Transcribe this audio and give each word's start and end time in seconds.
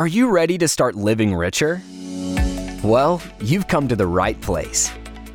Are 0.00 0.06
you 0.06 0.30
ready 0.30 0.56
to 0.56 0.66
start 0.66 0.94
living 0.94 1.34
richer? 1.34 1.82
Well, 2.82 3.20
you've 3.38 3.68
come 3.68 3.86
to 3.86 3.94
the 3.94 4.06
right 4.06 4.40
place. 4.40 4.90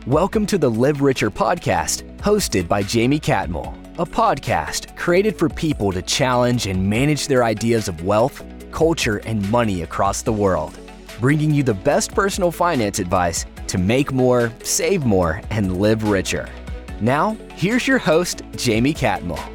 Welcome 0.08 0.48
to 0.48 0.58
the 0.58 0.72
Live 0.72 1.02
Richer 1.02 1.30
podcast, 1.30 2.02
hosted 2.18 2.68
by 2.68 2.82
Jaime 2.82 3.20
Catmull, 3.20 3.78
a 4.00 4.06
podcast 4.08 4.98
created 4.98 5.38
for 5.38 5.50
people 5.50 5.92
to 5.92 6.02
challenge 6.02 6.66
and 6.66 6.84
manage 6.90 7.28
their 7.28 7.44
ideas 7.44 7.88
of 7.88 8.04
wealth, 8.04 8.44
culture, 8.72 9.18
and 9.18 9.48
money 9.52 9.84
across 9.84 10.24
the 10.24 10.34
world, 10.34 10.76
bringing 11.20 11.52
you 11.54 11.62
the 11.62 11.76
best 11.76 12.16
personal 12.16 12.50
finance 12.50 12.98
advice 12.98 13.46
to 13.68 13.78
make 13.78 14.12
more, 14.12 14.52
save 14.64 15.06
more, 15.06 15.44
and 15.52 15.78
live 15.80 16.10
richer. 16.10 16.50
Now, 17.02 17.38
here's 17.54 17.88
your 17.88 18.00
host, 18.00 18.42
Jaime 18.60 18.96
Catmull. 18.96 19.55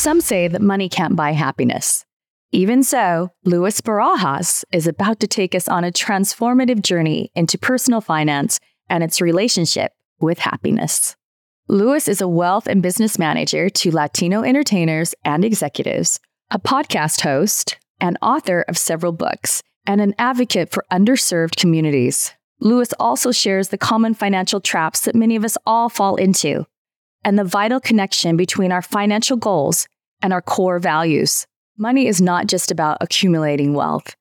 Some 0.00 0.22
say 0.22 0.48
that 0.48 0.62
money 0.62 0.88
can't 0.88 1.14
buy 1.14 1.32
happiness. 1.32 2.06
Even 2.52 2.82
so, 2.82 3.32
Louis 3.44 3.78
Barajas 3.82 4.64
is 4.72 4.86
about 4.86 5.20
to 5.20 5.26
take 5.26 5.54
us 5.54 5.68
on 5.68 5.84
a 5.84 5.92
transformative 5.92 6.80
journey 6.80 7.30
into 7.34 7.58
personal 7.58 8.00
finance 8.00 8.60
and 8.88 9.04
its 9.04 9.20
relationship 9.20 9.92
with 10.18 10.38
happiness. 10.38 11.16
Louis 11.68 12.08
is 12.08 12.22
a 12.22 12.28
wealth 12.28 12.66
and 12.66 12.82
business 12.82 13.18
manager 13.18 13.68
to 13.68 13.90
Latino 13.90 14.42
entertainers 14.42 15.14
and 15.22 15.44
executives, 15.44 16.18
a 16.50 16.58
podcast 16.58 17.20
host, 17.20 17.76
and 18.00 18.16
author 18.22 18.64
of 18.68 18.78
several 18.78 19.12
books, 19.12 19.62
and 19.86 20.00
an 20.00 20.14
advocate 20.18 20.70
for 20.70 20.86
underserved 20.90 21.56
communities. 21.56 22.32
Louis 22.58 22.90
also 22.98 23.32
shares 23.32 23.68
the 23.68 23.76
common 23.76 24.14
financial 24.14 24.62
traps 24.62 25.02
that 25.02 25.14
many 25.14 25.36
of 25.36 25.44
us 25.44 25.58
all 25.66 25.90
fall 25.90 26.16
into, 26.16 26.64
and 27.24 27.38
the 27.38 27.44
vital 27.44 27.80
connection 27.80 28.36
between 28.36 28.72
our 28.72 28.82
financial 28.82 29.36
goals 29.36 29.86
and 30.22 30.32
our 30.32 30.42
core 30.42 30.78
values. 30.78 31.46
Money 31.78 32.06
is 32.06 32.20
not 32.20 32.46
just 32.46 32.70
about 32.70 32.98
accumulating 33.00 33.74
wealth, 33.74 34.14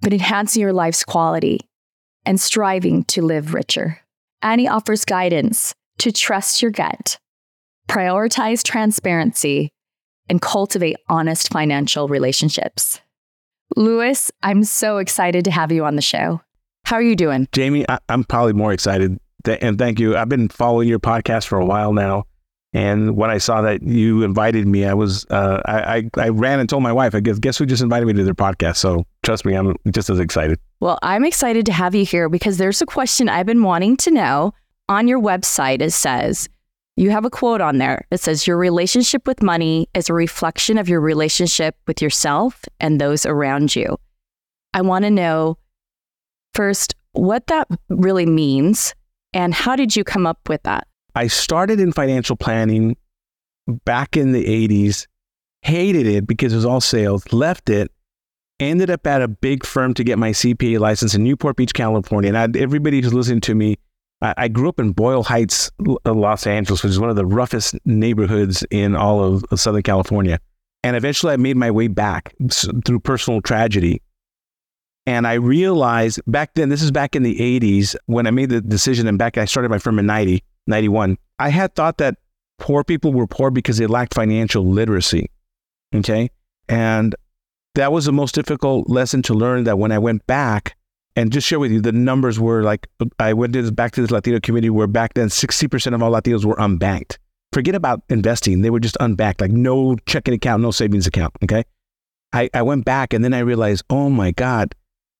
but 0.00 0.12
enhancing 0.12 0.62
your 0.62 0.72
life's 0.72 1.04
quality 1.04 1.60
and 2.24 2.40
striving 2.40 3.04
to 3.04 3.22
live 3.22 3.54
richer. 3.54 4.00
Annie 4.42 4.68
offers 4.68 5.04
guidance 5.04 5.74
to 5.98 6.12
trust 6.12 6.62
your 6.62 6.70
gut, 6.70 7.18
prioritize 7.88 8.62
transparency, 8.62 9.70
and 10.28 10.40
cultivate 10.40 10.96
honest 11.08 11.52
financial 11.52 12.08
relationships. 12.08 13.00
Louis, 13.76 14.30
I'm 14.42 14.64
so 14.64 14.98
excited 14.98 15.44
to 15.44 15.50
have 15.50 15.72
you 15.72 15.84
on 15.84 15.96
the 15.96 16.02
show. 16.02 16.40
How 16.84 16.96
are 16.96 17.02
you 17.02 17.16
doing? 17.16 17.46
Jaime, 17.54 17.84
I, 17.88 17.98
am 18.08 18.24
probably 18.24 18.52
more 18.52 18.72
excited. 18.72 19.18
Th- 19.44 19.58
and 19.60 19.78
thank 19.78 20.00
you. 20.00 20.16
I've 20.16 20.28
been 20.28 20.48
following 20.48 20.88
your 20.88 20.98
podcast 20.98 21.46
for 21.46 21.58
a 21.58 21.64
while 21.64 21.92
now. 21.92 22.24
And 22.72 23.16
when 23.16 23.30
I 23.30 23.38
saw 23.38 23.62
that 23.62 23.82
you 23.82 24.22
invited 24.22 24.66
me, 24.66 24.84
I 24.84 24.94
was 24.94 25.26
uh, 25.30 25.60
I, 25.64 25.96
I, 25.96 26.10
I 26.16 26.28
ran 26.28 26.60
and 26.60 26.68
told 26.68 26.82
my 26.82 26.92
wife. 26.92 27.14
I 27.14 27.20
guess 27.20 27.38
guess 27.38 27.58
who 27.58 27.66
just 27.66 27.82
invited 27.82 28.06
me 28.06 28.12
to 28.12 28.24
their 28.24 28.34
podcast. 28.34 28.76
So 28.76 29.04
trust 29.24 29.44
me, 29.44 29.54
I'm 29.54 29.74
just 29.90 30.08
as 30.08 30.20
excited. 30.20 30.58
Well, 30.78 30.98
I'm 31.02 31.24
excited 31.24 31.66
to 31.66 31.72
have 31.72 31.94
you 31.94 32.04
here 32.04 32.28
because 32.28 32.58
there's 32.58 32.80
a 32.80 32.86
question 32.86 33.28
I've 33.28 33.46
been 33.46 33.62
wanting 33.62 33.96
to 33.98 34.10
know. 34.10 34.52
On 34.88 35.06
your 35.06 35.20
website, 35.20 35.80
it 35.80 35.92
says 35.92 36.48
you 36.96 37.10
have 37.10 37.24
a 37.24 37.30
quote 37.30 37.60
on 37.60 37.78
there. 37.78 38.06
It 38.10 38.20
says 38.20 38.46
your 38.46 38.56
relationship 38.56 39.26
with 39.26 39.42
money 39.42 39.88
is 39.94 40.08
a 40.08 40.14
reflection 40.14 40.78
of 40.78 40.88
your 40.88 41.00
relationship 41.00 41.76
with 41.86 42.02
yourself 42.02 42.64
and 42.78 43.00
those 43.00 43.24
around 43.24 43.74
you. 43.74 43.98
I 44.74 44.82
want 44.82 45.04
to 45.04 45.10
know 45.10 45.58
first 46.54 46.94
what 47.12 47.46
that 47.48 47.68
really 47.88 48.26
means 48.26 48.94
and 49.32 49.54
how 49.54 49.76
did 49.76 49.96
you 49.96 50.04
come 50.04 50.26
up 50.26 50.48
with 50.48 50.62
that? 50.64 50.86
I 51.20 51.26
started 51.26 51.80
in 51.80 51.92
financial 51.92 52.34
planning 52.34 52.96
back 53.84 54.16
in 54.16 54.32
the 54.32 54.42
80s, 54.42 55.06
hated 55.60 56.06
it 56.06 56.26
because 56.26 56.54
it 56.54 56.56
was 56.56 56.64
all 56.64 56.80
sales, 56.80 57.30
left 57.30 57.68
it, 57.68 57.92
ended 58.58 58.88
up 58.88 59.06
at 59.06 59.20
a 59.20 59.28
big 59.28 59.66
firm 59.66 59.92
to 59.94 60.02
get 60.02 60.18
my 60.18 60.30
CPA 60.30 60.78
license 60.78 61.14
in 61.14 61.22
Newport 61.22 61.56
Beach, 61.56 61.74
California. 61.74 62.32
And 62.32 62.38
I, 62.38 62.58
everybody 62.58 63.02
who's 63.02 63.12
listening 63.12 63.42
to 63.42 63.54
me, 63.54 63.76
I, 64.22 64.32
I, 64.38 64.48
grew 64.48 64.70
up 64.70 64.80
in 64.80 64.92
Boyle 64.92 65.22
Heights, 65.22 65.70
uh, 66.06 66.14
Los 66.14 66.46
Angeles, 66.46 66.82
which 66.82 66.88
is 66.88 66.98
one 66.98 67.10
of 67.10 67.16
the 67.16 67.26
roughest 67.26 67.74
neighborhoods 67.84 68.64
in 68.70 68.96
all 68.96 69.22
of 69.22 69.60
Southern 69.60 69.82
California. 69.82 70.40
And 70.84 70.96
eventually 70.96 71.34
I 71.34 71.36
made 71.36 71.58
my 71.58 71.70
way 71.70 71.88
back 71.88 72.34
through 72.86 73.00
personal 73.00 73.42
tragedy. 73.42 74.00
And 75.04 75.26
I 75.26 75.34
realized 75.34 76.22
back 76.26 76.54
then, 76.54 76.70
this 76.70 76.80
is 76.80 76.90
back 76.90 77.14
in 77.14 77.24
the 77.24 77.36
80s 77.36 77.94
when 78.06 78.26
I 78.26 78.30
made 78.30 78.48
the 78.48 78.62
decision 78.62 79.06
and 79.06 79.18
back, 79.18 79.36
I 79.36 79.44
started 79.44 79.68
my 79.68 79.76
firm 79.76 79.98
in 79.98 80.06
90. 80.06 80.42
91. 80.70 81.18
I 81.38 81.50
had 81.50 81.74
thought 81.74 81.98
that 81.98 82.16
poor 82.58 82.84
people 82.84 83.12
were 83.12 83.26
poor 83.26 83.50
because 83.50 83.78
they 83.78 83.86
lacked 83.86 84.14
financial 84.14 84.64
literacy. 84.64 85.30
Okay. 85.94 86.30
And 86.68 87.14
that 87.74 87.92
was 87.92 88.04
the 88.04 88.12
most 88.12 88.34
difficult 88.34 88.88
lesson 88.88 89.22
to 89.22 89.34
learn 89.34 89.64
that 89.64 89.78
when 89.78 89.92
I 89.92 89.98
went 89.98 90.26
back 90.26 90.76
and 91.16 91.32
just 91.32 91.46
share 91.46 91.58
with 91.58 91.72
you, 91.72 91.80
the 91.80 91.92
numbers 91.92 92.38
were 92.38 92.62
like, 92.62 92.86
I 93.18 93.32
went 93.32 93.52
to 93.54 93.62
this, 93.62 93.70
back 93.70 93.92
to 93.92 94.00
this 94.00 94.10
Latino 94.10 94.40
community 94.40 94.70
where 94.70 94.86
back 94.86 95.14
then 95.14 95.28
60% 95.28 95.94
of 95.94 96.02
all 96.02 96.12
Latinos 96.12 96.44
were 96.44 96.56
unbanked. 96.56 97.18
Forget 97.52 97.74
about 97.74 98.02
investing. 98.08 98.62
They 98.62 98.70
were 98.70 98.78
just 98.78 98.96
unbanked, 99.00 99.40
like 99.40 99.50
no 99.50 99.96
checking 100.06 100.34
account, 100.34 100.62
no 100.62 100.70
savings 100.70 101.06
account. 101.06 101.34
Okay. 101.42 101.64
I, 102.32 102.48
I 102.54 102.62
went 102.62 102.84
back 102.84 103.12
and 103.12 103.24
then 103.24 103.34
I 103.34 103.40
realized, 103.40 103.84
oh 103.90 104.08
my 104.08 104.30
God, 104.30 104.74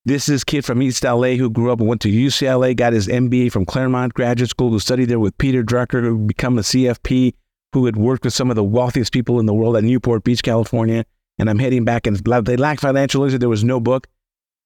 this 0.05 0.29
is 0.29 0.45
kid 0.45 0.65
from 0.65 0.81
East 0.81 1.05
LA 1.05 1.33
who 1.33 1.51
grew 1.51 1.71
up 1.73 1.81
and 1.81 1.89
went 1.89 2.01
to 2.03 2.09
UCLA, 2.09 2.75
got 2.75 2.93
his 2.93 3.07
MBA 3.07 3.53
from 3.53 3.67
Claremont 3.67 4.15
Graduate 4.15 4.51
School, 4.51 4.71
who 4.71 4.79
studied 4.79 5.07
there 5.07 5.21
with 5.21 5.37
Peter 5.39 5.63
Drucker, 5.63 6.03
who 6.03 6.19
became 6.27 6.59
a 6.59 6.63
CFP, 6.63 7.35
who 7.73 7.87
had 7.87 7.97
worked 7.97 8.25
with 8.25 8.33
some 8.33 8.51
of 8.51 8.57
the 8.57 8.65
wealthiest 8.65 9.13
people 9.13 9.39
in 9.41 9.47
the 9.47 9.55
world 9.55 9.77
at 9.77 9.85
Newport 9.85 10.25
Beach, 10.25 10.43
California. 10.43 11.05
And 11.39 11.49
I'm 11.49 11.59
heading 11.59 11.85
back 11.85 12.07
and 12.07 12.17
they 12.17 12.57
lack 12.57 12.81
financial 12.81 13.21
literacy. 13.21 13.39
There 13.39 13.49
was 13.49 13.65
no 13.65 13.81
book. 13.81 14.07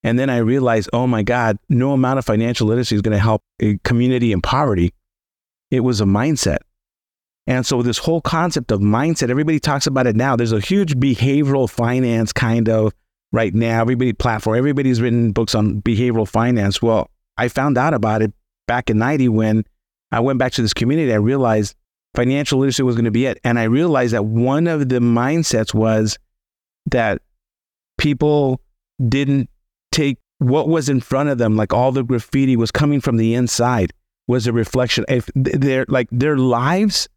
And 0.03 0.19
then 0.19 0.29
I 0.29 0.39
realized, 0.39 0.91
oh 0.93 1.07
my 1.07 1.23
God, 1.23 1.59
no 1.69 1.93
amount 1.93 2.19
of 2.19 2.25
financial 2.25 2.67
literacy 2.67 2.95
is 2.95 3.03
going 3.03 3.17
to 3.17 3.23
help 3.23 3.43
a 3.61 3.79
community 3.85 4.33
in 4.33 4.43
poverty. 4.43 4.93
It 5.71 5.81
was 5.81 6.01
a 6.01 6.05
mindset. 6.05 6.59
And 7.47 7.67
so 7.67 7.83
this 7.83 7.99
whole 7.99 8.21
concept 8.21 8.71
of 8.71 8.81
mindset, 8.81 9.31
everybody 9.31 9.61
talks 9.61 9.87
about 9.87 10.07
it 10.07 10.17
now. 10.17 10.37
There's 10.37 10.53
a 10.53 10.61
huge 10.61 10.95
behavioral 10.95 11.69
finance 11.69 12.33
kind 12.33 12.69
of 12.69 12.93
right 13.35 13.53
now. 13.53 13.81
Everybody 13.81 14.13
platform, 14.13 14.57
everybody's 14.57 15.01
written 15.01 15.33
books 15.33 15.55
on 15.55 15.83
behavioral 15.83 16.27
finance. 16.27 16.81
Well, 16.81 17.11
I 17.37 17.49
found 17.49 17.77
out 17.77 17.93
about 17.93 18.23
it 18.23 18.33
back 18.69 18.89
in 18.89 18.99
90 18.99 19.29
when 19.29 19.65
I 20.13 20.21
went 20.21 20.39
back 20.39 20.53
to 20.53 20.63
this 20.63 20.73
community. 20.73 21.13
I 21.13 21.17
realized 21.17 21.75
financial 22.15 22.61
literacy 22.61 22.85
was 22.85 22.95
going 22.95 23.07
to 23.07 23.11
be 23.11 23.27
it. 23.27 23.39
And 23.43 23.59
I 23.59 23.65
realized 23.65 24.15
that 24.15 24.25
one 24.25 24.69
of 24.69 24.89
the 24.89 25.01
mindsets 25.01 25.75
was 25.75 26.17
that 26.87 27.21
people 27.99 28.61
didn't 29.09 29.51
take 29.91 30.19
what 30.39 30.69
was 30.69 30.89
in 30.89 31.01
front 31.01 31.29
of 31.29 31.39
them, 31.39 31.57
like 31.57 31.73
all 31.73 31.91
the 31.91 32.05
graffiti 32.05 32.57
was 32.57 32.71
coming 32.71 33.01
from 33.01 33.17
the 33.17 33.35
inside, 33.35 33.93
was 34.29 34.47
a 34.47 34.53
reflection. 34.53 35.05
If 35.09 35.29
their 35.35 35.87
like 35.89 36.09
their 36.13 36.37
lives 36.37 37.09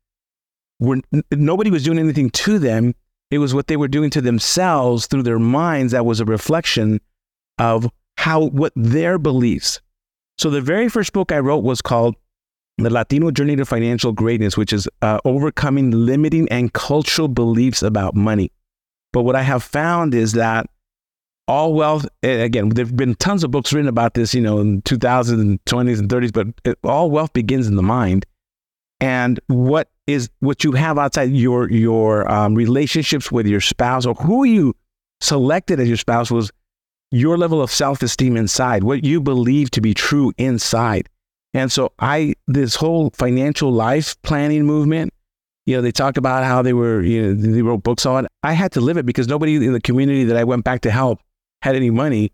were 0.79 0.99
nobody 1.31 1.69
was 1.69 1.83
doing 1.83 1.99
anything 1.99 2.29
to 2.31 2.57
them, 2.57 2.95
it 3.29 3.39
was 3.39 3.53
what 3.53 3.67
they 3.67 3.77
were 3.77 3.87
doing 3.87 4.09
to 4.11 4.21
themselves 4.21 5.07
through 5.07 5.23
their 5.23 5.39
minds 5.39 5.91
that 5.91 6.05
was 6.05 6.19
a 6.19 6.25
reflection 6.25 7.01
of 7.57 7.89
how, 8.17 8.45
what 8.45 8.73
their 8.75 9.17
beliefs. 9.17 9.81
So 10.37 10.49
the 10.49 10.61
very 10.61 10.89
first 10.89 11.13
book 11.13 11.31
I 11.31 11.39
wrote 11.39 11.63
was 11.63 11.81
called 11.81 12.15
The 12.77 12.89
Latino 12.89 13.31
Journey 13.31 13.55
to 13.55 13.65
Financial 13.65 14.11
Greatness, 14.11 14.55
which 14.55 14.71
is 14.71 14.87
uh, 15.01 15.19
overcoming 15.25 15.91
limiting 15.91 16.47
and 16.49 16.71
cultural 16.73 17.27
beliefs 17.27 17.81
about 17.81 18.15
money. 18.15 18.51
But 19.13 19.23
what 19.23 19.35
I 19.35 19.41
have 19.41 19.63
found 19.63 20.13
is 20.13 20.33
that 20.33 20.69
all 21.47 21.73
wealth, 21.73 22.05
again, 22.23 22.69
there 22.69 22.85
have 22.85 22.95
been 22.95 23.15
tons 23.15 23.43
of 23.43 23.51
books 23.51 23.73
written 23.73 23.87
about 23.87 24.13
this, 24.13 24.33
you 24.33 24.41
know, 24.41 24.59
in 24.59 24.81
2000s 24.83 25.39
and 25.39 25.63
20s 25.65 25.99
and 25.99 26.09
30s, 26.09 26.53
but 26.65 26.77
all 26.83 27.09
wealth 27.09 27.33
begins 27.33 27.67
in 27.67 27.75
the 27.75 27.81
mind. 27.83 28.25
And 28.99 29.39
what 29.47 29.89
is 30.07 30.29
what 30.39 30.63
you 30.63 30.71
have 30.71 30.97
outside 30.97 31.31
your 31.31 31.69
your 31.69 32.29
um, 32.31 32.55
relationships 32.55 33.31
with 33.31 33.45
your 33.45 33.61
spouse 33.61 34.05
or 34.05 34.15
who 34.15 34.45
you 34.45 34.73
selected 35.21 35.79
as 35.79 35.87
your 35.87 35.97
spouse 35.97 36.31
was 36.31 36.51
your 37.11 37.37
level 37.37 37.61
of 37.61 37.71
self-esteem 37.71 38.35
inside, 38.35 38.83
what 38.83 39.03
you 39.03 39.21
believe 39.21 39.71
to 39.71 39.81
be 39.81 39.93
true 39.93 40.33
inside. 40.37 41.09
And 41.53 41.71
so 41.71 41.91
I 41.99 42.35
this 42.47 42.75
whole 42.75 43.09
financial 43.11 43.71
life 43.71 44.19
planning 44.21 44.65
movement, 44.65 45.13
you 45.65 45.75
know, 45.75 45.81
they 45.81 45.91
talk 45.91 46.17
about 46.17 46.43
how 46.43 46.61
they 46.61 46.73
were, 46.73 47.01
you 47.01 47.21
know, 47.21 47.33
they 47.33 47.61
wrote 47.61 47.83
books 47.83 48.05
on. 48.05 48.27
I 48.43 48.53
had 48.53 48.71
to 48.73 48.81
live 48.81 48.97
it 48.97 49.05
because 49.05 49.27
nobody 49.27 49.55
in 49.55 49.73
the 49.73 49.81
community 49.81 50.23
that 50.25 50.37
I 50.37 50.43
went 50.43 50.63
back 50.63 50.81
to 50.81 50.91
help 50.91 51.19
had 51.61 51.75
any 51.75 51.89
money. 51.89 52.31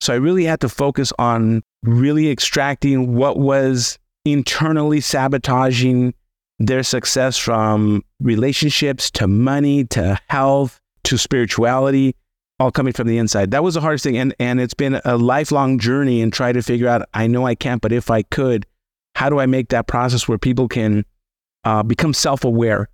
So 0.00 0.12
I 0.12 0.16
really 0.16 0.44
had 0.44 0.60
to 0.60 0.68
focus 0.68 1.12
on 1.18 1.62
really 1.82 2.30
extracting 2.30 3.14
what 3.14 3.38
was 3.38 3.98
internally 4.26 5.02
sabotaging 5.02 6.14
their 6.58 6.82
success 6.82 7.36
from 7.36 8.02
relationships 8.20 9.10
to 9.12 9.26
money 9.26 9.84
to 9.84 10.18
health 10.28 10.80
to 11.04 11.18
spirituality, 11.18 12.14
all 12.58 12.70
coming 12.70 12.92
from 12.92 13.08
the 13.08 13.18
inside. 13.18 13.50
That 13.50 13.62
was 13.62 13.74
the 13.74 13.80
hardest 13.80 14.04
thing. 14.04 14.16
And, 14.16 14.34
and 14.38 14.60
it's 14.60 14.74
been 14.74 15.00
a 15.04 15.16
lifelong 15.16 15.78
journey 15.78 16.22
and 16.22 16.32
try 16.32 16.52
to 16.52 16.62
figure 16.62 16.88
out, 16.88 17.06
I 17.12 17.26
know 17.26 17.46
I 17.46 17.54
can't, 17.54 17.82
but 17.82 17.92
if 17.92 18.10
I 18.10 18.22
could, 18.22 18.66
how 19.14 19.28
do 19.28 19.38
I 19.38 19.46
make 19.46 19.68
that 19.68 19.86
process 19.86 20.28
where 20.28 20.38
people 20.38 20.68
can 20.68 21.04
uh, 21.64 21.82
become 21.82 22.14
self 22.14 22.44
aware 22.44 22.88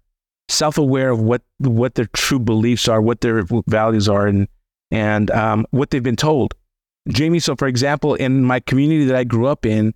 self-aware 0.51 1.11
of 1.11 1.21
what 1.21 1.43
what 1.59 1.95
their 1.95 2.09
true 2.13 2.39
beliefs 2.39 2.89
are, 2.89 3.01
what 3.01 3.21
their 3.21 3.45
values 3.67 4.09
are, 4.09 4.27
and 4.27 4.49
and 4.91 5.31
um, 5.31 5.67
what 5.71 5.91
they've 5.91 6.03
been 6.03 6.17
told. 6.17 6.55
Jaime, 7.17 7.39
so 7.39 7.57
for 7.57 7.69
example, 7.69 8.15
in 8.15 8.43
my 8.43 8.61
community 8.61 9.05
that 9.07 9.17
I 9.17 9.25
grew 9.25 9.47
up 9.47 9.65
in, 9.65 9.95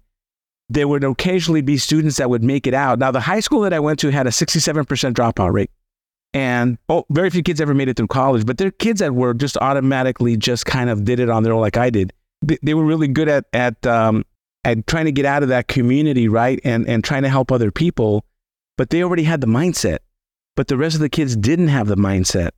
there 0.69 0.89
would 0.89 1.05
occasionally 1.05 1.61
be 1.61 1.77
students 1.77 2.17
that 2.17 2.31
would 2.31 2.43
make 2.43 2.67
it 2.67 2.75
out. 2.75 2.99
Now, 2.99 3.11
the 3.11 3.21
high 3.21 3.41
school 3.41 3.61
that 3.63 3.73
I 3.73 3.81
went 3.81 3.99
to 4.01 4.11
had 4.11 4.27
a 4.27 4.31
67% 4.31 4.87
dropout 5.13 5.53
rate. 5.53 5.71
And 6.33 6.79
oh, 6.89 7.05
very 7.11 7.31
few 7.31 7.43
kids 7.43 7.61
ever 7.61 7.75
made 7.75 7.89
it 7.89 7.97
through 7.97 8.09
college, 8.09 8.45
but 8.45 8.59
there 8.59 8.69
are 8.69 8.73
kids 8.73 9.01
that 9.01 9.15
were 9.15 9.35
just 9.35 9.57
automatically 9.59 10.37
just 10.37 10.67
kind 10.67 10.91
of 10.91 11.05
did 11.05 11.21
it 11.21 11.31
on 11.31 11.43
their 11.45 11.53
own, 11.53 11.61
like 11.61 11.77
I 11.77 11.91
did. 11.91 12.13
They, 12.43 12.59
they 12.63 12.75
were 12.75 12.85
really 12.85 13.07
good 13.07 13.29
at, 13.29 13.45
at, 13.53 13.87
um, 13.87 14.25
at 14.65 14.87
trying 14.87 15.05
to 15.05 15.13
get 15.13 15.27
out 15.27 15.43
of 15.43 15.51
that 15.51 15.69
community, 15.69 16.29
right? 16.29 16.59
And, 16.65 16.89
and 16.89 17.05
trying 17.05 17.23
to 17.23 17.29
help 17.29 17.53
other 17.53 17.71
people, 17.71 18.25
but 18.77 18.91
they 18.91 19.03
already 19.05 19.23
had 19.23 19.41
the 19.41 19.47
mindset. 19.47 19.99
But 20.57 20.69
the 20.69 20.77
rest 20.77 20.95
of 20.95 21.01
the 21.01 21.09
kids 21.09 21.37
didn't 21.37 21.69
have 21.69 21.87
the 21.87 21.97
mindset. 21.97 22.51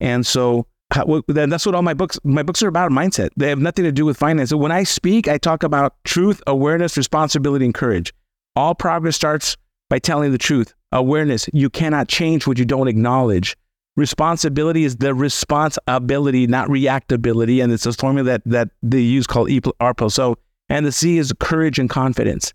And 0.00 0.26
so 0.26 0.66
how, 0.94 1.22
that's 1.26 1.66
what 1.66 1.74
all 1.74 1.82
my 1.82 1.92
books 1.92 2.20
my 2.22 2.44
books 2.44 2.62
are 2.62 2.68
about 2.68 2.92
mindset. 2.92 3.30
They 3.36 3.48
have 3.48 3.58
nothing 3.58 3.84
to 3.84 3.90
do 3.90 4.04
with 4.04 4.16
finance. 4.16 4.50
So 4.50 4.56
when 4.56 4.70
i 4.70 4.84
speak 4.84 5.26
i 5.26 5.38
talk 5.38 5.64
about 5.64 5.94
truth 6.04 6.40
awareness 6.46 6.96
responsibility 6.96 7.64
and 7.64 7.74
courage. 7.74 8.14
All 8.54 8.74
progress 8.76 9.16
starts 9.16 9.56
by 9.90 9.98
telling 9.98 10.30
the 10.30 10.38
truth. 10.38 10.72
Awareness. 10.92 11.48
You 11.52 11.68
cannot 11.68 12.06
change 12.06 12.46
what 12.46 12.58
you 12.58 12.64
don't 12.64 12.86
acknowledge. 12.86 13.56
Responsibility 13.96 14.84
is 14.84 14.96
the 14.96 15.14
responsibility 15.14 16.46
not 16.46 16.68
reactability. 16.68 17.62
And 17.62 17.72
it's 17.72 17.86
a 17.86 17.92
formula 17.92 18.24
that 18.24 18.42
that 18.46 18.68
they 18.82 19.00
use 19.00 19.26
called 19.26 19.48
arpo 19.48 20.10
so 20.10 20.38
and 20.68 20.86
the 20.86 20.92
c 20.92 21.18
is 21.18 21.32
courage 21.40 21.80
and 21.80 21.90
confidence. 21.90 22.54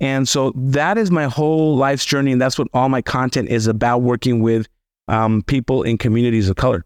And 0.00 0.28
so 0.28 0.52
that 0.56 0.98
is 0.98 1.12
my 1.12 1.24
whole 1.26 1.76
life's 1.76 2.04
journey. 2.04 2.32
And 2.32 2.42
that's 2.42 2.58
what 2.58 2.66
all 2.72 2.88
my 2.88 3.02
content 3.02 3.48
is 3.50 3.68
about 3.68 4.02
working 4.02 4.42
with 4.42 4.66
um, 5.06 5.42
people 5.42 5.84
in 5.84 5.96
communities 5.96 6.48
of 6.48 6.56
color 6.56 6.84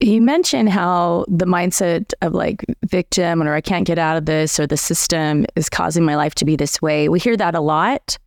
you 0.00 0.20
mentioned 0.20 0.70
how 0.70 1.24
the 1.28 1.46
mindset 1.46 2.12
of 2.20 2.34
like 2.34 2.64
victim 2.84 3.42
or 3.42 3.54
I 3.54 3.60
can't 3.60 3.86
get 3.86 3.98
out 3.98 4.16
of 4.16 4.26
this 4.26 4.58
or 4.58 4.66
the 4.66 4.76
system 4.76 5.46
is 5.56 5.68
causing 5.68 6.04
my 6.04 6.16
life 6.16 6.34
to 6.36 6.44
be 6.44 6.56
this 6.56 6.82
way. 6.82 7.08
We 7.08 7.20
hear 7.20 7.36
that 7.36 7.54
a 7.54 7.60
lot. 7.60 8.18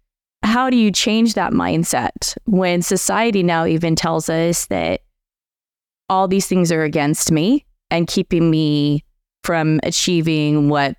How 0.43 0.69
do 0.69 0.77
you 0.77 0.91
change 0.91 1.33
that 1.33 1.51
mindset 1.51 2.37
when 2.45 2.81
society 2.81 3.43
now 3.43 3.65
even 3.65 3.95
tells 3.95 4.29
us 4.29 4.67
that 4.67 5.01
all 6.09 6.27
these 6.27 6.47
things 6.47 6.71
are 6.71 6.83
against 6.83 7.31
me 7.31 7.65
and 7.91 8.07
keeping 8.07 8.49
me 8.49 9.03
from 9.43 9.79
achieving 9.83 10.69
what 10.69 10.95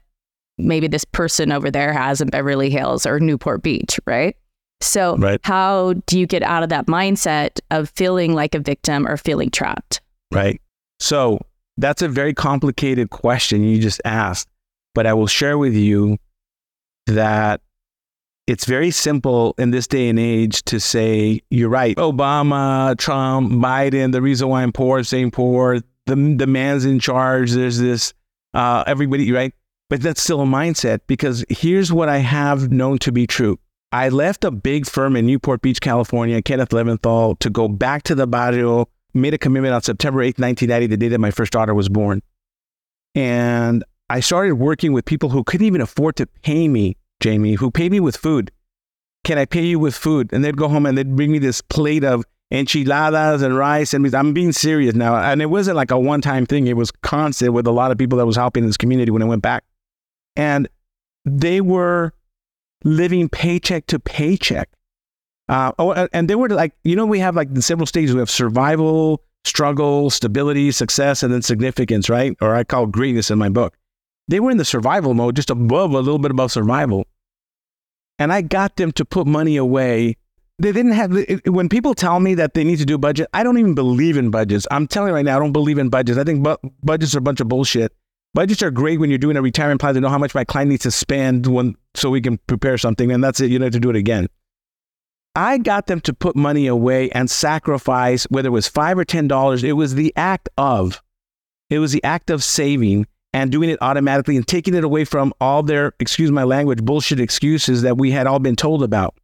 maybe 0.59 0.89
this 0.89 1.05
person 1.05 1.53
over 1.53 1.71
there 1.71 1.93
has 1.93 2.21
in 2.21 2.29
Beverly 2.29 2.69
Hills 2.69 3.07
or 3.07 3.21
Newport 3.21 3.63
Beach, 3.63 3.99
right? 4.07 4.37
So, 4.81 5.17
right. 5.17 5.41
how 5.43 5.95
do 6.07 6.19
you 6.19 6.27
get 6.27 6.43
out 6.43 6.63
of 6.63 6.69
that 6.69 6.87
mindset 6.87 7.61
of 7.71 7.91
feeling 7.91 8.35
like 8.35 8.55
a 8.55 8.61
victim 8.61 9.07
or 9.07 9.17
feeling 9.17 9.51
trapped? 9.51 10.01
Right. 10.33 10.61
So 11.01 11.41
that's 11.77 12.03
a 12.03 12.09
very 12.09 12.35
complicated 12.35 13.11
question 13.11 13.63
you 13.63 13.81
just 13.81 14.01
asked, 14.05 14.49
but 14.95 15.07
I 15.07 15.15
will 15.15 15.27
share 15.27 15.59
with 15.59 15.75
you 15.75 16.19
that 17.07 17.61
it's 18.47 18.65
very 18.65 18.91
simple 18.91 19.55
in 19.59 19.71
this 19.71 19.87
day 19.87 20.09
and 20.09 20.19
age 20.19 20.63
to 20.65 20.81
say, 20.81 21.41
you're 21.51 21.69
right. 21.69 21.97
Obama, 21.97 22.97
Trump, 22.99 23.53
Biden, 23.53 24.13
the 24.13 24.23
reason 24.23 24.49
why 24.49 24.63
I'm 24.63 24.73
poor 24.73 25.03
saying 25.05 25.31
poor, 25.33 25.81
the, 26.07 26.35
the 26.37 26.47
man's 26.47 26.85
in 26.85 26.99
charge, 26.99 27.53
there's 27.53 27.79
this, 27.79 28.15
uh, 28.55 28.85
everybody, 28.87 29.31
right? 29.33 29.53
But 29.91 30.03
that's 30.03 30.23
still 30.23 30.43
a 30.43 30.47
mindset 30.47 31.01
because 31.07 31.45
here's 31.49 31.93
what 31.93 32.09
I 32.09 32.19
have 32.19 32.71
known 32.71 32.99
to 32.99 33.13
be 33.13 33.27
true. 33.27 33.59
I 33.93 34.11
left 34.11 34.45
a 34.45 34.51
big 34.51 34.87
firm 34.87 35.17
in 35.17 35.27
Newport 35.27 35.63
Beach, 35.63 35.81
California, 35.81 36.43
Kenneth 36.43 36.71
Leventhal, 36.71 37.39
to 37.39 37.49
go 37.49 37.69
back 37.69 38.03
to 38.05 38.15
the 38.15 38.27
barrio 38.27 38.89
made 39.15 39.35
a 39.35 39.39
commitment 39.39 39.75
on 39.75 39.83
September 39.83 40.21
8th, 40.21 40.39
1990, 40.39 40.87
the 40.87 40.97
day 40.97 41.09
that 41.09 41.19
my 41.19 41.31
first 41.31 41.53
daughter 41.53 41.75
was 41.75 41.89
born. 41.89 42.23
And 43.15 43.85
I 44.11 44.21
started 44.21 44.55
working 44.55 44.93
with 44.93 45.05
people 45.05 45.29
who 45.31 45.45
couldn't 45.45 45.67
even 45.67 45.81
afford 45.81 46.17
to 46.17 46.27
pay 46.27 46.69
me, 46.69 46.97
Jaime, 47.23 47.55
who 47.55 47.71
paid 47.71 47.93
me 47.93 48.01
with 48.01 48.17
food. 48.17 48.51
Can 49.25 49.39
I 49.39 49.45
pay 49.45 49.65
you 49.65 49.79
with 49.79 49.95
food? 49.95 50.33
And 50.33 50.45
they'd 50.45 50.57
go 50.57 50.69
home 50.69 50.87
and 50.87 50.97
they'd 50.97 51.17
bring 51.17 51.33
me 51.33 51.39
this 51.39 51.61
plate 51.61 52.05
of 52.05 52.25
enchiladas 52.51 53.43
and 53.43 53.57
rice. 53.57 53.93
And 53.93 54.15
I'm 54.15 54.33
being 54.33 54.53
serious 54.53 54.95
now. 54.95 55.17
And 55.17 55.43
it 55.43 55.47
wasn't 55.47 55.77
like 55.77 55.91
a 55.91 55.99
one 55.99 56.21
time 56.21 56.47
thing, 56.47 56.67
it 56.67 56.77
was 56.77 56.91
constant 56.91 57.53
with 57.53 57.67
a 57.67 57.73
lot 57.73 57.91
of 57.91 57.99
people 57.99 58.19
that 58.19 58.27
was 58.27 58.37
helping 58.37 58.65
in 58.65 58.69
this 58.69 58.77
community 58.77 59.11
when 59.11 59.23
I 59.23 59.27
went 59.27 59.43
back. 59.43 59.65
And 60.37 60.69
they 61.25 61.61
were 61.61 62.13
living 62.85 63.29
paycheck 63.29 63.87
to 63.87 63.99
paycheck. 63.99 64.71
Uh, 65.49 65.73
oh, 65.79 66.09
and 66.13 66.29
they 66.29 66.35
were 66.35 66.49
like, 66.49 66.75
you 66.85 66.95
know, 66.95 67.07
we 67.07 67.19
have 67.21 67.35
like 67.35 67.49
several 67.59 67.87
stages. 67.87 68.15
We 68.15 68.21
have 68.21 68.31
survival, 68.31 69.23
struggle, 69.45 70.11
stability, 70.11 70.71
success, 70.73 71.23
and 71.23 71.33
then 71.33 71.43
significance, 71.43 72.11
right? 72.11 72.37
Or 72.41 72.55
I 72.55 72.65
call 72.65 72.87
greatness 72.87 73.31
in 73.31 73.39
my 73.39 73.49
book. 73.49 73.77
They 74.29 74.41
were 74.41 74.51
in 74.51 74.59
the 74.59 74.65
survival 74.65 75.15
mode, 75.15 75.37
just 75.37 75.49
above, 75.49 75.93
a 75.93 76.01
little 76.01 76.19
bit 76.19 76.31
above 76.31 76.53
survival. 76.53 77.07
And 78.19 78.33
I 78.33 78.43
got 78.43 78.77
them 78.77 78.93
to 78.93 79.05
put 79.05 79.27
money 79.27 79.57
away. 79.57 80.17
They 80.59 80.73
didn't 80.73 80.93
have, 80.93 81.17
when 81.47 81.69
people 81.69 81.95
tell 81.95 82.19
me 82.21 82.35
that 82.35 82.53
they 82.53 82.65
need 82.65 82.79
to 82.81 82.85
do 82.85 82.99
budget, 82.99 83.29
I 83.33 83.43
don't 83.43 83.59
even 83.59 83.75
believe 83.75 84.17
in 84.17 84.31
budgets. 84.31 84.67
I'm 84.71 84.87
telling 84.87 85.11
you 85.11 85.15
right 85.15 85.25
now, 85.25 85.37
I 85.37 85.39
don't 85.39 85.53
believe 85.53 85.79
in 85.79 85.89
budgets. 85.89 86.19
I 86.19 86.25
think 86.25 86.43
bu- 86.43 86.57
budgets 86.83 87.15
are 87.15 87.19
a 87.19 87.23
bunch 87.23 87.41
of 87.41 87.49
bullshit. 87.49 87.93
Budgets 88.35 88.61
are 88.63 88.71
great 88.71 89.01
when 89.01 89.09
you're 89.09 89.19
doing 89.19 89.37
a 89.37 89.43
retirement 89.43 89.81
plan 89.81 89.95
to 89.95 90.01
know 90.01 90.09
how 90.09 90.19
much 90.19 90.35
my 90.35 90.45
client 90.45 90.69
needs 90.69 90.83
to 90.83 90.91
spend 90.91 91.47
when, 91.47 91.77
so 91.95 92.11
we 92.11 92.21
can 92.21 92.39
prepare 92.49 92.77
something, 92.77 93.11
and 93.11 93.23
that's 93.25 93.41
it. 93.41 93.51
You 93.51 93.59
don't 93.59 93.67
have 93.67 93.73
to 93.73 93.81
do 93.81 93.89
it 93.89 93.97
again. 93.97 94.29
I 95.39 95.59
got 95.59 95.87
them 95.87 96.01
to 96.01 96.13
put 96.13 96.35
money 96.35 96.67
away 96.67 97.11
and 97.13 97.31
sacrifice, 97.31 98.25
whether 98.25 98.49
it 98.49 98.51
was 98.51 98.67
five 98.67 98.99
or 98.99 99.05
ten 99.05 99.29
dollars. 99.29 99.63
It 99.63 99.75
was 99.75 99.95
the 99.95 100.13
act 100.17 100.49
of, 100.59 101.01
it 101.71 101.79
was 101.79 101.93
the 101.93 102.03
act 102.03 102.29
of 102.31 102.43
saving 102.43 103.07
and 103.33 103.53
doing 103.53 103.71
it 103.71 103.79
automatically 103.81 104.37
and 104.37 104.45
taking 104.45 104.75
it 104.75 104.83
away 104.83 105.05
from 105.05 105.33
all 105.41 105.63
their, 105.63 105.93
excuse 106.01 106.33
my 106.33 106.43
language, 106.43 106.85
bullshit 106.85 107.21
excuses 107.21 107.83
that 107.83 107.97
we 107.97 108.11
had 108.11 108.27
all 108.27 108.41
been 108.41 108.57
told 108.57 108.83
about. 108.83 109.15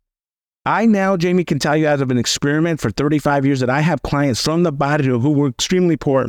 I 0.64 0.86
now, 0.86 1.16
Jaime, 1.20 1.42
can 1.42 1.58
tell 1.58 1.76
you 1.76 1.88
out 1.88 2.00
of 2.00 2.12
an 2.12 2.18
experiment 2.18 2.80
for 2.80 2.90
35 2.90 3.44
years 3.44 3.58
that 3.58 3.68
I 3.68 3.80
have 3.80 4.02
clients 4.04 4.40
from 4.40 4.62
the 4.62 4.70
barrio 4.70 5.18
who 5.18 5.32
were 5.32 5.48
extremely 5.48 5.96
poor, 5.96 6.28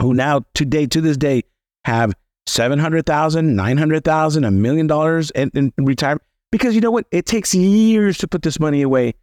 who 0.00 0.14
now 0.14 0.46
today, 0.54 0.86
to 0.86 1.02
this 1.02 1.18
day, 1.18 1.42
have 1.84 2.14
700,000, 2.46 3.54
900,000, 3.54 4.44
a 4.44 4.50
million 4.50 4.86
dollars 4.86 5.30
in, 5.32 5.50
in 5.54 5.72
retirement 5.76 6.22
because 6.52 6.76
you 6.76 6.80
know 6.80 6.92
what? 6.92 7.06
It 7.10 7.26
takes 7.26 7.52
years 7.54 8.16
to 8.18 8.28
put 8.28 8.42
this 8.42 8.60
money 8.60 8.82
away. 8.82 9.14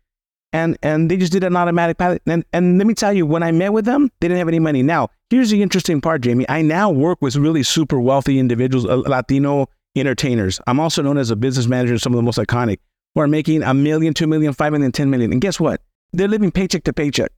And 0.52 0.78
and 0.82 1.10
they 1.10 1.16
just 1.16 1.32
did 1.32 1.44
an 1.44 1.56
automatic 1.56 1.98
pilot. 1.98 2.24
And 2.26 2.44
and 2.52 2.78
let 2.80 2.88
me 2.88 2.96
tell 2.96 3.14
you, 3.14 3.26
when 3.26 3.44
I 3.44 3.52
met 3.52 3.72
with 3.72 3.86
them, 3.86 4.12
they 4.20 4.28
didn't 4.28 4.40
have 4.40 4.48
any 4.48 4.60
money. 4.60 4.82
Now, 4.82 5.10
here's 5.30 5.52
the 5.52 5.62
interesting 5.62 6.02
part, 6.02 6.26
Jaime. 6.26 6.46
I 6.50 6.64
now 6.64 6.90
work 6.90 7.22
with 7.22 7.36
really 7.36 7.62
super 7.62 8.00
wealthy 8.00 8.40
individuals, 8.40 8.86
uh, 8.86 8.98
Latino 8.98 9.68
entertainers. 9.96 10.60
I'm 10.66 10.80
also 10.80 11.02
known 11.04 11.18
as 11.18 11.30
a 11.30 11.36
business 11.36 11.68
manager 11.68 11.94
of 11.94 12.02
some 12.02 12.14
of 12.14 12.18
the 12.18 12.24
most 12.24 12.40
iconic 12.40 12.80
who 13.14 13.22
are 13.22 13.28
making 13.28 13.62
a 13.62 13.74
million, 13.76 14.14
two 14.14 14.28
million, 14.28 14.52
five 14.54 14.72
million, 14.72 14.92
ten 14.92 15.10
million. 15.12 15.32
And 15.32 15.40
guess 15.40 15.60
what? 15.60 15.82
They're 16.14 16.28
living 16.28 16.52
paycheck 16.52 16.84
to 16.86 16.94
paycheck. 16.94 17.32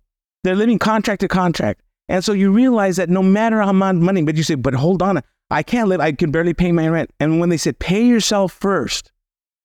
They're 0.44 0.56
living 0.56 0.80
contract 0.80 1.20
to 1.22 1.28
contract. 1.28 1.82
And 2.08 2.24
so 2.24 2.32
you 2.34 2.52
realize 2.52 2.96
that 2.96 3.10
no 3.10 3.22
matter 3.22 3.62
how 3.62 3.74
much 3.74 3.96
money, 3.96 4.22
but 4.24 4.36
you 4.36 4.44
say, 4.44 4.56
but 4.56 4.74
hold 4.74 5.02
on, 5.02 5.22
I 5.50 5.64
can't 5.64 5.90
live, 5.90 6.00
I 6.00 6.14
can 6.14 6.32
barely 6.32 6.54
pay 6.54 6.72
my 6.72 6.88
rent. 6.88 7.12
And 7.20 7.40
when 7.40 7.50
they 7.50 7.58
said, 7.58 7.80
pay 7.80 8.06
yourself 8.06 8.54
first, 8.54 9.12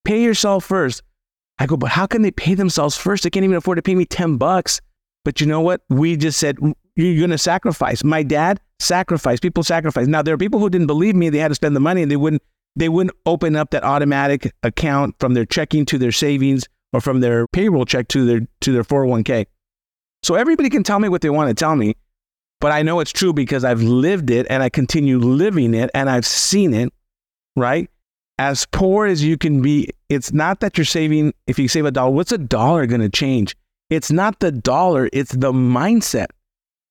Pay 0.07 0.23
yourself 0.23 0.63
first. 0.63 1.03
I 1.59 1.65
go, 1.65 1.75
but 1.75 1.89
how 1.89 2.05
can 2.05 2.21
they 2.21 2.31
pay 2.31 2.53
themselves 2.53 2.95
first? 2.95 3.23
They 3.23 3.29
can't 3.29 3.43
even 3.43 3.57
afford 3.57 3.75
to 3.75 3.81
pay 3.81 3.93
me 3.93 4.05
10 4.05 4.37
bucks. 4.37 4.79
But 5.25 5.41
you 5.41 5.47
know 5.47 5.59
what? 5.59 5.81
We 5.89 6.15
just 6.15 6.39
said, 6.39 6.57
you're 6.95 7.17
going 7.17 7.31
to 7.31 7.37
sacrifice. 7.37 8.05
My 8.05 8.23
dad 8.23 8.61
sacrificed. 8.79 9.41
People 9.41 9.63
sacrifice. 9.63 10.07
Now, 10.07 10.21
there 10.21 10.33
are 10.33 10.37
people 10.37 10.61
who 10.61 10.69
didn't 10.69 10.87
believe 10.87 11.13
me. 11.13 11.29
They 11.29 11.39
had 11.39 11.49
to 11.49 11.55
spend 11.55 11.75
the 11.75 11.81
money 11.81 12.03
and 12.03 12.09
they 12.09 12.15
wouldn't, 12.15 12.41
they 12.77 12.87
wouldn't 12.87 13.17
open 13.25 13.57
up 13.57 13.71
that 13.71 13.83
automatic 13.83 14.53
account 14.63 15.13
from 15.19 15.33
their 15.33 15.43
checking 15.43 15.85
to 15.87 15.97
their 15.97 16.13
savings 16.13 16.69
or 16.93 17.01
from 17.01 17.19
their 17.19 17.45
payroll 17.47 17.83
check 17.83 18.07
to 18.07 18.25
their, 18.25 18.47
to 18.61 18.71
their 18.71 18.85
401k. 18.85 19.45
So 20.23 20.35
everybody 20.35 20.69
can 20.69 20.83
tell 20.83 21.01
me 21.01 21.09
what 21.09 21.19
they 21.19 21.29
want 21.29 21.49
to 21.49 21.53
tell 21.53 21.75
me, 21.75 21.97
but 22.61 22.71
I 22.71 22.81
know 22.81 23.01
it's 23.01 23.11
true 23.11 23.33
because 23.33 23.65
I've 23.65 23.81
lived 23.81 24.29
it 24.29 24.47
and 24.49 24.63
I 24.63 24.69
continue 24.69 25.19
living 25.19 25.73
it 25.73 25.89
and 25.93 26.09
I've 26.09 26.25
seen 26.25 26.73
it, 26.73 26.93
right? 27.57 27.89
as 28.39 28.65
poor 28.71 29.07
as 29.07 29.23
you 29.23 29.37
can 29.37 29.61
be, 29.61 29.89
it's 30.09 30.31
not 30.31 30.59
that 30.61 30.77
you're 30.77 30.85
saving, 30.85 31.33
if 31.47 31.59
you 31.59 31.67
save 31.67 31.85
a 31.85 31.91
dollar, 31.91 32.11
what's 32.11 32.31
a 32.31 32.37
dollar 32.37 32.85
going 32.85 33.01
to 33.01 33.09
change? 33.09 33.55
It's 33.89 34.11
not 34.11 34.39
the 34.39 34.51
dollar, 34.51 35.09
it's 35.13 35.33
the 35.33 35.51
mindset. 35.51 36.27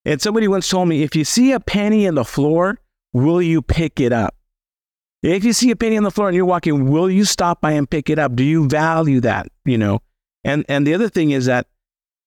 And 0.05 0.21
somebody 0.21 0.49
once 0.49 0.69
told 0.69 0.89
me 0.89 1.03
if 1.03 1.17
you 1.17 1.25
see 1.25 1.53
a 1.53 1.61
penny 1.61 2.07
on 2.07 2.15
the 2.15 2.25
floor, 2.25 2.79
will 3.13 3.43
you 3.43 3.63
pick 3.63 4.01
it 4.01 4.13
up? 4.13 4.35
If 5.23 5.45
you 5.45 5.53
see 5.53 5.71
a 5.71 5.77
penny 5.77 5.97
on 5.97 6.05
the 6.05 6.11
floor 6.11 6.29
and 6.29 6.37
you're 6.37 6.45
walking, 6.45 6.91
will 6.91 7.11
you 7.11 7.25
stop 7.25 7.61
by 7.61 7.73
and 7.73 7.91
pick 7.91 8.09
it 8.09 8.19
up? 8.19 8.37
Do 8.37 8.45
you 8.45 8.69
value 8.69 9.21
that? 9.21 9.49
You 9.65 9.79
know? 9.79 10.01
And 10.45 10.65
and 10.69 10.87
the 10.87 10.95
other 10.95 11.09
thing 11.09 11.33
is 11.33 11.47
that 11.47 11.67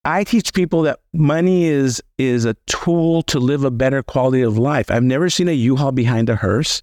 I 0.04 0.24
teach 0.24 0.54
people 0.54 0.82
that 0.84 1.00
money 1.14 1.66
is 1.66 2.02
is 2.18 2.44
a 2.44 2.56
tool 2.66 3.22
to 3.24 3.40
live 3.40 3.64
a 3.64 3.72
better 3.72 4.04
quality 4.04 4.42
of 4.42 4.58
life. 4.58 4.92
I've 4.92 5.04
never 5.04 5.30
seen 5.30 5.48
a 5.48 5.54
U-Haul 5.54 5.94
behind 5.94 6.30
a 6.30 6.36
hearse. 6.36 6.82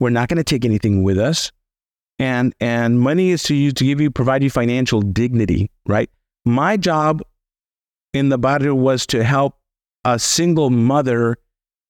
We're 0.00 0.10
not 0.10 0.28
going 0.28 0.38
to 0.38 0.44
take 0.44 0.64
anything 0.64 1.02
with 1.02 1.18
us 1.18 1.52
and 2.18 2.54
and 2.60 3.00
money 3.00 3.30
is 3.30 3.42
to 3.42 3.54
you 3.54 3.72
to 3.72 3.84
give 3.84 4.00
you 4.00 4.10
provide 4.10 4.42
you 4.42 4.50
financial 4.50 5.00
dignity 5.00 5.70
right 5.86 6.10
my 6.44 6.76
job 6.76 7.22
in 8.12 8.28
the 8.28 8.38
barrio 8.38 8.74
was 8.74 9.06
to 9.06 9.22
help 9.22 9.54
a 10.04 10.18
single 10.18 10.70
mother 10.70 11.36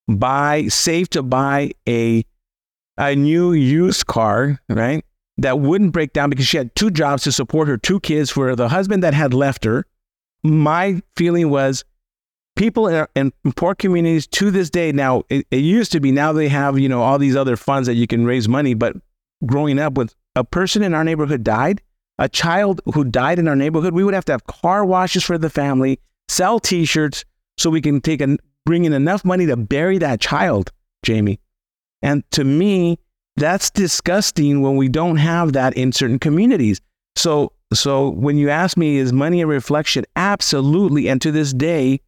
buy, 0.08 0.66
save 0.68 1.10
to 1.10 1.22
buy 1.22 1.72
a 1.88 2.24
a 2.96 3.14
new 3.14 3.52
used 3.52 4.06
car, 4.06 4.60
right? 4.68 5.04
That 5.36 5.60
wouldn't 5.60 5.92
break 5.92 6.12
down 6.12 6.30
because 6.30 6.46
she 6.46 6.56
had 6.56 6.74
two 6.74 6.90
jobs 6.90 7.22
to 7.24 7.32
support 7.32 7.68
her 7.68 7.76
two 7.76 8.00
kids 8.00 8.28
for 8.28 8.56
the 8.56 8.68
husband 8.68 9.04
that 9.04 9.14
had 9.14 9.32
left 9.32 9.64
her. 9.64 9.86
My 10.42 11.00
feeling 11.14 11.48
was 11.48 11.84
people 12.56 12.88
in, 12.88 13.06
in 13.14 13.32
poor 13.54 13.76
communities 13.76 14.26
to 14.26 14.50
this 14.50 14.68
day 14.68 14.90
now 14.90 15.22
it, 15.28 15.46
it 15.52 15.58
used 15.58 15.92
to 15.92 16.00
be 16.00 16.10
now 16.10 16.32
they 16.32 16.48
have 16.48 16.76
you 16.76 16.88
know 16.88 17.02
all 17.02 17.16
these 17.16 17.36
other 17.36 17.54
funds 17.54 17.86
that 17.86 17.94
you 17.94 18.08
can 18.08 18.26
raise 18.26 18.48
money 18.48 18.74
but 18.74 18.96
growing 19.46 19.78
up 19.78 19.94
with 19.94 20.14
a 20.34 20.44
person 20.44 20.82
in 20.82 20.94
our 20.94 21.04
neighborhood 21.04 21.42
died 21.42 21.80
a 22.18 22.28
child 22.28 22.80
who 22.94 23.04
died 23.04 23.38
in 23.38 23.48
our 23.48 23.56
neighborhood 23.56 23.94
we 23.94 24.04
would 24.04 24.14
have 24.14 24.24
to 24.24 24.32
have 24.32 24.46
car 24.46 24.84
washes 24.84 25.24
for 25.24 25.38
the 25.38 25.50
family 25.50 25.98
sell 26.28 26.58
t-shirts 26.60 27.24
so 27.56 27.70
we 27.70 27.80
can 27.80 28.00
take 28.00 28.20
and 28.20 28.40
bring 28.64 28.84
in 28.84 28.92
enough 28.92 29.24
money 29.24 29.46
to 29.46 29.56
bury 29.56 29.98
that 29.98 30.20
child 30.20 30.70
jaime. 31.06 31.40
And 32.02 32.28
to 32.32 32.44
me 32.44 32.98
that's 33.36 33.70
disgusting 33.70 34.62
when 34.62 34.76
we 34.76 34.88
don't 34.88 35.16
have 35.16 35.52
that 35.52 35.76
in 35.76 35.92
certain 35.92 36.18
communities. 36.18 36.80
So 37.16 37.52
so 37.72 38.10
when 38.10 38.36
you 38.36 38.50
ask 38.50 38.76
me 38.76 38.96
is 38.96 39.12
money 39.12 39.40
a 39.40 39.46
reflection? 39.46 40.04
Absolutely. 40.16 41.08
And 41.08 41.20
to 41.22 41.30
this 41.30 41.52
day 41.52 42.00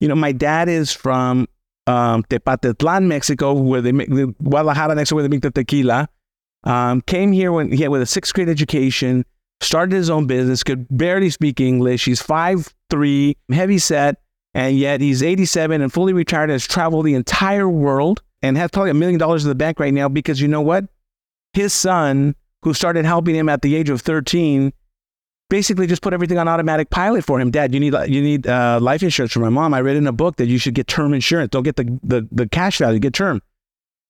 you 0.00 0.08
know, 0.08 0.14
my 0.14 0.32
dad 0.32 0.68
is 0.68 0.92
from 0.92 1.46
um, 1.86 2.24
Tepatitlan, 2.24 3.06
Mexico, 3.06 3.52
where 3.52 3.82
they 3.82 3.92
make 3.92 4.08
the 4.08 4.34
Guadalajara 4.42 4.94
next 4.94 5.12
where 5.12 5.22
they 5.22 5.28
make 5.28 5.42
the 5.42 5.50
tequila. 5.50 6.08
Um, 6.64 7.00
came 7.02 7.32
here 7.32 7.52
when 7.52 7.72
he 7.72 7.82
had 7.82 7.90
with 7.90 8.02
a 8.02 8.06
sixth 8.06 8.34
grade 8.34 8.48
education, 8.48 9.24
started 9.60 9.94
his 9.94 10.10
own 10.10 10.26
business, 10.26 10.62
could 10.62 10.86
barely 10.90 11.30
speak 11.30 11.60
English. 11.60 12.04
He's 12.04 12.20
five 12.20 12.72
three, 12.90 13.36
heavy 13.50 13.78
set, 13.78 14.16
and 14.52 14.76
yet 14.76 15.00
he's 15.00 15.22
87 15.22 15.80
and 15.80 15.92
fully 15.92 16.12
retired, 16.12 16.50
has 16.50 16.66
traveled 16.66 17.06
the 17.06 17.14
entire 17.14 17.68
world 17.68 18.22
and 18.42 18.56
has 18.56 18.70
probably 18.70 18.90
a 18.90 18.94
million 18.94 19.18
dollars 19.18 19.44
in 19.44 19.48
the 19.48 19.54
bank 19.54 19.78
right 19.78 19.94
now 19.94 20.08
because 20.08 20.40
you 20.40 20.48
know 20.48 20.60
what? 20.60 20.84
His 21.52 21.72
son, 21.72 22.34
who 22.62 22.74
started 22.74 23.04
helping 23.04 23.34
him 23.34 23.48
at 23.48 23.62
the 23.62 23.74
age 23.74 23.90
of 23.90 24.02
13, 24.02 24.72
basically 25.48 25.86
just 25.86 26.02
put 26.02 26.12
everything 26.12 26.38
on 26.38 26.48
automatic 26.48 26.90
pilot 26.90 27.24
for 27.24 27.40
him. 27.40 27.50
Dad, 27.50 27.72
you 27.72 27.80
need 27.80 27.94
you 28.08 28.22
need 28.22 28.46
uh, 28.46 28.78
life 28.80 29.02
insurance 29.02 29.32
for 29.32 29.40
my 29.40 29.48
mom. 29.48 29.74
I 29.74 29.80
read 29.80 29.96
in 29.96 30.06
a 30.06 30.12
book 30.12 30.36
that 30.36 30.46
you 30.46 30.58
should 30.58 30.74
get 30.74 30.86
term 30.86 31.14
insurance. 31.14 31.50
Don't 31.50 31.62
get 31.62 31.76
the 31.76 31.98
the, 32.02 32.28
the 32.30 32.48
cash 32.48 32.78
value, 32.78 32.98
get 32.98 33.14
term. 33.14 33.42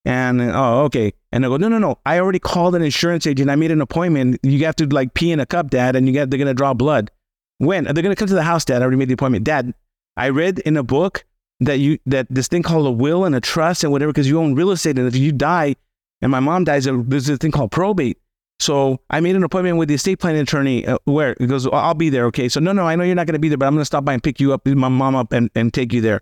And 0.04 0.40
oh, 0.40 0.82
okay. 0.84 1.12
And 1.32 1.44
I 1.44 1.48
go, 1.48 1.56
no, 1.56 1.68
no, 1.68 1.78
no. 1.78 1.98
I 2.04 2.18
already 2.18 2.40
called 2.40 2.74
an 2.74 2.82
insurance 2.82 3.26
agent. 3.26 3.50
I 3.50 3.56
made 3.56 3.70
an 3.70 3.80
appointment. 3.80 4.40
You 4.42 4.64
have 4.64 4.76
to 4.76 4.86
like 4.86 5.14
pee 5.14 5.30
in 5.30 5.38
a 5.38 5.46
cup, 5.46 5.70
Dad, 5.70 5.94
and 5.94 6.06
you 6.06 6.12
get 6.12 6.30
they're 6.30 6.38
gonna 6.38 6.54
draw 6.54 6.74
blood. 6.74 7.10
When 7.58 7.84
they're 7.84 8.02
gonna 8.02 8.16
come 8.16 8.28
to 8.28 8.34
the 8.34 8.42
house, 8.42 8.64
Dad. 8.64 8.82
I 8.82 8.82
already 8.82 8.96
made 8.96 9.08
the 9.08 9.14
appointment. 9.14 9.44
Dad, 9.44 9.72
I 10.16 10.30
read 10.30 10.58
in 10.60 10.76
a 10.76 10.82
book 10.82 11.24
that 11.60 11.78
you 11.78 11.98
that 12.06 12.26
this 12.30 12.48
thing 12.48 12.62
called 12.62 12.86
a 12.86 12.90
will 12.90 13.24
and 13.24 13.34
a 13.34 13.40
trust 13.40 13.84
and 13.84 13.92
whatever 13.92 14.12
because 14.12 14.28
you 14.28 14.40
own 14.40 14.54
real 14.54 14.70
estate 14.70 14.98
and 14.98 15.06
if 15.06 15.14
you 15.14 15.30
die 15.30 15.76
and 16.22 16.30
my 16.30 16.40
mom 16.40 16.64
dies, 16.64 16.86
there's 16.86 17.28
a 17.28 17.36
thing 17.36 17.50
called 17.50 17.70
probate. 17.70 18.18
So 18.58 19.00
I 19.08 19.20
made 19.20 19.36
an 19.36 19.42
appointment 19.42 19.78
with 19.78 19.88
the 19.88 19.94
estate 19.94 20.16
planning 20.16 20.42
attorney. 20.42 20.86
Uh, 20.86 20.98
where 21.04 21.34
he 21.38 21.46
goes, 21.46 21.66
I'll 21.66 21.94
be 21.94 22.10
there. 22.10 22.26
Okay. 22.26 22.48
So 22.48 22.60
no, 22.60 22.72
no, 22.72 22.86
I 22.86 22.94
know 22.94 23.04
you're 23.04 23.14
not 23.14 23.26
going 23.26 23.34
to 23.34 23.40
be 23.40 23.48
there, 23.48 23.56
but 23.56 23.66
I'm 23.66 23.72
going 23.72 23.80
to 23.80 23.86
stop 23.86 24.04
by 24.04 24.12
and 24.12 24.22
pick 24.22 24.38
you 24.38 24.52
up, 24.52 24.66
my 24.66 24.88
mom 24.88 25.16
up, 25.16 25.32
and, 25.32 25.50
and 25.54 25.72
take 25.72 25.94
you 25.94 26.02
there. 26.02 26.20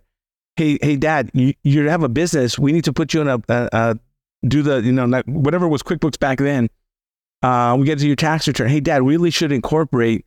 Hey, 0.54 0.78
hey, 0.80 0.96
Dad, 0.96 1.30
you, 1.34 1.54
you 1.64 1.88
have 1.88 2.04
a 2.04 2.08
business. 2.08 2.56
We 2.56 2.70
need 2.72 2.84
to 2.84 2.92
put 2.92 3.12
you 3.12 3.22
in 3.22 3.28
a, 3.28 3.42
a, 3.48 3.68
a 3.72 3.98
do 4.46 4.62
the 4.62 4.80
you 4.82 4.92
know 4.92 5.22
whatever 5.26 5.68
was 5.68 5.82
QuickBooks 5.82 6.18
back 6.18 6.38
then. 6.38 6.68
Uh, 7.42 7.76
we 7.78 7.86
get 7.86 7.98
to 8.00 8.06
your 8.06 8.16
tax 8.16 8.48
return. 8.48 8.68
Hey, 8.68 8.80
Dad, 8.80 9.02
we 9.02 9.14
really 9.14 9.30
should 9.30 9.52
incorporate. 9.52 10.24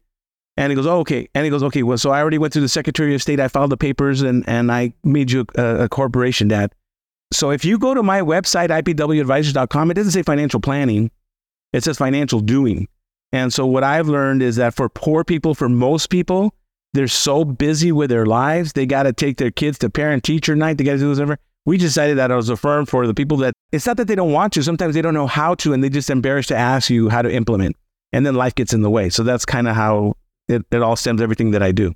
And 0.57 0.71
he 0.71 0.75
goes, 0.75 0.85
oh, 0.85 0.99
okay. 0.99 1.29
And 1.33 1.45
he 1.45 1.49
goes, 1.49 1.63
okay. 1.63 1.83
Well, 1.83 1.97
so 1.97 2.11
I 2.11 2.21
already 2.21 2.37
went 2.37 2.53
to 2.53 2.59
the 2.59 2.69
Secretary 2.69 3.15
of 3.15 3.21
State. 3.21 3.39
I 3.39 3.47
filed 3.47 3.71
the 3.71 3.77
papers, 3.77 4.21
and 4.21 4.47
and 4.47 4.71
I 4.71 4.93
made 5.03 5.31
you 5.31 5.45
a, 5.55 5.83
a 5.83 5.89
corporation, 5.89 6.47
Dad. 6.47 6.73
So 7.33 7.51
if 7.51 7.63
you 7.63 7.79
go 7.79 7.93
to 7.93 8.03
my 8.03 8.21
website, 8.21 8.69
ipwadvisors.com, 8.69 9.91
it 9.91 9.93
doesn't 9.93 10.11
say 10.11 10.23
financial 10.23 10.59
planning 10.59 11.09
it 11.73 11.83
says 11.83 11.97
financial 11.97 12.39
doing. 12.39 12.87
And 13.31 13.53
so 13.53 13.65
what 13.65 13.83
I've 13.83 14.07
learned 14.07 14.41
is 14.41 14.57
that 14.57 14.73
for 14.73 14.89
poor 14.89 15.23
people, 15.23 15.55
for 15.55 15.69
most 15.69 16.09
people, 16.09 16.53
they're 16.93 17.07
so 17.07 17.45
busy 17.45 17.91
with 17.91 18.09
their 18.09 18.25
lives, 18.25 18.73
they 18.73 18.85
got 18.85 19.03
to 19.03 19.13
take 19.13 19.37
their 19.37 19.51
kids 19.51 19.77
to 19.79 19.89
parent 19.89 20.23
teacher 20.23 20.55
night. 20.55 20.77
They 20.77 20.83
got 20.83 20.93
to 20.93 20.97
do 20.99 21.09
whatever. 21.09 21.39
We 21.65 21.77
decided 21.77 22.17
that 22.17 22.31
as 22.31 22.49
a 22.49 22.57
firm 22.57 22.85
for 22.85 23.05
the 23.05 23.13
people 23.13 23.37
that 23.37 23.53
it's 23.71 23.85
not 23.85 23.97
that 23.97 24.07
they 24.07 24.15
don't 24.15 24.31
want 24.31 24.53
to. 24.53 24.63
Sometimes 24.63 24.95
they 24.95 25.01
don't 25.01 25.13
know 25.13 25.27
how 25.27 25.55
to, 25.55 25.73
and 25.73 25.83
they 25.83 25.89
just 25.89 26.09
embarrassed 26.09 26.49
to 26.49 26.57
ask 26.57 26.89
you 26.89 27.09
how 27.09 27.21
to 27.21 27.31
implement. 27.31 27.75
And 28.11 28.25
then 28.25 28.35
life 28.35 28.55
gets 28.55 28.73
in 28.73 28.81
the 28.81 28.89
way. 28.89 29.09
So 29.09 29.23
that's 29.23 29.45
kind 29.45 29.67
of 29.67 29.75
how 29.75 30.15
it, 30.47 30.65
it 30.71 30.81
all 30.81 30.95
stems 30.95 31.21
everything 31.21 31.51
that 31.51 31.63
I 31.63 31.71
do. 31.71 31.93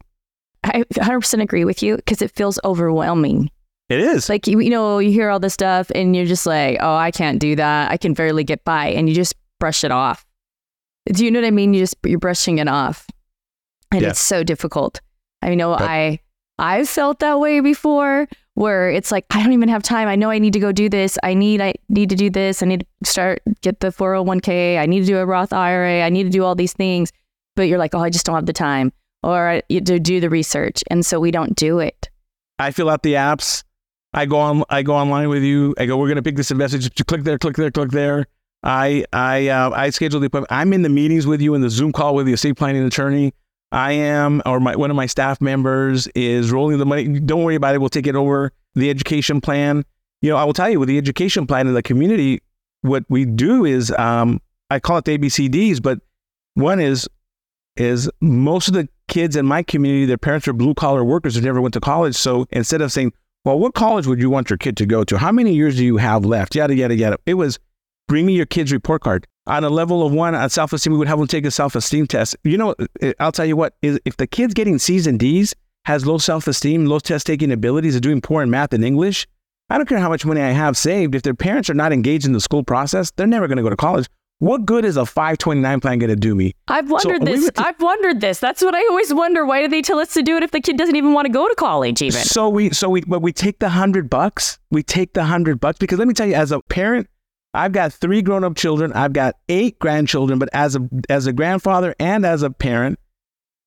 I 0.64 0.84
100% 0.94 1.42
agree 1.42 1.66
with 1.66 1.84
you 1.84 1.98
because 1.98 2.22
it 2.22 2.32
feels 2.32 2.60
overwhelming. 2.64 3.50
It 3.90 4.00
is. 4.00 4.30
Like, 4.30 4.48
you, 4.48 4.60
you 4.60 4.70
know, 4.70 5.00
you 5.00 5.12
hear 5.12 5.30
all 5.30 5.40
this 5.40 5.54
stuff 5.54 5.92
and 5.94 6.16
you're 6.16 6.26
just 6.26 6.46
like, 6.46 6.78
oh, 6.80 6.96
I 6.96 7.12
can't 7.12 7.40
do 7.40 7.56
that. 7.56 7.92
I 7.92 7.98
can 7.98 8.14
barely 8.14 8.44
get 8.44 8.64
by. 8.64 8.88
And 8.88 9.10
you 9.10 9.14
just 9.14 9.36
brush 9.60 9.84
it 9.84 9.92
off. 9.92 10.26
Do 11.06 11.24
you 11.24 11.32
know 11.32 11.40
what 11.40 11.48
I 11.48 11.52
mean? 11.52 11.74
You 11.74 11.82
just 11.82 11.96
you're 12.04 12.20
brushing 12.20 12.58
it 12.58 12.68
off, 12.68 13.08
and 13.92 14.02
yeah. 14.02 14.10
it's 14.10 14.20
so 14.20 14.44
difficult. 14.44 15.02
I 15.42 15.54
know 15.54 15.74
I 15.74 16.20
I've 16.58 16.90
felt 16.90 17.20
that 17.20 17.40
way 17.40 17.60
before, 17.60 18.28
where 18.56 18.90
it's 18.90 19.12
like 19.12 19.26
I 19.30 19.44
don't 19.44 19.54
even 19.54 19.70
have 19.70 19.84
time. 19.84 20.08
I 20.08 20.16
know 20.16 20.32
I 20.32 20.40
need 20.40 20.54
to 20.54 20.60
go 20.60 20.72
do 20.72 20.90
this. 20.90 21.18
I 21.24 21.34
need 21.34 21.62
I 21.62 21.76
need 21.90 22.10
to 22.10 22.16
do 22.16 22.30
this. 22.30 22.64
I 22.64 22.66
need 22.66 22.86
to 23.04 23.10
start 23.10 23.42
get 23.62 23.80
the 23.80 23.90
401k. 23.90 24.80
I 24.80 24.86
need 24.86 25.02
to 25.02 25.06
do 25.06 25.18
a 25.18 25.26
Roth 25.26 25.54
IRA. 25.54 26.02
I 26.02 26.10
need 26.10 26.24
to 26.24 26.30
do 26.30 26.44
all 26.44 26.56
these 26.56 26.74
things. 26.74 27.12
But 27.56 27.64
you're 27.64 27.78
like, 27.78 27.94
oh, 27.94 28.00
I 28.00 28.10
just 28.10 28.26
don't 28.26 28.36
have 28.36 28.48
the 28.48 28.54
time, 28.54 28.92
or 29.24 29.62
to 29.70 30.00
do 30.00 30.20
the 30.20 30.30
research, 30.30 30.84
and 30.90 31.06
so 31.06 31.22
we 31.22 31.32
don't 31.32 31.56
do 31.56 31.80
it. 31.80 32.10
I 32.60 32.72
fill 32.72 32.90
out 32.90 33.04
the 33.04 33.14
apps. 33.14 33.64
I 34.14 34.26
go 34.26 34.38
on. 34.38 34.64
I 34.70 34.82
go 34.82 34.96
online 34.96 35.30
with 35.30 35.44
you. 35.44 35.74
I 35.78 35.86
go. 35.86 35.98
We're 35.98 36.08
gonna 36.08 36.24
pick 36.24 36.36
this 36.36 36.52
message. 36.54 36.94
Click 37.06 37.24
there. 37.24 37.38
Click 37.38 37.56
there. 37.56 37.72
Click 37.72 37.92
there. 37.92 38.26
I 38.64 39.06
I 39.14 39.50
uh, 39.50 39.72
I 39.72 39.90
schedule 39.90 40.20
the 40.20 40.28
appointment. 40.28 40.52
I'm 40.52 40.74
in 40.74 40.82
the 40.82 40.90
meetings 40.90 41.28
with 41.28 41.42
you 41.42 41.54
in 41.54 41.62
the 41.62 41.70
Zoom 41.70 41.92
call 41.92 42.16
with 42.16 42.26
the 42.26 42.34
estate 42.34 42.58
planning 42.58 42.86
attorney. 42.86 43.34
I 43.76 43.92
am, 43.92 44.42
or 44.46 44.60
my 44.60 44.76
one 44.76 44.90
of 44.90 44.96
my 44.96 45.06
staff 45.06 45.42
members 45.42 46.08
is 46.16 46.52
rolling 46.52 46.78
the 46.78 46.86
money. 46.86 47.20
Don't 47.20 47.44
worry 47.44 47.56
about 47.56 47.76
it. 47.76 47.80
We'll 47.80 47.90
take 47.90 48.08
it 48.08 48.16
over. 48.16 48.52
The 48.76 48.90
education 48.90 49.42
plan. 49.42 49.84
You 50.22 50.30
know, 50.32 50.38
I 50.38 50.44
will 50.46 50.54
tell 50.54 50.70
you 50.70 50.80
with 50.80 50.88
the 50.88 50.98
education 50.98 51.46
plan 51.46 51.68
in 51.68 51.74
the 51.74 51.84
community, 51.84 52.42
what 52.82 53.04
we 53.10 53.26
do 53.26 53.66
is 53.66 53.92
um, 53.92 54.42
I 54.70 54.80
call 54.80 54.98
it 54.98 55.06
the 55.06 55.18
ABCDs, 55.18 55.82
but 55.82 56.00
one 56.56 56.80
is 56.80 57.08
is 57.76 58.10
most 58.22 58.70
of 58.70 58.74
the 58.74 58.88
kids 59.10 59.36
in 59.36 59.46
my 59.46 59.62
community, 59.62 60.06
their 60.06 60.18
parents 60.18 60.48
are 60.48 60.54
blue 60.54 60.74
collar 60.74 61.04
workers 61.04 61.36
who 61.36 61.42
never 61.42 61.62
went 61.62 61.74
to 61.74 61.82
college. 61.82 62.16
So 62.16 62.48
instead 62.52 62.82
of 62.82 62.92
saying, 62.92 63.12
well, 63.44 63.60
what 63.60 63.74
college 63.74 64.08
would 64.08 64.20
you 64.20 64.30
want 64.30 64.50
your 64.50 64.58
kid 64.58 64.78
to 64.78 64.86
go 64.86 65.04
to? 65.04 65.18
How 65.18 65.32
many 65.32 65.54
years 65.54 65.76
do 65.76 65.86
you 65.86 65.98
have 65.98 66.26
left? 66.26 66.56
Yada, 66.56 66.74
yada, 66.74 66.96
yada. 66.96 67.18
It 67.26 67.34
was 67.34 67.60
Bring 68.08 68.26
me 68.26 68.34
your 68.34 68.46
kid's 68.46 68.72
report 68.72 69.02
card. 69.02 69.28
On 69.48 69.64
a 69.64 69.70
level 69.70 70.06
of 70.06 70.12
one 70.12 70.34
on 70.34 70.50
self 70.50 70.74
esteem, 70.74 70.94
we 70.94 71.00
would 71.00 71.08
have 71.08 71.20
them 71.20 71.28
take 71.28 71.46
a 71.46 71.52
self 71.52 71.76
esteem 71.76 72.08
test. 72.08 72.36
You 72.44 72.58
know, 72.58 72.76
eh, 73.02 73.14
I'll 73.20 73.32
tell 73.32 73.46
you 73.46 73.56
what, 73.56 73.76
if 73.82 74.18
the 74.18 74.28
kid's 74.28 74.54
getting 74.54 74.80
C's 74.80 75.06
and 75.06 75.20
D's, 75.20 75.54
has 75.86 76.06
low 76.06 76.18
self 76.18 76.48
esteem, 76.48 76.86
low 76.86 77.00
test 77.00 77.28
taking 77.28 77.52
abilities, 77.52 77.96
is 77.96 78.02
doing 78.02 78.22
poor 78.22 78.42
in 78.42 78.50
math 78.50 78.74
and 78.74 78.84
English, 78.84 79.28
I 79.70 79.78
don't 79.78 79.88
care 79.88 80.00
how 80.00 80.10
much 80.10 80.26
money 80.26 80.42
I 80.42 80.52
have 80.52 80.78
saved. 80.78 81.16
If 81.16 81.24
their 81.24 81.34
parents 81.34 81.70
are 81.70 81.76
not 81.76 81.94
engaged 81.94 82.26
in 82.26 82.34
the 82.34 82.42
school 82.42 82.64
process, 82.64 83.12
they're 83.12 83.28
never 83.28 83.48
going 83.48 83.58
to 83.58 83.64
go 83.64 83.70
to 83.70 83.76
college. 83.76 84.08
What 84.40 84.66
good 84.66 84.84
is 84.84 84.98
a 84.98 85.06
529 85.06 85.80
plan 85.80 85.98
going 85.98 86.10
to 86.10 86.16
do 86.16 86.36
me? 86.36 86.54
I've 86.68 86.92
wondered 86.92 87.22
so 87.22 87.26
this. 87.26 87.50
I've 87.56 87.80
wondered 87.80 88.20
this. 88.20 88.40
That's 88.40 88.62
what 88.62 88.76
I 88.76 88.82
always 88.90 89.14
wonder. 89.14 89.46
Why 89.46 89.62
do 89.62 89.70
they 89.70 89.82
tell 89.82 89.98
us 89.98 90.14
to 90.14 90.22
do 90.22 90.36
it 90.36 90.44
if 90.44 90.52
the 90.52 90.60
kid 90.60 90.78
doesn't 90.78 90.96
even 90.96 91.14
want 91.14 91.26
to 91.26 91.32
go 91.32 91.48
to 91.48 91.56
college 91.56 92.02
even? 92.02 92.22
So 92.22 92.50
we 92.50 92.72
so 92.72 92.90
we 92.90 93.02
but 93.02 93.22
we 93.22 93.32
take 93.32 93.60
the 93.60 93.68
100 93.68 94.10
bucks. 94.10 94.60
We 94.72 94.84
take 94.84 95.14
the 95.14 95.22
100 95.22 95.62
bucks 95.62 95.78
because 95.80 96.00
let 96.00 96.08
me 96.08 96.14
tell 96.14 96.28
you 96.28 96.34
as 96.34 96.52
a 96.52 96.60
parent, 96.64 97.08
I've 97.56 97.72
got 97.72 97.94
three 97.94 98.22
grown 98.22 98.44
up 98.44 98.56
children. 98.56 98.94
I've 98.94 99.14
got 99.14 99.36
eight 99.50 99.80
grandchildren. 99.80 100.40
But 100.40 100.50
as 100.54 100.76
a 100.76 100.88
as 101.10 101.28
a 101.28 101.34
grandfather 101.34 101.96
and 102.00 102.26
as 102.26 102.44
a 102.44 102.50
parent, 102.50 103.00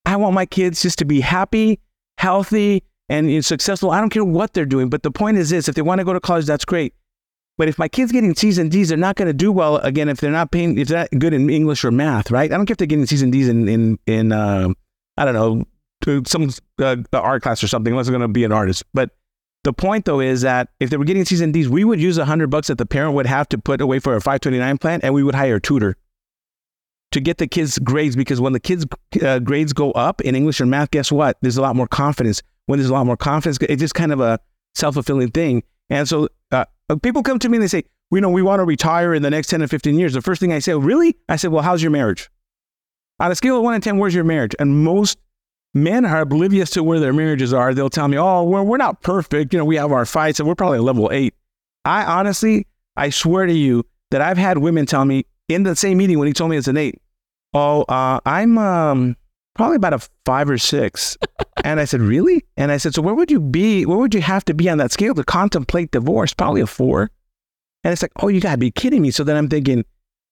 I 0.04 0.16
want 0.16 0.35
my 0.35 0.47
kids 0.47 0.83
just 0.83 0.99
to 0.99 1.04
be 1.04 1.21
happy, 1.21 1.80
healthy, 2.18 2.85
and 3.09 3.45
successful. 3.45 3.90
I 3.90 4.00
don't 4.00 4.11
care 4.11 4.25
what 4.25 4.52
they're 4.52 4.66
doing. 4.66 4.88
But 4.88 5.02
the 5.02 5.11
point 5.11 5.38
is 5.38 5.50
this: 5.50 5.68
if 5.68 5.75
they 5.75 5.83
want 5.83 6.00
to 6.00 6.04
go 6.04 6.12
to 6.12 6.21
college, 6.21 6.47
that's 6.47 6.64
great. 6.64 6.95
But 7.57 7.68
if 7.68 7.78
my 7.78 7.88
kids 7.88 8.12
getting 8.12 8.35
C's 8.37 8.59
and 8.59 8.71
D's, 8.71 8.90
they're 8.90 8.99
not 8.99 9.16
going 9.16 9.26
to 9.26 9.35
do 9.35 9.50
well 9.50 9.78
again 9.78 10.09
if 10.09 10.21
they're 10.21 10.30
not 10.30 10.52
paying, 10.52 10.78
if 10.78 10.88
they're 10.88 11.00
not 11.00 11.18
good 11.18 11.35
in 11.35 11.50
English 11.50 11.85
or 11.85 11.90
math, 11.90 12.30
right? 12.30 12.52
I 12.52 12.57
don't 12.57 12.66
care 12.66 12.75
if 12.75 12.78
they're 12.78 12.87
getting 12.87 13.07
C's 13.07 13.23
and 13.23 13.33
D's 13.33 13.49
in 13.49 13.68
in 13.68 13.99
in 14.07 14.33
uh, 14.33 14.68
I 15.16 15.25
don't 15.25 15.35
know 15.35 15.64
some 16.26 16.50
uh, 16.80 16.97
art 17.12 17.42
class 17.42 17.62
or 17.62 17.68
something, 17.68 17.92
unless 17.92 18.07
they're 18.07 18.16
going 18.16 18.28
to 18.28 18.33
be 18.33 18.45
an 18.45 18.52
artist. 18.52 18.85
But 18.95 19.11
the 19.65 19.73
point 19.73 20.05
though 20.05 20.21
is 20.21 20.43
that 20.43 20.69
if 20.81 20.91
they 20.91 20.97
were 20.97 21.05
getting 21.05 21.43
and 21.43 21.53
D's, 21.53 21.69
we 21.69 21.85
would 21.85 22.00
use 22.00 22.19
a 22.19 22.25
hundred 22.25 22.49
bucks 22.50 22.69
that 22.69 22.79
the 22.79 22.87
parent 22.87 23.15
would 23.15 23.27
have 23.27 23.49
to 23.50 23.59
put 23.59 23.81
away 23.81 23.99
for 23.99 24.15
a 24.15 24.21
529 24.21 24.79
plan, 24.79 25.00
and 25.03 25.15
we 25.15 25.23
would 25.23 25.35
hire 25.35 25.57
a 25.57 25.61
tutor 25.61 25.97
to 27.11 27.21
get 27.21 27.38
the 27.38 27.47
kids' 27.47 27.79
grades. 27.79 28.17
Because 28.17 28.41
when 28.41 28.53
the 28.53 28.61
kids' 28.61 28.87
uh, 29.23 29.41
grades 29.41 29.73
go 29.73 29.93
up 29.93 30.21
in 30.21 30.35
English 30.35 30.61
and 30.61 30.71
math, 30.71 30.91
guess 30.91 31.11
what? 31.11 31.37
There's 31.43 31.57
a 31.57 31.62
lot 31.62 31.77
more 31.77 31.88
confidence. 31.88 32.43
When 32.67 32.79
there's 32.79 32.91
a 32.91 32.93
lot 32.93 33.07
more 33.07 33.17
confidence, 33.17 33.59
it's 33.62 33.81
just 33.81 33.95
kind 33.95 34.12
of 34.12 34.21
a 34.21 34.38
self 34.75 34.95
fulfilling 34.95 35.31
thing. 35.31 35.62
And 35.91 36.09
so 36.09 36.29
uh, 36.53 36.67
people 37.03 37.23
come 37.23 37.38
to 37.38 37.49
me 37.49 37.57
and 37.57 37.62
they 37.62 37.69
say, 37.69 37.85
"We 38.11 38.21
know 38.21 38.31
we 38.31 38.43
want 38.43 38.61
to 38.61 38.65
retire 38.65 39.15
in 39.15 39.23
the 39.23 39.31
next 39.31 39.49
10 39.49 39.62
or 39.62 39.69
15 39.69 39.99
years." 39.99 40.12
The 40.12 40.23
first 40.23 40.41
thing 40.41 40.53
I 40.53 40.61
say, 40.61 40.73
oh, 40.73 40.79
"Really?" 40.79 41.17
I 41.29 41.37
said, 41.37 41.50
"Well, 41.50 41.62
how's 41.62 41.83
your 41.83 41.91
marriage?" 41.91 42.31
On 43.21 43.31
a 43.33 43.35
scale 43.35 43.57
of 43.57 43.65
one 43.65 43.75
to 43.75 43.81
ten, 43.81 43.99
where's 43.99 44.15
your 44.15 44.25
marriage? 44.25 44.55
And 44.61 44.85
most 44.85 45.19
men 45.82 46.04
are 46.04 46.20
oblivious 46.20 46.70
to 46.70 46.82
where 46.82 47.00
their 47.00 47.12
marriages 47.12 47.52
are. 47.52 47.75
They'll 47.75 47.90
tell 47.90 48.08
me, 48.08 48.18
"Oh, 48.18 48.44
we're 48.44 48.76
not 48.76 49.02
perfect. 49.02 49.52
You 49.52 49.58
know, 49.58 49.64
we 49.64 49.76
have 49.76 49.92
our 49.92 50.06
fights, 50.06 50.40
and 50.40 50.49
we're 50.49 50.54
probably 50.54 50.78
a 50.78 50.82
level 50.82 51.11
eight. 51.12 51.35
I 51.85 52.04
honestly, 52.04 52.66
I 52.97 53.11
swear 53.11 53.47
to 53.47 53.52
you 53.52 53.85
that 54.11 54.20
I've 54.20 54.38
had 54.38 54.58
women 54.58 54.87
tell 54.87 55.04
me 55.04 55.25
in 55.49 55.62
the 55.62 55.76
same 55.76 55.99
meeting 55.99 56.18
when 56.18 56.26
he 56.26 56.35
told 56.35 56.50
me 56.50 56.56
it's 56.56 56.68
an 56.68 56.76
eight, 56.76 57.00
"Oh, 57.54 57.82
uh, 57.82 58.20
I'm 58.26 58.58
um, 58.58 59.16
probably 59.54 59.76
about 59.76 59.94
a 59.94 60.08
five 60.25 60.50
or 60.50 60.58
six. 60.58 61.16
and 61.64 61.80
I 61.80 61.85
said, 61.85 62.00
"Really?" 62.00 62.44
And 62.56 62.70
I 62.70 62.76
said, 62.76 62.94
"So 62.94 63.02
where 63.02 63.14
would 63.14 63.30
you 63.30 63.40
be? 63.40 63.87
Where 63.87 63.99
would 63.99 64.14
you 64.14 64.23
have 64.23 64.44
to 64.47 64.54
be 64.54 64.68
on 64.68 64.78
that 64.78 64.92
scale 64.92 65.14
to 65.14 65.25
contemplate 65.25 65.90
divorce? 65.90 66.35
Probably 66.35 66.61
a 66.61 66.66
four. 66.66 67.11
And 67.85 67.92
it's 67.92 68.02
like, 68.02 68.12
"Oh, 68.20 68.28
you 68.28 68.40
gotta 68.40 68.58
be 68.58 68.70
kidding 68.70 69.02
me!" 69.02 69.11
So 69.11 69.25
then 69.25 69.37
I'm 69.37 69.49
thinking, 69.49 69.85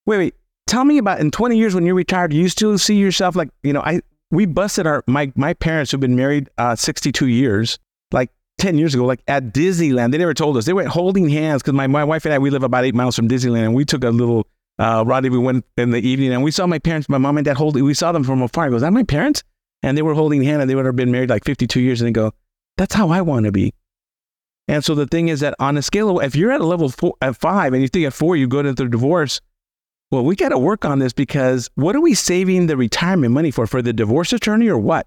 "Wait, 0.07 0.19
wait." 0.19 0.35
Tell 0.67 0.85
me 0.85 0.99
about 0.99 1.21
in 1.21 1.31
20 1.31 1.57
years 1.57 1.77
when 1.77 1.87
you're 1.87 1.95
retired, 1.95 2.33
do 2.33 2.37
you 2.37 2.49
still 2.49 2.77
see 2.77 2.97
yourself 2.97 3.37
like, 3.37 3.51
you 3.63 3.73
know, 3.73 3.83
I 3.83 4.01
we 4.31 4.47
busted 4.47 4.87
our 4.87 5.05
my 5.07 5.33
my 5.37 5.55
parents 5.55 5.91
who've 5.91 6.01
been 6.01 6.17
married 6.17 6.51
uh, 6.59 6.77
62 6.77 7.27
years, 7.29 7.79
like 8.13 8.31
10 8.59 8.79
years 8.79 8.95
ago, 8.95 9.05
like 9.05 9.23
at 9.29 9.53
Disneyland. 9.53 10.13
They 10.13 10.19
never 10.19 10.35
told 10.35 10.57
us. 10.57 10.65
They 10.65 10.73
went 10.73 10.89
holding 10.89 11.29
hands 11.29 11.63
because 11.63 11.75
my, 11.75 11.87
my 11.87 12.05
wife 12.05 12.25
and 12.25 12.35
I, 12.35 12.39
we 12.39 12.51
live 12.51 12.63
about 12.63 12.85
eight 12.85 12.95
miles 12.95 13.17
from 13.17 13.29
Disneyland. 13.29 13.65
And 13.65 13.75
we 13.75 13.85
took 13.85 14.05
a 14.05 14.11
little 14.11 14.47
uh, 14.79 15.05
rendezvous 15.07 15.41
went 15.41 15.65
in 15.77 15.91
the 15.91 16.07
evening 16.07 16.33
and 16.33 16.43
we 16.43 16.51
saw 16.51 16.67
my 16.67 16.79
parents, 16.79 17.09
my 17.09 17.19
mom 17.19 17.39
and 17.39 17.45
dad 17.45 17.57
holding, 17.57 17.85
we 17.85 17.95
saw 17.95 18.13
them 18.13 18.25
from 18.25 18.43
afar. 18.43 18.67
I 18.67 18.69
go, 18.69 18.77
is 18.77 18.83
that 18.83 18.93
my 18.93 19.03
parents? 19.03 19.43
And 19.83 19.97
they 19.97 20.03
were 20.03 20.15
holding 20.15 20.43
hands 20.43 20.63
and 20.63 20.71
they 20.71 20.75
would 20.75 20.87
have 20.87 20.97
been 20.97 21.11
married 21.11 21.31
like 21.31 21.45
52 21.45 21.81
years. 21.81 22.01
And 22.01 22.09
they 22.09 22.13
go, 22.13 22.33
that's 22.77 22.95
how 22.95 23.11
I 23.11 23.23
want 23.23 23.47
to 23.47 23.53
be. 23.53 23.73
And 24.69 24.85
so 24.85 24.95
the 24.95 25.07
thing 25.07 25.29
is 25.29 25.41
that 25.41 25.55
on 25.61 25.77
a 25.77 25.83
scale 25.83 26.19
of, 26.19 26.25
if 26.25 26.35
you're 26.35 26.51
at 26.51 26.61
a 26.61 26.67
level 26.67 26.89
four, 26.89 27.15
at 27.23 27.37
five 27.37 27.73
and 27.73 27.83
you 27.83 27.89
think 27.89 28.07
at 28.07 28.13
four, 28.13 28.37
you 28.37 28.49
go 28.49 28.63
to 28.63 28.73
the 28.73 28.89
divorce, 28.89 29.41
well, 30.11 30.25
we 30.25 30.37
got 30.37 30.51
to 30.51 30.59
work 30.59 30.85
on 30.85 30.99
this 30.99 31.13
because 31.13 31.69
what 31.75 31.97
are 31.97 32.01
we 32.01 32.15
saving 32.15 32.67
the 32.67 32.77
retirement 32.77 33.33
money 33.33 33.51
for? 33.51 33.67
For 33.67 33.83
the 33.83 33.93
divorce 33.93 34.33
attorney 34.33 34.69
or 34.69 34.79
what? 34.79 35.07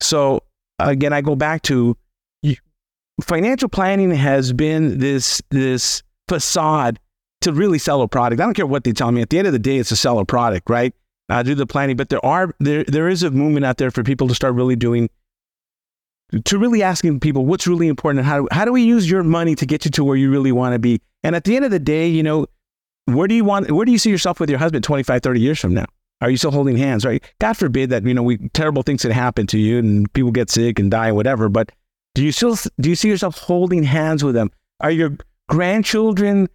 So 0.00 0.42
again, 0.78 1.12
I 1.12 1.20
go 1.20 1.36
back 1.36 1.62
to 1.62 1.96
financial 3.22 3.68
planning 3.68 4.10
has 4.10 4.52
been 4.52 4.98
this 4.98 5.42
this 5.50 6.02
facade 6.28 6.98
to 7.40 7.52
really 7.52 7.78
sell 7.78 8.02
a 8.02 8.08
product. 8.08 8.40
I 8.40 8.44
don't 8.44 8.54
care 8.54 8.66
what 8.66 8.84
they 8.84 8.92
tell 8.92 9.12
me. 9.12 9.22
At 9.22 9.30
the 9.30 9.38
end 9.38 9.46
of 9.46 9.52
the 9.52 9.58
day, 9.58 9.78
it's 9.78 9.88
to 9.90 9.96
sell 9.96 10.18
a 10.18 10.24
product, 10.24 10.68
right? 10.70 10.94
I 11.28 11.42
do 11.42 11.54
the 11.54 11.66
planning, 11.66 11.96
but 11.96 12.08
there 12.08 12.24
are 12.24 12.54
there 12.58 12.84
there 12.84 13.08
is 13.08 13.22
a 13.22 13.30
movement 13.30 13.66
out 13.66 13.76
there 13.76 13.90
for 13.90 14.02
people 14.02 14.28
to 14.28 14.34
start 14.34 14.54
really 14.54 14.76
doing 14.76 15.10
to 16.44 16.58
really 16.58 16.82
asking 16.82 17.20
people 17.20 17.46
what's 17.46 17.66
really 17.66 17.88
important 17.88 18.20
and 18.20 18.26
how 18.26 18.48
how 18.50 18.64
do 18.64 18.72
we 18.72 18.82
use 18.82 19.10
your 19.10 19.22
money 19.22 19.54
to 19.54 19.66
get 19.66 19.84
you 19.84 19.90
to 19.92 20.04
where 20.04 20.16
you 20.16 20.30
really 20.30 20.52
want 20.52 20.72
to 20.72 20.78
be. 20.78 21.00
And 21.22 21.36
at 21.36 21.44
the 21.44 21.56
end 21.56 21.64
of 21.64 21.70
the 21.70 21.78
day, 21.78 22.08
you 22.08 22.22
know, 22.22 22.46
where 23.14 23.28
do 23.28 23.34
you 23.34 23.44
want 23.44 23.70
where 23.70 23.84
do 23.84 23.92
you 23.92 23.98
see 23.98 24.10
yourself 24.10 24.40
with 24.40 24.50
your 24.50 24.58
husband 24.58 24.84
25 24.84 25.22
30 25.22 25.40
years 25.40 25.58
from 25.58 25.74
now? 25.74 25.86
Are 26.20 26.30
you 26.30 26.36
still 26.36 26.50
holding 26.50 26.76
hands 26.76 27.04
right? 27.04 27.22
God 27.40 27.56
forbid 27.56 27.90
that 27.90 28.04
you 28.04 28.14
know 28.14 28.22
we 28.22 28.38
terrible 28.50 28.82
things 28.82 29.02
can 29.02 29.10
happen 29.10 29.46
to 29.48 29.58
you 29.58 29.78
and 29.78 30.12
people 30.12 30.30
get 30.30 30.50
sick 30.50 30.78
and 30.78 30.90
die 30.90 31.08
or 31.08 31.14
whatever 31.14 31.48
but 31.48 31.70
do 32.14 32.24
you 32.24 32.32
still 32.32 32.56
do 32.80 32.88
you 32.88 32.96
see 32.96 33.08
yourself 33.08 33.38
holding 33.38 33.84
hands 33.84 34.24
with 34.24 34.34
them? 34.34 34.50
Are 34.80 34.90
your 34.90 35.16
grandchildren 35.48 36.48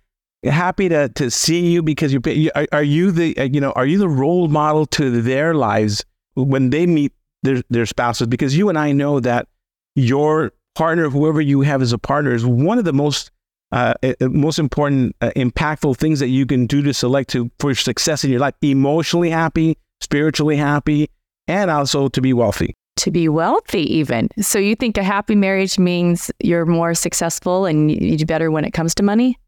happy 0.44 0.90
to 0.90 1.10
to 1.10 1.32
see 1.32 1.72
you 1.72 1.82
because 1.82 2.14
you 2.14 2.52
are, 2.54 2.68
are 2.72 2.84
you 2.84 3.12
the 3.12 3.38
uh, 3.38 3.44
you 3.44 3.62
know 3.62 3.72
are 3.72 3.86
you 3.86 3.98
the 3.98 4.10
role 4.10 4.48
model 4.48 4.86
to 4.88 5.22
their 5.22 5.54
lives 5.54 6.04
when 6.36 6.70
they 6.70 6.86
meet 6.86 7.14
their 7.44 7.62
their 7.70 7.86
spouses? 7.86 8.28
Because 8.28 8.58
you 8.58 8.70
and 8.70 8.78
I 8.78 8.92
know 8.92 9.20
that 9.20 9.48
your 9.96 10.52
partner 10.76 11.10
whoever 11.10 11.40
you 11.40 11.62
have 11.62 11.82
as 11.82 11.94
a 11.94 11.98
partner 11.98 12.34
is 12.34 12.46
one 12.46 12.78
of 12.78 12.86
the 12.86 12.94
most 12.94 13.32
uh, 13.74 13.96
most 14.22 14.60
important, 14.60 15.16
uh, 15.22 15.32
impactful 15.36 15.98
things 15.98 16.20
that 16.20 16.28
you 16.28 16.46
can 16.46 16.68
do 16.68 16.84
to 16.84 16.94
select 16.94 17.32
to 17.32 17.50
for 17.60 17.74
success 17.74 18.24
in 18.24 18.30
your 18.30 18.40
life, 18.40 18.54
emotionally 18.62 19.32
happy, 19.32 19.78
spiritually 20.00 20.56
happy, 20.56 21.10
and 21.48 21.72
also 21.72 22.08
to 22.08 22.22
be 22.22 22.34
wealthy. 22.34 22.76
To 22.98 23.10
be 23.10 23.28
wealthy, 23.28 23.82
even. 23.96 24.30
So 24.40 24.60
you 24.60 24.76
think 24.76 24.98
a 25.00 25.04
happy 25.04 25.34
marriage 25.34 25.80
means 25.80 26.30
you're 26.40 26.68
more 26.68 26.94
successful 26.94 27.66
and 27.66 27.90
you 27.90 28.16
do 28.16 28.26
better 28.28 28.52
when 28.52 28.64
it 28.64 28.72
comes 28.72 28.94
to 28.96 29.04
money? 29.04 29.40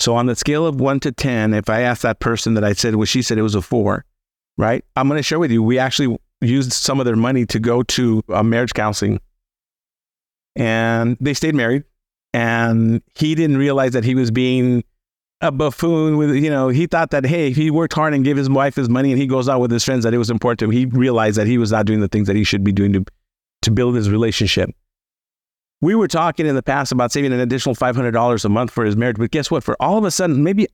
So 0.00 0.16
on 0.16 0.26
the 0.26 0.34
scale 0.34 0.66
of 0.66 0.80
one 0.80 0.98
to 1.00 1.12
10, 1.12 1.54
if 1.54 1.70
I 1.70 1.82
asked 1.82 2.02
that 2.02 2.18
person 2.18 2.54
that 2.54 2.64
I 2.64 2.72
said, 2.72 2.96
well, 2.96 3.04
she 3.04 3.22
said 3.22 3.38
it 3.38 3.42
was 3.42 3.54
a 3.54 3.62
four, 3.62 4.04
right? 4.58 4.84
I'm 4.96 5.06
going 5.06 5.18
to 5.18 5.22
share 5.22 5.38
with 5.38 5.52
you, 5.52 5.62
we 5.62 5.78
actually 5.78 6.18
used 6.40 6.72
some 6.72 6.98
of 6.98 7.06
their 7.06 7.14
money 7.14 7.46
to 7.46 7.60
go 7.60 7.84
to 7.84 8.24
a 8.28 8.42
marriage 8.42 8.74
counseling 8.74 9.20
and 10.56 11.16
they 11.20 11.34
stayed 11.34 11.54
married 11.54 11.84
and 12.32 13.02
he 13.14 13.34
didn't 13.34 13.56
realize 13.56 13.92
that 13.92 14.04
he 14.04 14.14
was 14.14 14.30
being 14.30 14.84
a 15.40 15.50
buffoon 15.50 16.16
with 16.16 16.34
you 16.36 16.48
know 16.48 16.68
he 16.68 16.86
thought 16.86 17.10
that 17.10 17.26
hey 17.26 17.50
if 17.50 17.56
he 17.56 17.70
worked 17.70 17.92
hard 17.92 18.14
and 18.14 18.24
gave 18.24 18.36
his 18.36 18.48
wife 18.48 18.76
his 18.76 18.88
money 18.88 19.10
and 19.10 19.20
he 19.20 19.26
goes 19.26 19.48
out 19.48 19.60
with 19.60 19.70
his 19.70 19.84
friends 19.84 20.04
that 20.04 20.14
it 20.14 20.18
was 20.18 20.30
important 20.30 20.60
to 20.60 20.64
him. 20.66 20.70
He 20.70 20.86
realized 20.86 21.36
that 21.36 21.48
he 21.48 21.58
was 21.58 21.72
not 21.72 21.84
doing 21.84 22.00
the 22.00 22.08
things 22.08 22.28
that 22.28 22.36
he 22.36 22.44
should 22.44 22.62
be 22.62 22.72
doing 22.72 22.92
to 22.92 23.04
to 23.62 23.70
build 23.70 23.94
his 23.94 24.08
relationship. 24.08 24.70
We 25.80 25.96
were 25.96 26.08
talking 26.08 26.46
in 26.46 26.54
the 26.54 26.62
past 26.62 26.92
about 26.92 27.10
saving 27.10 27.32
an 27.32 27.40
additional 27.40 27.74
$500 27.74 28.44
a 28.44 28.48
month 28.48 28.70
for 28.70 28.84
his 28.84 28.96
marriage 28.96 29.16
but 29.18 29.30
guess 29.32 29.50
what? 29.50 29.64
For 29.64 29.76
all 29.80 29.98
of 29.98 30.04
a 30.04 30.10
sudden 30.10 30.44
maybe 30.44 30.68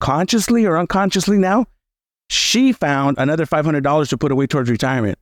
consciously 0.00 0.64
or 0.64 0.78
unconsciously 0.78 1.38
now 1.38 1.66
she 2.28 2.72
found 2.72 3.18
another 3.18 3.46
$500 3.46 4.08
to 4.08 4.18
put 4.18 4.32
away 4.32 4.46
towards 4.46 4.70
retirement 4.70 5.18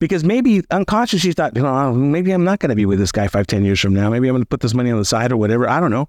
because 0.00 0.24
maybe 0.24 0.62
unconsciously 0.70 1.30
she 1.30 1.34
thought, 1.34 1.52
oh, 1.56 1.60
you 1.60 1.64
know, 1.64 1.92
maybe 1.92 2.32
I'm 2.32 2.44
not 2.44 2.60
going 2.60 2.70
to 2.70 2.76
be 2.76 2.86
with 2.86 2.98
this 2.98 3.12
guy 3.12 3.28
five, 3.28 3.46
ten 3.46 3.64
years 3.64 3.80
from 3.80 3.94
now. 3.94 4.10
Maybe 4.10 4.28
I'm 4.28 4.34
going 4.34 4.42
to 4.42 4.48
put 4.48 4.60
this 4.60 4.74
money 4.74 4.90
on 4.90 4.98
the 4.98 5.04
side 5.04 5.32
or 5.32 5.36
whatever. 5.36 5.68
I 5.68 5.80
don't 5.80 5.90
know. 5.90 6.08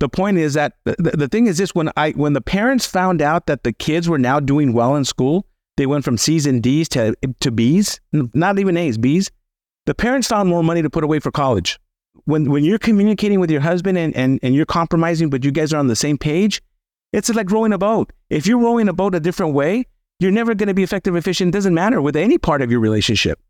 The 0.00 0.08
point 0.08 0.38
is 0.38 0.54
that 0.54 0.74
the, 0.84 0.96
the 0.98 1.28
thing 1.28 1.46
is 1.46 1.58
this: 1.58 1.74
when 1.74 1.90
I 1.96 2.10
when 2.12 2.32
the 2.32 2.40
parents 2.40 2.86
found 2.86 3.22
out 3.22 3.46
that 3.46 3.62
the 3.62 3.72
kids 3.72 4.08
were 4.08 4.18
now 4.18 4.40
doing 4.40 4.72
well 4.72 4.96
in 4.96 5.04
school, 5.04 5.46
they 5.76 5.86
went 5.86 6.04
from 6.04 6.18
C's 6.18 6.46
and 6.46 6.62
D's 6.62 6.88
to 6.90 7.14
to 7.40 7.50
B's, 7.52 8.00
not 8.12 8.58
even 8.58 8.76
A's, 8.76 8.98
B's. 8.98 9.30
The 9.86 9.94
parents 9.94 10.28
found 10.28 10.48
more 10.48 10.64
money 10.64 10.82
to 10.82 10.90
put 10.90 11.04
away 11.04 11.20
for 11.20 11.30
college. 11.30 11.78
When 12.24 12.50
when 12.50 12.64
you're 12.64 12.78
communicating 12.78 13.38
with 13.38 13.50
your 13.50 13.60
husband 13.60 13.96
and, 13.96 14.14
and, 14.16 14.40
and 14.42 14.54
you're 14.54 14.66
compromising, 14.66 15.30
but 15.30 15.44
you 15.44 15.52
guys 15.52 15.72
are 15.72 15.78
on 15.78 15.86
the 15.86 15.96
same 15.96 16.18
page, 16.18 16.62
it's 17.12 17.28
like 17.32 17.50
rowing 17.50 17.72
a 17.72 17.78
boat. 17.78 18.12
If 18.28 18.46
you're 18.46 18.58
rowing 18.58 18.88
a 18.88 18.92
boat 18.92 19.14
a 19.14 19.20
different 19.20 19.54
way, 19.54 19.86
you're 20.22 20.32
never 20.32 20.54
going 20.54 20.68
to 20.68 20.74
be 20.74 20.82
effective, 20.82 21.16
efficient. 21.16 21.52
Doesn't 21.52 21.74
matter 21.74 22.00
with 22.00 22.16
any 22.16 22.38
part 22.38 22.62
of 22.62 22.70
your 22.70 22.80
relationship 22.80 23.40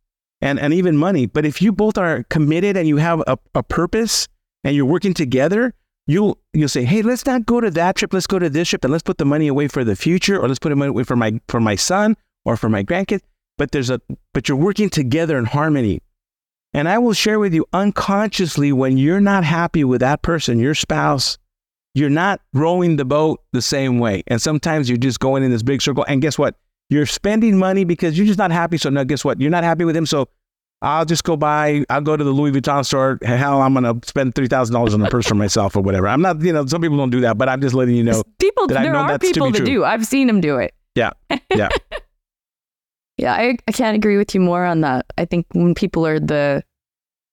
and, 0.41 0.59
and 0.59 0.73
even 0.75 0.97
money. 0.97 1.27
But 1.27 1.45
if 1.45 1.63
you 1.63 1.73
both 1.73 1.99
are 1.99 2.25
committed 2.25 2.77
and 2.77 2.89
you 2.89 2.97
have 2.97 3.23
a, 3.27 3.39
a 3.55 3.63
purpose 3.63 4.29
and 4.65 4.75
you're 4.75 4.87
working 4.87 5.15
together, 5.15 5.75
you'll 6.07 6.39
you'll 6.53 6.69
say, 6.69 6.85
hey, 6.85 7.03
let's 7.03 7.27
not 7.27 7.47
go 7.47 7.61
to 7.61 7.71
that 7.71 7.97
trip. 7.97 8.13
Let's 8.13 8.27
go 8.27 8.39
to 8.39 8.51
this 8.51 8.69
trip 8.69 8.85
and 8.85 8.93
let's 8.93 9.03
put 9.03 9.19
the 9.19 9.25
money 9.25 9.49
away 9.49 9.69
for 9.69 9.85
the 9.85 9.97
future, 9.97 10.39
or 10.41 10.49
let's 10.49 10.59
put 10.59 10.71
the 10.71 10.77
money 10.77 10.91
away 10.91 11.05
for 11.05 11.17
my 11.17 11.41
for 11.49 11.61
my 11.61 11.77
son 11.77 12.17
or 12.45 12.57
for 12.57 12.69
my 12.69 12.83
grandkids. 12.83 13.23
But 13.59 13.73
there's 13.73 13.91
a 13.91 14.01
but 14.35 14.49
you're 14.49 14.59
working 14.59 14.91
together 14.91 15.39
in 15.39 15.45
harmony. 15.45 16.01
And 16.75 16.89
I 16.89 16.99
will 16.99 17.13
share 17.13 17.39
with 17.39 17.53
you 17.53 17.67
unconsciously 17.75 18.73
when 18.73 18.97
you're 18.97 19.21
not 19.21 19.45
happy 19.45 19.85
with 19.85 20.01
that 20.01 20.23
person, 20.23 20.59
your 20.59 20.75
spouse, 20.75 21.37
you're 21.95 22.09
not 22.09 22.41
rowing 22.55 22.97
the 22.97 23.05
boat 23.05 23.43
the 23.53 23.61
same 23.61 23.99
way. 23.99 24.23
And 24.27 24.41
sometimes 24.41 24.89
you're 24.89 24.97
just 24.97 25.21
going 25.21 25.43
in 25.43 25.51
this 25.51 25.63
big 25.63 25.83
circle. 25.83 26.05
And 26.09 26.23
guess 26.23 26.39
what? 26.39 26.57
You're 26.93 27.07
spending 27.07 27.57
money 27.57 27.85
because 27.85 28.19
you're 28.19 28.27
just 28.27 28.39
not 28.39 28.53
happy. 28.53 28.77
So 28.77 28.91
now 28.91 29.05
guess 29.05 29.25
what? 29.25 29.41
You're 29.41 29.51
not 29.51 29.65
happy 29.65 29.85
with 29.85 29.97
him. 29.97 30.05
So 30.05 30.29
I'll 30.83 31.07
just 31.07 31.25
go 31.25 31.37
buy, 31.37 31.85
I'll 31.89 32.03
go 32.03 32.17
to 32.17 32.23
the 32.23 32.31
Louis 32.31 32.53
Vuitton 32.53 32.85
store. 32.85 33.19
Hell, 33.23 33.63
I'm 33.63 33.73
going 33.73 33.85
to 33.85 34.07
spend 34.07 34.35
$3,000 34.35 34.93
on 34.93 35.01
a 35.01 35.09
purse 35.09 35.27
for 35.27 35.35
myself 35.35 35.75
or 35.75 35.81
whatever. 35.81 36.07
I'm 36.07 36.21
not, 36.21 36.43
you 36.43 36.53
know, 36.53 36.67
some 36.67 36.83
people 36.83 36.99
don't 36.99 37.11
do 37.11 37.23
that, 37.23 37.39
but 37.39 37.49
I'm 37.49 37.61
just 37.61 37.75
letting 37.75 37.95
you 37.95 38.03
know. 38.03 38.23
People, 38.39 38.67
there 38.67 38.95
are 38.95 39.19
people 39.19 39.51
that 39.51 39.65
do. 39.65 39.85
I've 39.85 40.05
seen 40.05 40.27
them 40.27 40.41
do 40.41 40.59
it. 40.59 40.75
Yeah. 40.95 41.13
Yeah. 41.55 41.71
yeah. 43.17 43.33
I, 43.33 43.57
I 43.67 43.73
can't 43.73 43.97
agree 43.97 44.19
with 44.19 44.35
you 44.35 44.41
more 44.41 44.67
on 44.67 44.83
that. 44.83 45.07
I 45.17 45.25
think 45.25 45.47
when 45.53 45.75
people 45.75 46.07
are 46.07 46.21
the 46.21 46.63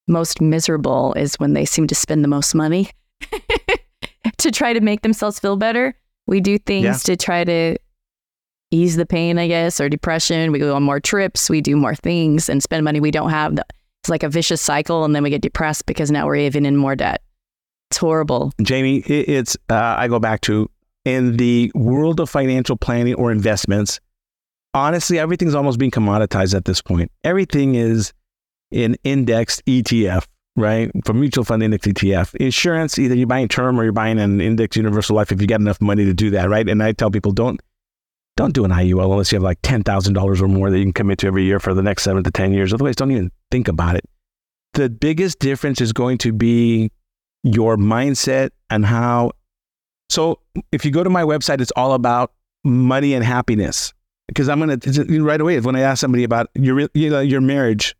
most 0.07 0.39
miserable 0.39 1.13
is 1.15 1.35
when 1.35 1.53
they 1.53 1.65
seem 1.65 1.85
to 1.87 1.95
spend 1.95 2.23
the 2.23 2.29
most 2.29 2.55
money. 2.55 2.89
to 4.37 4.51
try 4.51 4.73
to 4.73 4.79
make 4.79 5.01
themselves 5.01 5.39
feel 5.39 5.57
better. 5.57 5.95
We 6.27 6.39
do 6.39 6.57
things 6.59 6.85
yeah. 6.85 6.93
to 6.93 7.17
try 7.17 7.43
to 7.43 7.77
ease 8.71 8.95
the 8.95 9.05
pain, 9.05 9.37
I 9.37 9.47
guess, 9.47 9.79
or 9.79 9.89
depression. 9.89 10.51
We 10.51 10.59
go 10.59 10.75
on 10.75 10.83
more 10.83 10.99
trips, 10.99 11.49
we 11.49 11.61
do 11.61 11.75
more 11.75 11.95
things 11.95 12.49
and 12.49 12.61
spend 12.61 12.83
money 12.83 12.99
we 12.99 13.11
don't 13.11 13.29
have. 13.29 13.57
It's 14.01 14.09
like 14.09 14.23
a 14.23 14.29
vicious 14.29 14.61
cycle. 14.61 15.03
And 15.03 15.15
then 15.15 15.23
we 15.23 15.29
get 15.29 15.41
depressed 15.41 15.85
because 15.85 16.11
now 16.11 16.25
we're 16.25 16.35
even 16.35 16.65
in 16.65 16.77
more 16.77 16.95
debt. 16.95 17.21
It's 17.89 17.97
horrible. 17.97 18.51
Jaime, 18.67 18.97
it's, 18.97 19.57
uh, 19.69 19.95
I 19.97 20.07
go 20.07 20.19
back 20.19 20.41
to 20.41 20.69
in 21.05 21.37
the 21.37 21.71
world 21.73 22.19
of 22.19 22.29
financial 22.29 22.77
planning 22.77 23.15
or 23.15 23.31
investments, 23.31 23.99
honestly, 24.73 25.17
everything's 25.17 25.55
almost 25.55 25.79
being 25.79 25.91
commoditized 25.91 26.53
at 26.53 26.65
this 26.65 26.81
point. 26.81 27.11
Everything 27.23 27.75
is 27.75 28.13
an 28.71 28.95
indexed 29.03 29.65
ETF 29.65 30.25
right? 30.59 30.91
For 31.05 31.13
mutual 31.13 31.43
fund 31.43 31.63
index 31.63 31.87
ETF. 31.87 32.35
Insurance, 32.35 32.99
either 32.99 33.15
you're 33.15 33.27
buying 33.27 33.47
term 33.47 33.79
or 33.79 33.83
you're 33.83 33.93
buying 33.93 34.19
an 34.19 34.41
index 34.41 34.75
universal 34.75 35.15
life 35.15 35.31
if 35.31 35.41
you 35.41 35.47
got 35.47 35.61
enough 35.61 35.81
money 35.81 36.05
to 36.05 36.13
do 36.13 36.29
that, 36.31 36.49
right? 36.49 36.67
And 36.67 36.83
I 36.83 36.91
tell 36.91 37.09
people 37.09 37.31
don't 37.31 37.61
don't 38.39 38.53
do 38.53 38.63
an 38.63 38.71
IUL 38.71 39.11
unless 39.11 39.33
you 39.33 39.35
have 39.35 39.43
like 39.43 39.59
ten 39.63 39.83
thousand 39.83 40.13
dollars 40.13 40.41
or 40.41 40.47
more 40.47 40.69
that 40.69 40.77
you 40.77 40.85
can 40.85 40.93
commit 40.93 41.19
to 41.19 41.27
every 41.27 41.43
year 41.43 41.59
for 41.59 41.73
the 41.73 41.83
next 41.83 42.03
seven 42.03 42.23
to 42.23 42.31
ten 42.31 42.53
years. 42.53 42.73
Otherwise, 42.73 42.95
don't 42.95 43.11
even 43.11 43.29
think 43.51 43.67
about 43.67 43.97
it. 43.97 44.05
The 44.75 44.89
biggest 44.89 45.39
difference 45.39 45.81
is 45.81 45.91
going 45.91 46.17
to 46.19 46.31
be 46.31 46.89
your 47.43 47.75
mindset 47.75 48.51
and 48.69 48.85
how. 48.85 49.33
So 50.09 50.39
if 50.71 50.85
you 50.85 50.91
go 50.91 51.03
to 51.03 51.09
my 51.09 51.23
website, 51.23 51.59
it's 51.59 51.73
all 51.75 51.91
about 51.91 52.31
money 52.63 53.13
and 53.13 53.25
happiness. 53.25 53.93
Because 54.29 54.47
I'm 54.47 54.59
gonna 54.59 54.79
right 55.21 55.41
away 55.41 55.59
when 55.59 55.75
I 55.75 55.81
ask 55.81 55.99
somebody 55.99 56.23
about 56.23 56.47
your 56.55 56.87
you 56.93 57.09
know, 57.09 57.19
your 57.19 57.41
marriage, 57.41 57.93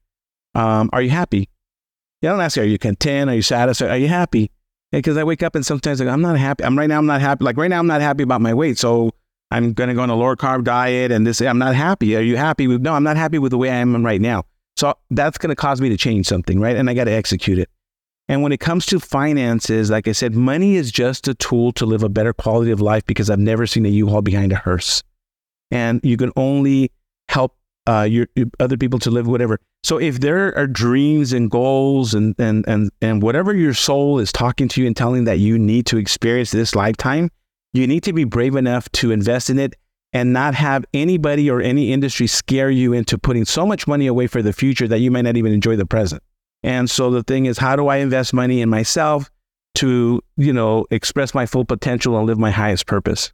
Um, 0.56 0.90
are 0.94 1.02
you 1.02 1.10
happy? 1.10 1.50
Yeah, 2.22 2.30
I 2.30 2.34
don't 2.34 2.42
ask 2.42 2.56
you, 2.56 2.64
are 2.64 2.66
you 2.66 2.78
content? 2.78 3.30
Are 3.30 3.36
you 3.36 3.42
satisfied? 3.42 3.90
Are 3.90 3.98
you 3.98 4.08
happy? 4.08 4.52
Because 4.94 5.18
I 5.18 5.26
wake 5.26 5.44
up 5.44 5.56
and 5.56 5.66
sometimes 5.66 6.00
like, 6.00 6.08
I'm 6.08 6.22
not 6.22 6.38
happy. 6.38 6.64
I'm 6.64 6.78
right 6.78 6.88
now, 6.88 6.98
I'm 6.98 7.06
not 7.06 7.20
happy. 7.20 7.44
Like 7.44 7.58
right 7.58 7.70
now, 7.70 7.80
I'm 7.80 7.88
not 7.88 8.00
happy 8.00 8.24
about 8.24 8.40
my 8.40 8.54
weight. 8.54 8.78
So 8.78 9.12
I'm 9.52 9.74
going 9.74 9.88
to 9.88 9.94
go 9.94 10.02
on 10.02 10.10
a 10.10 10.16
lower 10.16 10.36
carb 10.36 10.64
diet 10.64 11.12
and 11.12 11.26
this, 11.26 11.42
I'm 11.42 11.58
not 11.58 11.76
happy. 11.76 12.16
Are 12.16 12.22
you 12.22 12.38
happy 12.38 12.68
with, 12.68 12.82
no, 12.82 12.94
I'm 12.94 13.04
not 13.04 13.18
happy 13.18 13.40
with 13.40 13.52
the 13.52 13.58
way 13.58 13.70
I 13.70 13.76
am 13.76 14.06
right 14.06 14.22
now. 14.22 14.46
So 14.78 14.94
that's 15.10 15.38
going 15.38 15.50
to 15.50 15.56
cause 15.56 15.82
me 15.82 15.90
to 15.90 15.98
change 15.98 16.28
something, 16.28 16.60
right? 16.60 16.76
And 16.76 16.90
I 16.90 16.94
got 16.94 17.06
to 17.06 17.12
execute 17.12 17.60
it. 17.60 17.70
And 18.30 18.44
when 18.44 18.52
it 18.52 18.60
comes 18.60 18.86
to 18.88 19.00
finances, 19.00 19.90
like 19.90 20.08
I 20.08 20.12
said, 20.12 20.36
money 20.36 20.76
is 20.76 20.92
just 20.92 21.28
a 21.28 21.34
tool 21.34 21.72
to 21.74 21.86
live 21.86 22.04
a 22.04 22.10
better 22.10 22.32
quality 22.32 22.70
of 22.70 22.80
life 22.80 23.04
because 23.08 23.30
I've 23.30 23.40
never 23.40 23.66
seen 23.66 23.88
a 23.88 23.90
U-Haul 23.90 24.22
behind 24.22 24.52
a 24.52 24.56
hearse. 24.56 25.04
And 25.72 26.00
you 26.04 26.16
can 26.16 26.32
only 26.36 26.92
help 27.28 27.56
uh, 27.88 28.04
your, 28.04 28.28
your, 28.36 28.46
other 28.60 28.78
people 28.78 29.00
to 29.00 29.10
live 29.10 29.26
whatever. 29.26 29.60
So 29.84 29.98
if 29.98 30.20
there 30.20 30.56
are 30.56 30.68
dreams 30.68 31.34
and 31.34 31.50
goals 31.50 32.14
and, 32.14 32.36
and, 32.38 32.64
and, 32.68 32.92
and 33.02 33.24
whatever 33.24 33.56
your 33.56 33.74
soul 33.74 34.20
is 34.20 34.32
talking 34.32 34.68
to 34.70 34.82
you 34.82 34.86
and 34.86 34.96
telling 34.96 35.24
that 35.24 35.40
you 35.40 35.58
need 35.58 35.88
to 35.88 35.98
experience 35.98 36.52
this 36.52 36.76
lifetime, 36.76 37.32
you 37.74 37.88
need 37.88 38.04
to 38.04 38.14
be 38.14 38.24
brave 38.24 38.56
enough 38.56 38.90
to 38.94 39.12
invest 39.12 39.50
in 39.50 39.60
it 39.60 39.76
and 40.14 40.34
not 40.34 40.56
have 40.56 40.86
anybody 40.94 41.50
or 41.50 41.62
any 41.62 41.94
industry 41.94 42.28
scare 42.28 42.72
you 42.72 42.94
into 42.94 43.18
putting 43.18 43.46
so 43.46 43.66
much 43.66 43.88
money 43.88 44.08
away 44.08 44.28
for 44.28 44.42
the 44.42 44.54
future 44.54 44.88
that 44.88 45.00
you 45.00 45.12
might 45.12 45.22
not 45.22 45.38
even 45.38 45.54
enjoy 45.54 45.76
the 45.76 45.86
present. 45.86 46.24
And 46.64 46.90
so 46.90 47.12
the 47.12 47.24
thing 47.24 47.46
is, 47.46 47.58
how 47.58 47.76
do 47.76 47.88
I 47.88 47.98
invest 47.98 48.34
money 48.34 48.62
in 48.62 48.70
myself 48.70 49.30
to, 49.76 50.22
you 50.36 50.52
know, 50.52 50.86
express 50.90 51.34
my 51.34 51.46
full 51.46 51.64
potential 51.64 52.18
and 52.18 52.26
live 52.26 52.40
my 52.40 52.52
highest 52.52 52.88
purpose? 52.88 53.32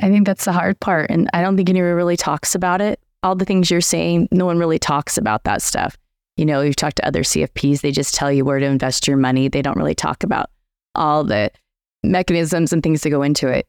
I 0.00 0.08
think 0.08 0.26
that's 0.26 0.44
the 0.44 0.52
hard 0.52 0.78
part. 0.80 1.10
And 1.10 1.28
I 1.32 1.42
don't 1.42 1.56
think 1.56 1.68
anyone 1.68 1.92
really 1.92 2.16
talks 2.16 2.54
about 2.54 2.80
it. 2.80 3.00
All 3.22 3.34
the 3.34 3.44
things 3.44 3.70
you're 3.70 3.80
saying, 3.80 4.28
no 4.30 4.46
one 4.46 4.58
really 4.58 4.78
talks 4.78 5.18
about 5.18 5.44
that 5.44 5.60
stuff. 5.60 5.96
You 6.36 6.46
know, 6.46 6.60
you've 6.60 6.76
talked 6.76 6.96
to 6.96 7.06
other 7.06 7.22
CFPs, 7.22 7.80
they 7.80 7.90
just 7.90 8.14
tell 8.14 8.32
you 8.32 8.44
where 8.44 8.58
to 8.58 8.64
invest 8.64 9.06
your 9.06 9.16
money. 9.16 9.48
They 9.48 9.60
don't 9.60 9.76
really 9.76 9.94
talk 9.94 10.22
about 10.22 10.50
all 10.94 11.24
the 11.24 11.50
mechanisms 12.02 12.72
and 12.72 12.82
things 12.82 13.00
to 13.02 13.10
go 13.10 13.22
into 13.22 13.48
it. 13.48 13.66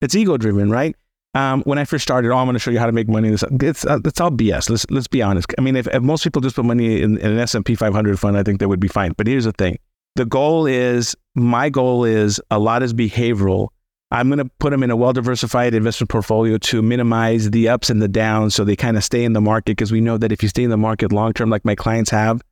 It's 0.00 0.14
ego 0.14 0.36
driven, 0.36 0.70
right? 0.70 0.96
Um, 1.34 1.62
when 1.62 1.78
I 1.78 1.84
first 1.84 2.02
started, 2.02 2.30
oh, 2.30 2.36
I'm 2.36 2.46
going 2.46 2.54
to 2.54 2.60
show 2.60 2.70
you 2.70 2.78
how 2.78 2.86
to 2.86 2.92
make 2.92 3.08
money. 3.08 3.28
It's 3.30 3.42
uh, 3.42 3.98
it's 4.04 4.20
all 4.20 4.30
BS. 4.30 4.70
Let's 4.70 4.86
let's 4.90 5.08
be 5.08 5.20
honest. 5.20 5.52
I 5.58 5.62
mean, 5.62 5.74
if, 5.74 5.88
if 5.88 6.02
most 6.02 6.22
people 6.22 6.40
just 6.40 6.54
put 6.54 6.64
money 6.64 7.02
in, 7.02 7.18
in 7.18 7.32
an 7.32 7.38
S 7.38 7.54
and 7.56 7.66
P 7.66 7.74
500 7.74 8.18
fund, 8.20 8.36
I 8.36 8.44
think 8.44 8.60
that 8.60 8.68
would 8.68 8.80
be 8.80 8.88
fine. 8.88 9.14
But 9.16 9.26
here's 9.26 9.44
the 9.44 9.52
thing: 9.52 9.78
the 10.14 10.24
goal 10.24 10.66
is 10.66 11.16
my 11.34 11.70
goal 11.70 12.04
is 12.04 12.40
a 12.50 12.58
lot 12.58 12.82
is 12.82 12.94
behavioral. 12.94 13.68
I'm 14.12 14.28
going 14.28 14.38
to 14.38 14.50
put 14.60 14.70
them 14.70 14.84
in 14.84 14.92
a 14.92 14.96
well 14.96 15.12
diversified 15.12 15.74
investment 15.74 16.08
portfolio 16.08 16.56
to 16.58 16.82
minimize 16.82 17.50
the 17.50 17.68
ups 17.68 17.90
and 17.90 18.00
the 18.00 18.06
downs, 18.06 18.54
so 18.54 18.62
they 18.62 18.76
kind 18.76 18.96
of 18.96 19.02
stay 19.02 19.24
in 19.24 19.32
the 19.32 19.40
market. 19.40 19.72
Because 19.72 19.90
we 19.90 20.00
know 20.00 20.16
that 20.18 20.30
if 20.30 20.40
you 20.40 20.48
stay 20.48 20.62
in 20.62 20.70
the 20.70 20.76
market 20.76 21.10
long 21.10 21.32
term, 21.32 21.50
like 21.50 21.64
my 21.64 21.74
clients 21.74 22.10
have, 22.10 22.42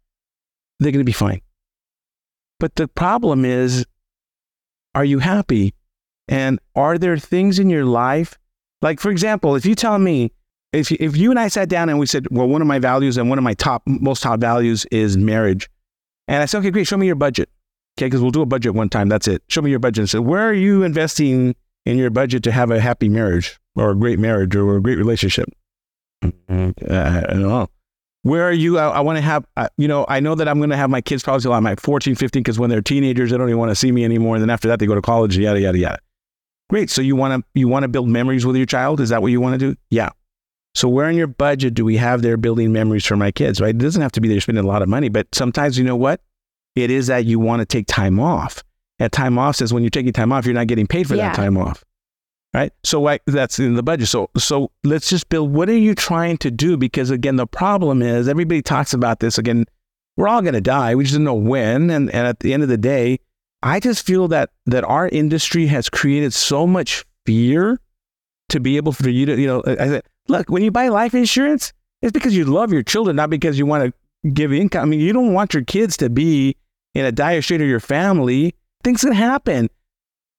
they're 0.81 0.91
going 0.91 1.05
to 1.05 1.05
be 1.05 1.13
fine. 1.13 1.41
But 2.59 2.75
the 2.75 2.89
problem 2.89 3.45
is, 3.45 3.87
are 4.95 5.05
you 5.05 5.19
happy? 5.19 5.75
And 6.29 6.59
are 6.75 6.99
there 6.99 7.19
things 7.19 7.59
in 7.59 7.69
your 7.69 7.85
life 7.85 8.39
like, 8.83 8.99
for 8.99 9.11
example, 9.11 9.55
if 9.55 9.65
you 9.65 9.75
tell 9.75 9.99
me, 9.99 10.33
if, 10.73 10.91
if 10.91 11.17
you 11.17 11.31
and 11.31 11.39
I 11.39 11.49
sat 11.49 11.69
down 11.69 11.89
and 11.89 11.99
we 11.99 12.07
said, 12.07 12.27
well, 12.31 12.49
one 12.49 12.61
of 12.61 12.69
my 12.69 12.81
values 12.81 13.17
and 13.17 13.29
one 13.29 13.39
of 13.39 13.45
my 13.45 13.55
top, 13.55 13.83
most 13.87 14.23
top 14.23 14.41
values 14.41 14.85
is 14.91 15.17
marriage. 15.17 15.71
And 16.29 16.43
I 16.43 16.47
said, 16.47 16.59
okay, 16.59 16.71
great, 16.71 16.87
show 16.87 16.97
me 16.97 17.07
your 17.07 17.15
budget. 17.15 17.49
Okay, 17.97 18.07
because 18.07 18.21
we'll 18.21 18.31
do 18.31 18.43
a 18.43 18.47
budget 18.47 18.75
one 18.75 18.89
time. 18.89 19.09
That's 19.09 19.29
it. 19.29 19.43
Show 19.49 19.63
me 19.63 19.71
your 19.71 19.79
budget. 19.79 19.99
And 19.99 20.11
so, 20.11 20.23
where 20.23 20.49
are 20.49 20.55
you 20.55 20.83
investing 20.83 21.55
in 21.85 21.99
your 21.99 22.09
budget 22.09 22.43
to 22.45 22.53
have 22.53 22.71
a 22.71 22.81
happy 22.81 23.09
marriage 23.11 23.61
or 23.77 23.91
a 23.91 23.95
great 23.95 24.19
marriage 24.19 24.57
or 24.57 24.77
a 24.77 24.81
great 24.81 24.97
relationship? 24.97 25.47
Mm-hmm. 26.25 26.91
Uh, 26.91 27.23
I 27.29 27.33
don't 27.35 27.43
know. 27.43 27.69
Where 28.23 28.45
are 28.45 28.53
you? 28.53 28.79
I, 28.79 28.89
I 28.89 29.01
want 29.01 29.17
to 29.17 29.23
have, 29.23 29.45
uh, 29.57 29.69
you 29.77 29.89
know, 29.89 30.07
I 30.09 30.21
know 30.21 30.35
that 30.37 30.49
I'm 30.49 30.59
going 30.59 30.71
to 30.71 30.77
have 30.77 30.91
my 30.91 31.01
kids 31.01 31.23
probably 31.23 31.43
till 31.43 31.53
I'm 31.53 31.65
like 31.65 31.81
14, 31.81 32.15
15, 32.15 32.43
because 32.43 32.59
when 32.59 32.71
they're 32.71 32.81
teenagers, 32.81 33.31
they 33.31 33.37
don't 33.37 33.49
even 33.49 33.59
want 33.59 33.71
to 33.71 33.75
see 33.75 33.91
me 33.91 34.05
anymore. 34.05 34.37
And 34.37 34.43
then 34.43 34.51
after 34.51 34.69
that, 34.69 34.79
they 34.79 34.87
go 34.87 34.95
to 34.95 35.03
college, 35.03 35.37
yada, 35.37 35.61
yada, 35.61 35.79
yada. 35.79 35.99
Great. 36.71 36.89
So 36.89 37.03
you 37.03 37.17
want 37.17 37.43
to 37.43 37.59
you 37.59 37.69
want 37.69 37.83
to 37.83 37.89
build 37.89 38.09
memories 38.09 38.47
with 38.47 38.57
your 38.57 38.67
child? 38.67 39.01
Is 39.01 39.11
that 39.11 39.21
what 39.21 39.31
you 39.31 39.41
want 39.41 39.59
to 39.61 39.73
do? 39.73 39.77
Yeah. 39.91 40.11
So 40.75 40.89
where 40.89 41.11
in 41.11 41.17
your 41.17 41.27
budget 41.27 41.75
do 41.75 41.85
we 41.85 41.99
have 41.99 42.23
there 42.23 42.39
building 42.39 42.73
memories 42.73 43.05
for 43.05 43.17
my 43.17 43.31
kids? 43.31 43.61
Right? 43.61 43.75
It 43.75 43.79
doesn't 43.79 44.01
have 44.01 44.13
to 44.13 44.21
be 44.21 44.29
that 44.29 44.35
you're 44.35 44.41
spending 44.41 44.65
a 44.65 44.69
lot 44.69 44.81
of 44.81 44.89
money, 44.89 45.09
but 45.09 45.27
sometimes 45.35 45.77
you 45.77 45.85
know 45.85 45.97
what? 45.97 46.23
It 46.75 46.91
is 46.91 47.09
that 47.09 47.27
you 47.27 47.39
want 47.39 47.61
to 47.61 47.67
take 47.67 47.87
time 47.87 48.19
off. 48.19 48.63
And 48.99 49.13
time 49.13 49.39
off 49.39 49.57
says 49.57 49.75
when 49.75 49.83
you're 49.83 49.91
taking 49.91 50.13
time 50.13 50.33
off, 50.33 50.47
you're 50.47 50.55
not 50.55 50.69
getting 50.69 50.87
paid 50.87 51.07
for 51.07 51.15
yeah. 51.15 51.29
that 51.29 51.37
time 51.37 51.59
off. 51.59 51.85
Right. 52.55 52.73
So 52.85 53.17
that's 53.27 53.59
in 53.59 53.75
the 53.75 53.83
budget. 53.83 54.09
So 54.09 54.29
so 54.37 54.71
let's 54.85 55.09
just 55.09 55.31
build. 55.31 55.55
What 55.55 55.71
are 55.71 55.79
you 55.79 55.95
trying 55.95 56.37
to 56.39 56.51
do? 56.51 56.77
Because 56.77 57.11
again, 57.11 57.37
the 57.37 57.47
problem 57.47 58.03
is 58.03 58.29
everybody 58.29 58.61
talks 58.61 58.93
about 58.93 59.21
this. 59.21 59.39
Again, 59.39 59.65
we're 60.19 60.29
all 60.29 60.43
going 60.43 60.53
to 60.53 60.61
die. 60.61 60.95
We 60.95 61.05
just 61.05 61.15
don't 61.15 61.25
know 61.25 61.35
when. 61.35 61.91
And 61.91 62.11
and 62.11 62.27
at 62.27 62.41
the 62.41 62.53
end 62.53 62.63
of 62.63 62.69
the 62.69 62.77
day, 62.77 63.21
I 63.63 63.81
just 63.81 64.05
feel 64.05 64.29
that 64.29 64.51
that 64.67 64.85
our 64.85 65.09
industry 65.09 65.67
has 65.69 65.89
created 65.89 66.35
so 66.35 66.67
much 66.67 67.07
fear 67.25 67.81
to 68.51 68.61
be 68.61 68.77
able 68.77 68.93
for 68.93 69.09
you 69.09 69.25
to, 69.25 69.41
you 69.41 69.47
know, 69.47 69.63
I 69.67 69.87
said, 69.87 70.03
look, 70.29 70.51
when 70.51 70.63
you 70.63 70.71
buy 70.71 70.89
life 70.89 71.15
insurance, 71.15 71.73
it's 72.03 72.13
because 72.13 72.37
you 72.37 72.45
love 72.45 72.71
your 72.71 72.83
children, 72.83 73.17
not 73.17 73.31
because 73.31 73.59
you 73.59 73.65
want 73.65 73.85
to 73.85 74.31
give 74.31 74.53
income. 74.53 74.83
I 74.83 74.85
mean, 74.87 75.01
you 75.01 75.15
don't 75.15 75.33
want 75.33 75.55
your 75.55 75.65
kids 75.65 75.97
to 75.99 76.11
be 76.11 76.57
in 76.95 77.07
a 77.07 77.13
dire 77.13 77.41
state 77.41 77.63
of 77.63 77.69
your 77.69 77.81
family. 77.81 78.55
Things 78.85 79.01
can 79.01 79.13
happen. 79.13 79.71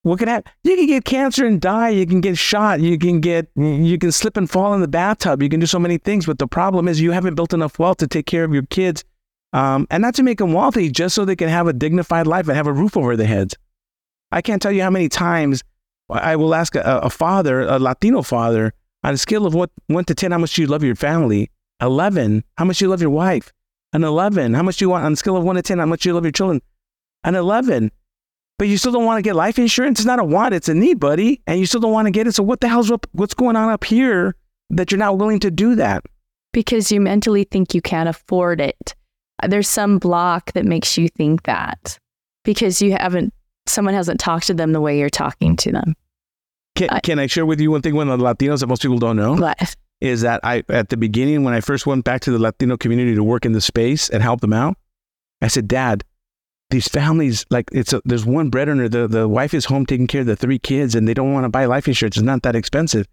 What 0.04 0.20
can 0.20 0.28
happen? 0.28 0.52
You 0.64 0.76
can 0.76 0.86
get 0.88 1.06
cancer 1.06 1.46
and 1.46 1.60
die. 1.60 1.90
You 1.90 2.06
can 2.06 2.22
get 2.22 2.38
shot. 2.38 2.82
You 2.82 2.98
can 2.98 3.22
get, 3.22 3.48
you 3.56 3.98
can 3.98 4.12
slip 4.12 4.38
and 4.38 4.50
fall 4.50 4.74
in 4.74 4.82
the 4.82 4.88
bathtub. 4.88 5.42
You 5.42 5.50
can 5.50 5.60
do 5.60 5.66
so 5.66 5.80
many 5.80 5.98
things. 5.98 6.26
But 6.26 6.40
the 6.40 6.48
problem 6.48 6.88
is 6.88 7.02
you 7.02 7.12
haven't 7.12 7.36
built 7.36 7.54
enough 7.54 7.80
wealth 7.80 7.98
to 7.98 8.08
take 8.08 8.26
care 8.26 8.44
of 8.44 8.54
your 8.54 8.64
kids 8.64 9.06
um, 9.54 9.88
and 9.90 10.02
not 10.02 10.16
to 10.16 10.24
make 10.24 10.40
them 10.40 10.52
wealthy, 10.52 10.90
just 10.90 11.16
so 11.16 11.24
they 11.24 11.36
can 11.36 11.48
have 11.48 11.68
a 11.68 11.74
dignified 11.74 12.28
life 12.28 12.48
and 12.48 12.58
have 12.58 12.68
a 12.68 12.74
roof 12.74 12.98
over 12.98 13.16
their 13.16 13.28
heads. 13.28 13.56
I 14.32 14.42
can't 14.42 14.62
tell 14.62 14.72
you 14.72 14.82
how 14.82 14.90
many 14.90 15.08
times 15.08 15.64
I 16.10 16.36
will 16.36 16.54
ask 16.54 16.76
a, 16.76 16.82
a 16.82 17.10
father, 17.10 17.62
a 17.62 17.80
Latino 17.80 18.24
father, 18.24 18.74
on 19.04 19.14
a 19.14 19.18
scale 19.18 19.46
of 19.46 19.54
what, 19.54 19.70
1 19.88 20.06
to 20.06 20.16
10, 20.16 20.32
how 20.32 20.38
much 20.38 20.56
do 20.56 20.62
you 20.64 20.68
love 20.68 20.84
your 20.84 20.96
family? 20.96 21.52
11, 21.82 22.44
how 22.58 22.66
much 22.66 22.80
do 22.80 22.86
you 22.86 22.90
love 22.90 23.02
your 23.02 23.10
wife? 23.10 23.54
An 23.94 24.04
11, 24.04 24.54
how 24.54 24.64
much 24.64 24.78
do 24.78 24.86
you 24.86 24.90
want 24.90 25.06
on 25.06 25.14
a 25.14 25.16
scale 25.16 25.38
of 25.38 25.44
1 25.44 25.56
to 25.56 25.62
10, 25.62 25.80
how 25.80 25.86
much 25.86 26.02
do 26.02 26.10
you 26.10 26.14
love 26.14 26.26
your 26.26 26.32
children? 26.32 26.62
An 27.24 27.36
11. 27.36 27.92
But 28.64 28.70
you 28.70 28.78
still 28.78 28.92
don't 28.92 29.06
want 29.06 29.18
to 29.18 29.22
get 29.22 29.36
life 29.36 29.60
insurance? 29.60 30.00
It's 30.00 30.06
not 30.06 30.20
a 30.20 30.24
want, 30.24 30.54
it's 30.54 30.70
a 30.70 30.74
need, 30.74 31.00
buddy. 31.00 31.42
And 31.48 31.60
you 31.60 31.66
still 31.66 31.82
don't 31.82 31.92
want 31.92 32.06
to 32.08 32.12
get 32.12 32.28
it. 32.28 32.34
So 32.34 32.44
what 32.44 32.62
the 32.62 32.70
hell's 32.70 32.92
up, 32.92 33.06
what's 33.12 33.34
going 33.34 33.56
on 33.56 33.70
up 33.70 33.84
here 33.84 34.36
that 34.70 34.92
you're 34.92 35.00
not 35.00 35.18
willing 35.18 35.40
to 35.42 35.52
do 35.52 35.76
that? 35.76 36.06
Because 36.54 36.92
you 36.92 37.02
mentally 37.02 37.44
think 37.44 37.74
you 37.74 37.82
can't 37.82 38.08
afford 38.08 38.62
it 38.62 38.96
there's 39.48 39.68
some 39.68 39.98
block 39.98 40.52
that 40.54 40.66
makes 40.66 40.98
you 40.98 41.08
think 41.10 41.44
that 41.44 41.98
because 42.44 42.82
you 42.82 42.94
haven't 42.94 43.34
someone 43.66 43.94
hasn't 43.94 44.20
talked 44.20 44.48
to 44.48 44.54
them 44.54 44.74
the 44.74 44.82
way 44.82 45.00
you're 45.00 45.10
talking 45.10 45.56
to 45.56 45.72
them. 45.72 45.96
Can, 46.76 46.90
I, 46.90 47.00
can 47.00 47.20
I 47.20 47.28
share 47.28 47.46
with 47.46 47.62
you 47.62 47.72
one 47.72 47.82
thing? 47.82 47.96
One 47.96 48.10
of 48.10 48.20
the 48.20 48.26
Latinos 48.26 48.60
that 48.62 48.68
most 48.68 48.82
people 48.82 48.98
don't 48.98 49.16
know 49.16 49.36
what? 49.36 49.76
is 50.02 50.22
that 50.22 50.40
I 50.44 50.64
at 50.70 50.90
the 50.90 50.98
beginning 50.98 51.44
when 51.44 51.54
I 51.54 51.62
first 51.62 51.86
went 51.86 52.04
back 52.04 52.22
to 52.22 52.32
the 52.32 52.40
Latino 52.40 52.78
community 52.78 53.16
to 53.16 53.24
work 53.24 53.46
in 53.46 53.54
the 53.54 53.62
space 53.62 54.10
and 54.10 54.24
help 54.24 54.42
them 54.42 54.54
out, 54.54 54.76
I 55.42 55.48
said, 55.48 55.68
Dad, 55.68 56.04
these 56.74 56.88
families 56.88 57.46
like 57.52 57.70
it's 57.72 57.94
a, 57.94 58.02
there's 58.04 58.26
one 58.26 58.50
breadwinner. 58.50 58.90
The 58.90 59.08
the 59.08 59.28
wife 59.28 59.54
is 59.54 59.66
home 59.66 59.86
taking 59.86 60.08
care 60.08 60.22
of 60.22 60.28
the 60.28 60.36
three 60.36 60.58
kids, 60.58 60.96
and 60.96 61.08
they 61.08 61.14
don't 61.14 61.32
want 61.32 61.46
to 61.46 61.50
buy 61.50 61.66
life 61.66 61.88
insurance. 61.88 62.18
It's 62.18 62.24
not 62.24 62.42
that 62.42 62.56
expensive. 62.56 63.08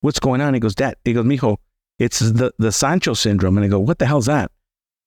What's 0.00 0.18
going 0.18 0.40
on? 0.40 0.52
He 0.52 0.60
goes, 0.60 0.74
Dad. 0.74 0.96
He 1.04 1.12
goes, 1.12 1.24
Mijo, 1.24 1.56
it's 1.98 2.18
the 2.18 2.52
the 2.58 2.72
Sancho 2.72 3.14
syndrome. 3.14 3.56
And 3.56 3.64
I 3.64 3.68
go, 3.68 3.78
What 3.78 4.00
the 4.00 4.06
hell's 4.06 4.26
that? 4.26 4.50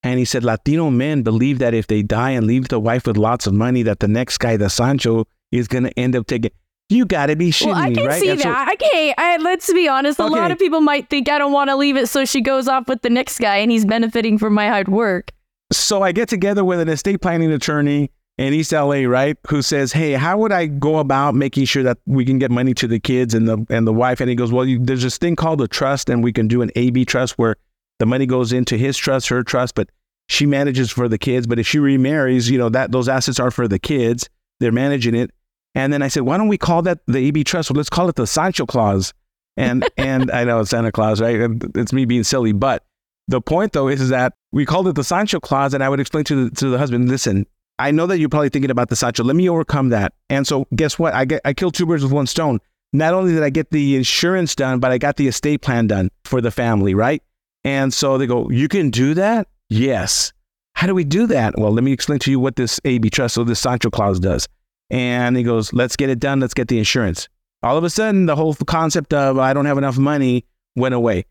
And 0.04 0.20
he 0.20 0.26
said 0.26 0.44
Latino 0.44 0.90
men 0.90 1.22
believe 1.22 1.60
that 1.60 1.74
if 1.74 1.88
they 1.88 2.02
die 2.02 2.32
and 2.32 2.48
leave 2.48 2.70
the 2.70 2.80
wife 2.80 3.06
with 3.06 3.18
lots 3.18 3.46
of 3.46 3.54
money, 3.54 3.84
that 3.84 4.00
the 4.00 4.08
next 4.08 4.38
guy, 4.38 4.56
the 4.56 4.70
Sancho, 4.70 5.26
is 5.52 5.68
going 5.68 5.84
to 5.84 6.00
end 6.00 6.16
up 6.16 6.28
taking. 6.28 6.52
You 6.90 7.06
got 7.06 7.26
to 7.26 7.36
be 7.36 7.52
shitting 7.52 7.68
well, 7.68 7.76
I 7.76 7.94
can 7.94 8.04
me, 8.04 8.08
right? 8.08 8.22
see 8.22 8.30
and 8.30 8.40
that. 8.40 8.74
Okay, 8.76 9.14
I, 9.18 9.36
let's 9.38 9.74
be 9.74 9.90
honest. 9.90 10.22
Okay. 10.22 10.30
A 10.30 10.32
lot 10.32 10.52
of 10.52 10.58
people 10.58 10.80
might 10.80 11.10
think 11.10 11.28
I 11.28 11.38
don't 11.38 11.52
want 11.52 11.70
to 11.70 11.76
leave 11.76 11.98
it, 11.98 12.08
so 12.08 12.24
she 12.24 12.40
goes 12.40 12.70
off 12.70 12.88
with 12.88 13.02
the 13.02 13.10
next 13.10 13.40
guy, 13.40 13.58
and 13.58 13.70
he's 13.70 13.84
benefiting 13.84 14.38
from 14.38 14.54
my 14.54 14.70
hard 14.70 14.88
work. 14.88 15.34
So 15.72 16.02
I 16.02 16.12
get 16.12 16.30
together 16.30 16.64
with 16.64 16.80
an 16.80 16.90
estate 16.90 17.22
planning 17.22 17.52
attorney 17.52 18.12
in 18.38 18.54
East 18.54 18.72
LA, 18.72 19.02
right? 19.04 19.38
Who 19.48 19.62
says, 19.62 19.92
"Hey, 19.92 20.14
how 20.14 20.38
would 20.38 20.52
I 20.52 20.68
go 20.68 21.00
about 21.00 21.36
making 21.36 21.66
sure 21.66 21.84
that 21.84 21.98
we 22.06 22.24
can 22.24 22.40
get 22.40 22.52
money 22.52 22.74
to 22.76 22.88
the 22.88 23.00
kids 23.00 23.34
and 23.34 23.48
the 23.48 23.66
and 23.70 23.86
the 23.86 23.94
wife?" 23.94 24.22
And 24.22 24.30
he 24.30 24.36
goes, 24.36 24.52
"Well, 24.52 24.66
you, 24.66 24.80
there's 24.80 25.04
this 25.04 25.18
thing 25.18 25.36
called 25.36 25.62
a 25.62 25.68
trust, 25.68 26.10
and 26.10 26.24
we 26.24 26.32
can 26.32 26.48
do 26.48 26.62
an 26.62 26.72
AB 26.76 27.06
trust 27.06 27.38
where 27.38 27.56
the 28.00 28.06
money 28.06 28.26
goes 28.26 28.54
into 28.54 28.78
his 28.78 28.96
trust, 28.96 29.28
her 29.30 29.44
trust, 29.44 29.76
but 29.76 29.90
she 30.28 30.46
manages 30.46 30.92
for 30.92 31.08
the 31.08 31.18
kids. 31.18 31.48
But 31.48 31.60
if 31.60 31.68
she 31.68 31.80
remarries, 31.80 32.50
you 32.50 32.58
know, 32.58 32.70
that 32.70 32.92
those 32.92 33.10
assets 33.10 33.40
are 33.40 33.52
for 33.52 33.68
the 33.68 33.80
kids. 33.80 34.30
They're 34.60 34.72
managing 34.72 35.16
it. 35.16 35.32
And 35.76 35.94
then 35.94 36.02
I 36.02 36.08
said, 36.08 36.24
why 36.24 36.38
don't 36.38 36.48
we 36.48 36.58
call 36.58 36.82
that 36.84 37.00
the 37.06 37.20
AB 37.20 37.44
trust? 37.44 37.70
Well, 37.70 37.78
let's 37.78 37.90
call 37.90 38.10
it 38.10 38.16
the 38.16 38.28
Sancho 38.28 38.66
Clause. 38.66 39.14
And 39.56 39.88
and 39.98 40.32
I 40.32 40.44
know 40.44 40.60
it's 40.60 40.70
Santa 40.70 40.92
Claus, 40.92 41.22
right? 41.22 41.50
It's 41.76 41.94
me 41.94 42.06
being 42.06 42.24
silly, 42.24 42.52
but 42.52 42.84
the 43.28 43.42
point 43.42 43.74
though 43.74 43.88
is, 43.88 44.02
is 44.02 44.10
that 44.10 44.34
we 44.52 44.66
called 44.66 44.88
it 44.88 44.96
the 44.96 45.04
Sancho 45.04 45.40
Clause, 45.40 45.74
and 45.74 45.84
I 45.84 45.90
would 45.90 46.00
explain 46.00 46.24
to 46.26 46.50
the, 46.50 46.56
to 46.58 46.70
the 46.70 46.78
husband, 46.78 47.10
listen, 47.10 47.46
I 47.80 47.92
know 47.92 48.08
that 48.08 48.18
you're 48.20 48.30
probably 48.30 48.50
thinking 48.50 48.72
about 48.72 48.90
the 48.90 48.96
Sancho. 48.96 49.24
Let 49.24 49.36
me 49.36 49.50
overcome 49.50 49.90
that. 49.90 50.14
And 50.30 50.48
so 50.48 50.66
guess 50.76 50.98
what? 50.98 51.14
I 51.14 51.26
get 51.26 51.42
I 51.46 51.54
killed 51.54 51.76
two 51.76 51.86
birds 51.86 52.04
with 52.04 52.12
one 52.12 52.28
stone. 52.28 52.60
Not 52.94 53.14
only 53.14 53.34
did 53.34 53.44
I 53.44 53.50
get 53.50 53.70
the 53.72 53.96
insurance 53.96 54.56
done, 54.56 54.80
but 54.80 54.92
I 54.92 54.98
got 54.98 55.18
the 55.18 55.28
estate 55.28 55.62
plan 55.62 55.88
done 55.88 56.10
for 56.24 56.42
the 56.42 56.52
family, 56.52 56.96
right? 56.96 57.22
And 57.64 57.94
so 57.94 58.18
they 58.18 58.28
go, 58.28 58.50
You 58.50 58.68
can 58.68 58.90
do 58.90 59.14
that? 59.16 59.48
Yes. 59.70 60.32
How 60.78 60.86
do 60.86 60.94
we 60.94 61.04
do 61.04 61.26
that? 61.28 61.58
Well, 61.58 61.72
let 61.72 61.84
me 61.84 61.92
explain 61.92 62.20
to 62.20 62.32
you 62.32 62.40
what 62.40 62.56
this 62.56 62.80
AB 62.86 63.10
trust, 63.10 63.34
so 63.34 63.44
this 63.44 63.60
Sancho 63.60 63.90
clause 63.90 64.20
does. 64.20 64.48
And 64.90 65.36
he 65.36 65.44
goes, 65.44 65.74
let's 65.74 65.96
get 65.96 66.10
it 66.10 66.20
done. 66.20 66.40
Let's 66.40 66.54
get 66.54 66.68
the 66.68 66.78
insurance. 66.78 67.28
All 67.64 67.78
of 67.78 67.84
a 67.84 67.90
sudden, 67.90 68.28
the 68.28 68.36
whole 68.36 68.54
concept 68.54 69.14
of 69.14 69.40
I 69.40 69.54
don't 69.54 69.66
have 69.66 69.80
enough 69.80 69.98
money 69.98 70.46
went 70.76 70.94
away. 70.94 71.26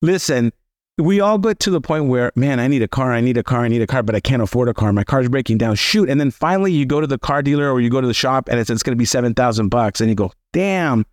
Listen, 0.00 0.52
we 1.02 1.20
all 1.20 1.38
get 1.38 1.58
to 1.60 1.70
the 1.70 1.80
point 1.80 2.06
where, 2.06 2.32
man, 2.36 2.60
I 2.60 2.68
need 2.68 2.82
a 2.82 2.88
car, 2.88 3.12
I 3.12 3.20
need 3.20 3.36
a 3.36 3.42
car, 3.42 3.64
I 3.64 3.68
need 3.68 3.82
a 3.82 3.86
car, 3.86 4.02
but 4.02 4.14
I 4.14 4.20
can't 4.20 4.42
afford 4.42 4.68
a 4.68 4.74
car. 4.74 4.92
My 4.92 5.04
car's 5.04 5.28
breaking 5.28 5.58
down. 5.58 5.74
Shoot. 5.74 6.08
And 6.08 6.20
then 6.20 6.30
finally 6.30 6.72
you 6.72 6.86
go 6.86 7.00
to 7.00 7.06
the 7.06 7.18
car 7.18 7.42
dealer 7.42 7.70
or 7.70 7.80
you 7.80 7.90
go 7.90 8.00
to 8.00 8.06
the 8.06 8.14
shop 8.14 8.48
and 8.48 8.58
it's, 8.58 8.70
it's 8.70 8.82
going 8.82 8.96
to 8.96 8.98
be 8.98 9.04
7,000 9.04 9.68
bucks. 9.68 10.00
And 10.00 10.08
you 10.08 10.14
go, 10.14 10.32
damn, 10.52 11.04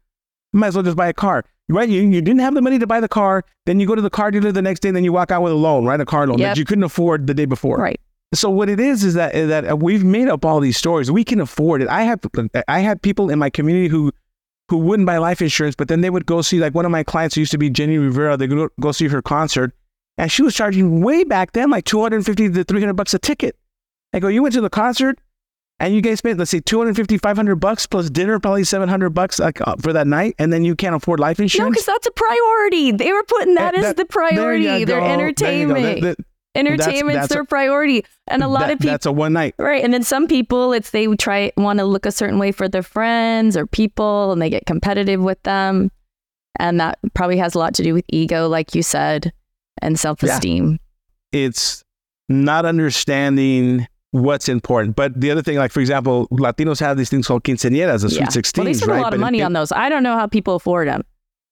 might 0.53 0.67
as 0.67 0.75
well 0.75 0.83
just 0.83 0.97
buy 0.97 1.07
a 1.07 1.13
car. 1.13 1.43
Right? 1.71 1.87
You, 1.87 2.01
you 2.01 2.21
didn't 2.21 2.39
have 2.39 2.55
the 2.55 2.61
money 2.61 2.79
to 2.79 2.87
buy 2.87 2.99
the 2.99 3.07
car. 3.07 3.43
Then 3.65 3.79
you 3.79 3.85
go 3.85 3.93
to 3.93 4.01
the 4.01 4.09
car 4.09 4.31
dealer 4.31 4.51
the 4.51 4.61
next 4.61 4.79
day 4.79 4.89
and 4.89 4.95
then 4.95 5.03
you 5.03 5.13
walk 5.13 5.29
out 5.31 5.43
with 5.43 5.51
a 5.53 5.55
loan, 5.55 5.85
right? 5.85 5.99
A 6.01 6.05
car 6.05 6.25
loan 6.25 6.39
Yep. 6.39 6.49
that 6.49 6.57
you 6.57 6.65
couldn't 6.65 6.83
afford 6.83 7.27
the 7.27 7.33
day 7.33 7.45
before. 7.45 7.77
Right. 7.77 7.99
So 8.33 8.49
what 8.49 8.69
it 8.69 8.79
is 8.79 9.03
is 9.03 9.15
that 9.15 9.33
is 9.33 9.47
that 9.49 9.71
uh, 9.71 9.75
we've 9.75 10.03
made 10.03 10.27
up 10.27 10.45
all 10.45 10.59
these 10.59 10.77
stories. 10.77 11.11
We 11.11 11.23
can 11.23 11.39
afford 11.39 11.81
it. 11.81 11.87
I 11.87 12.03
have 12.03 12.19
I 12.67 12.79
had 12.79 13.01
people 13.01 13.29
in 13.31 13.39
my 13.39 13.49
community 13.49 13.87
who 13.87 14.11
who 14.69 14.77
wouldn't 14.77 15.07
buy 15.07 15.17
life 15.17 15.41
insurance, 15.41 15.75
but 15.75 15.87
then 15.87 16.01
they 16.01 16.11
would 16.11 16.27
go 16.27 16.43
see 16.43 16.59
like 16.59 16.75
one 16.75 16.85
of 16.85 16.91
my 16.91 17.03
clients 17.03 17.33
who 17.35 17.41
used 17.41 17.51
to 17.51 17.57
be 17.57 17.71
Jenni 17.71 17.99
Rivera. 17.99 18.37
They 18.37 18.45
go 18.45 18.69
go 18.79 18.91
see 18.91 19.07
her 19.07 19.21
concert, 19.23 19.73
and 20.19 20.31
she 20.31 20.43
was 20.43 20.53
charging 20.53 21.01
way 21.01 21.23
back 21.23 21.53
then 21.53 21.69
like 21.71 21.85
two 21.85 22.01
hundred 22.01 22.17
and 22.17 22.25
fifty 22.25 22.49
to 22.49 22.63
three 22.63 22.79
hundred 22.81 22.93
bucks 22.95 23.13
a 23.13 23.19
ticket. 23.19 23.55
I 24.13 24.19
go, 24.19 24.27
you 24.27 24.43
went 24.43 24.53
to 24.55 24.61
the 24.61 24.69
concert, 24.69 25.17
and 25.79 25.93
you 25.95 26.01
guys 26.01 26.17
spent 26.19 26.37
let's 26.37 26.51
say 26.51 26.59
250 26.59 27.17
500 27.17 27.55
bucks 27.55 27.85
plus 27.87 28.09
dinner, 28.09 28.39
probably 28.39 28.63
seven 28.63 28.89
hundred 28.89 29.11
bucks 29.11 29.39
like 29.39 29.65
uh, 29.67 29.75
for 29.81 29.93
that 29.93 30.07
night, 30.07 30.35
and 30.37 30.51
then 30.53 30.63
you 30.65 30.75
can't 30.75 30.95
afford 30.95 31.19
life 31.19 31.39
insurance. 31.39 31.67
No, 31.67 31.71
because 31.71 31.85
that's 31.85 32.07
a 32.07 32.11
priority. 32.11 32.91
They 32.91 33.11
were 33.13 33.23
putting 33.23 33.55
that 33.55 33.73
Uh, 33.75 33.77
as 33.77 33.83
that- 33.83 33.97
the 33.97 34.05
priority. 34.05 34.65
Their 34.65 34.85
go. 34.85 34.85
There 34.85 34.99
you 35.01 35.07
go. 35.07 35.13
entertainment. 35.13 36.01
That- 36.01 36.17
that- 36.17 36.25
Entertainment's 36.55 37.13
that's 37.21 37.31
a- 37.31 37.33
their 37.35 37.45
priority. 37.45 38.03
And 38.27 38.41
a 38.41 38.47
lot 38.47 38.71
of 38.71 38.79
people 38.79 38.89
that's 38.91 39.05
a 39.05 39.11
one 39.11 39.33
night. 39.33 39.53
Right. 39.59 39.83
And 39.83 39.93
then 39.93 40.01
some 40.01 40.27
people, 40.27 40.73
it's 40.73 40.89
they 40.89 41.05
try 41.15 41.51
want 41.57 41.77
to 41.77 41.85
look 41.85 42.07
a 42.07 42.11
certain 42.11 42.39
way 42.39 42.51
for 42.51 42.67
their 42.67 42.81
friends 42.81 43.55
or 43.55 43.67
people 43.67 44.31
and 44.31 44.41
they 44.41 44.49
get 44.49 44.65
competitive 44.65 45.21
with 45.21 45.41
them. 45.43 45.91
And 46.57 46.79
that 46.79 46.97
probably 47.13 47.37
has 47.37 47.53
a 47.53 47.59
lot 47.59 47.75
to 47.75 47.83
do 47.83 47.93
with 47.93 48.03
ego, 48.09 48.47
like 48.49 48.73
you 48.73 48.81
said, 48.81 49.31
and 49.81 49.99
self 49.99 50.23
esteem. 50.23 50.79
it's 51.31 51.83
not 52.27 52.65
understanding 52.65 53.87
what's 54.11 54.49
important. 54.49 54.95
But 54.95 55.19
the 55.19 55.31
other 55.31 55.41
thing, 55.41 55.57
like 55.57 55.71
for 55.71 55.79
example, 55.79 56.27
Latinos 56.29 56.79
have 56.79 56.97
these 56.97 57.09
things 57.09 57.27
called 57.27 57.43
quinceañeras, 57.43 58.01
the 58.01 58.09
sweet 58.09 58.31
sixteens, 58.31 58.57
Well, 58.57 58.65
they 58.65 58.73
spend 58.73 58.91
right? 58.91 58.97
a 58.99 59.01
lot 59.01 59.09
But 59.11 59.15
of 59.15 59.21
money 59.21 59.41
on 59.41 59.53
those. 59.53 59.71
I 59.71 59.89
don't 59.89 60.03
know 60.03 60.15
how 60.15 60.27
people 60.27 60.55
afford 60.55 60.87
them. 60.87 61.03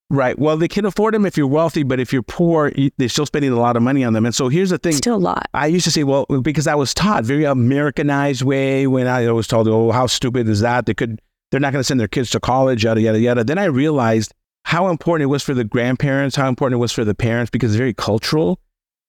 Right. 0.10 0.40
Well, 0.40 0.56
they 0.56 0.70
can 0.70 0.86
afford 0.86 1.14
them 1.14 1.26
if 1.26 1.36
you're 1.36 1.48
wealthy, 1.48 1.84
but 1.84 2.00
if 2.00 2.14
you're 2.14 2.24
poor, 2.24 2.72
they're 2.98 3.10
still 3.10 3.26
spending 3.26 3.52
a 3.52 3.60
lot 3.60 3.76
of 3.76 3.84
money 3.84 4.06
on 4.06 4.14
them. 4.14 4.26
And 4.26 4.34
so 4.34 4.48
here's 4.48 4.70
the 4.70 4.78
thing. 4.78 4.94
Still 4.94 5.16
a 5.16 5.18
lot. 5.18 5.50
I 5.54 5.68
used 5.68 5.84
to 5.84 5.92
say, 5.92 6.06
well, 6.06 6.26
because 6.42 6.66
I 6.66 6.76
was 6.76 6.94
taught 6.94 7.26
very 7.26 7.44
Americanized 7.44 8.42
way 8.42 8.88
when 8.88 9.06
I 9.06 9.30
was 9.32 9.48
told, 9.48 9.68
oh, 9.68 9.92
how 9.92 10.08
stupid 10.08 10.48
is 10.48 10.62
that? 10.62 10.86
They 10.86 10.94
could, 10.94 11.22
they're 11.52 11.60
not 11.60 11.74
going 11.74 11.82
to 11.82 11.84
send 11.84 12.00
their 12.00 12.08
kids 12.08 12.30
to 12.32 12.40
college, 12.40 12.86
yada 12.86 13.02
yada 13.02 13.20
yada. 13.20 13.44
Then 13.44 13.58
I 13.58 13.66
realized 13.66 14.34
how 14.68 14.90
important 14.90 15.24
it 15.24 15.28
was 15.28 15.44
for 15.44 15.54
the 15.54 15.64
grandparents, 15.64 16.36
how 16.36 16.50
important 16.50 16.78
it 16.78 16.82
was 16.82 16.92
for 16.92 17.06
the 17.06 17.16
parents, 17.16 17.50
because 17.50 17.72
it's 17.72 17.78
very 17.78 17.94
cultural. 17.94 18.60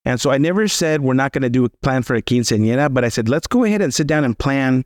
And 0.04 0.20
so 0.20 0.30
I 0.30 0.38
never 0.38 0.68
said 0.68 1.00
we're 1.00 1.14
not 1.14 1.32
going 1.32 1.42
to 1.42 1.50
do 1.50 1.64
a 1.64 1.68
plan 1.68 2.04
for 2.04 2.14
a 2.14 2.22
quinceañera, 2.22 2.94
but 2.94 3.04
I 3.04 3.08
said 3.08 3.28
let's 3.28 3.48
go 3.48 3.64
ahead 3.64 3.82
and 3.82 3.92
sit 3.92 4.06
down 4.06 4.22
and 4.22 4.38
plan 4.38 4.84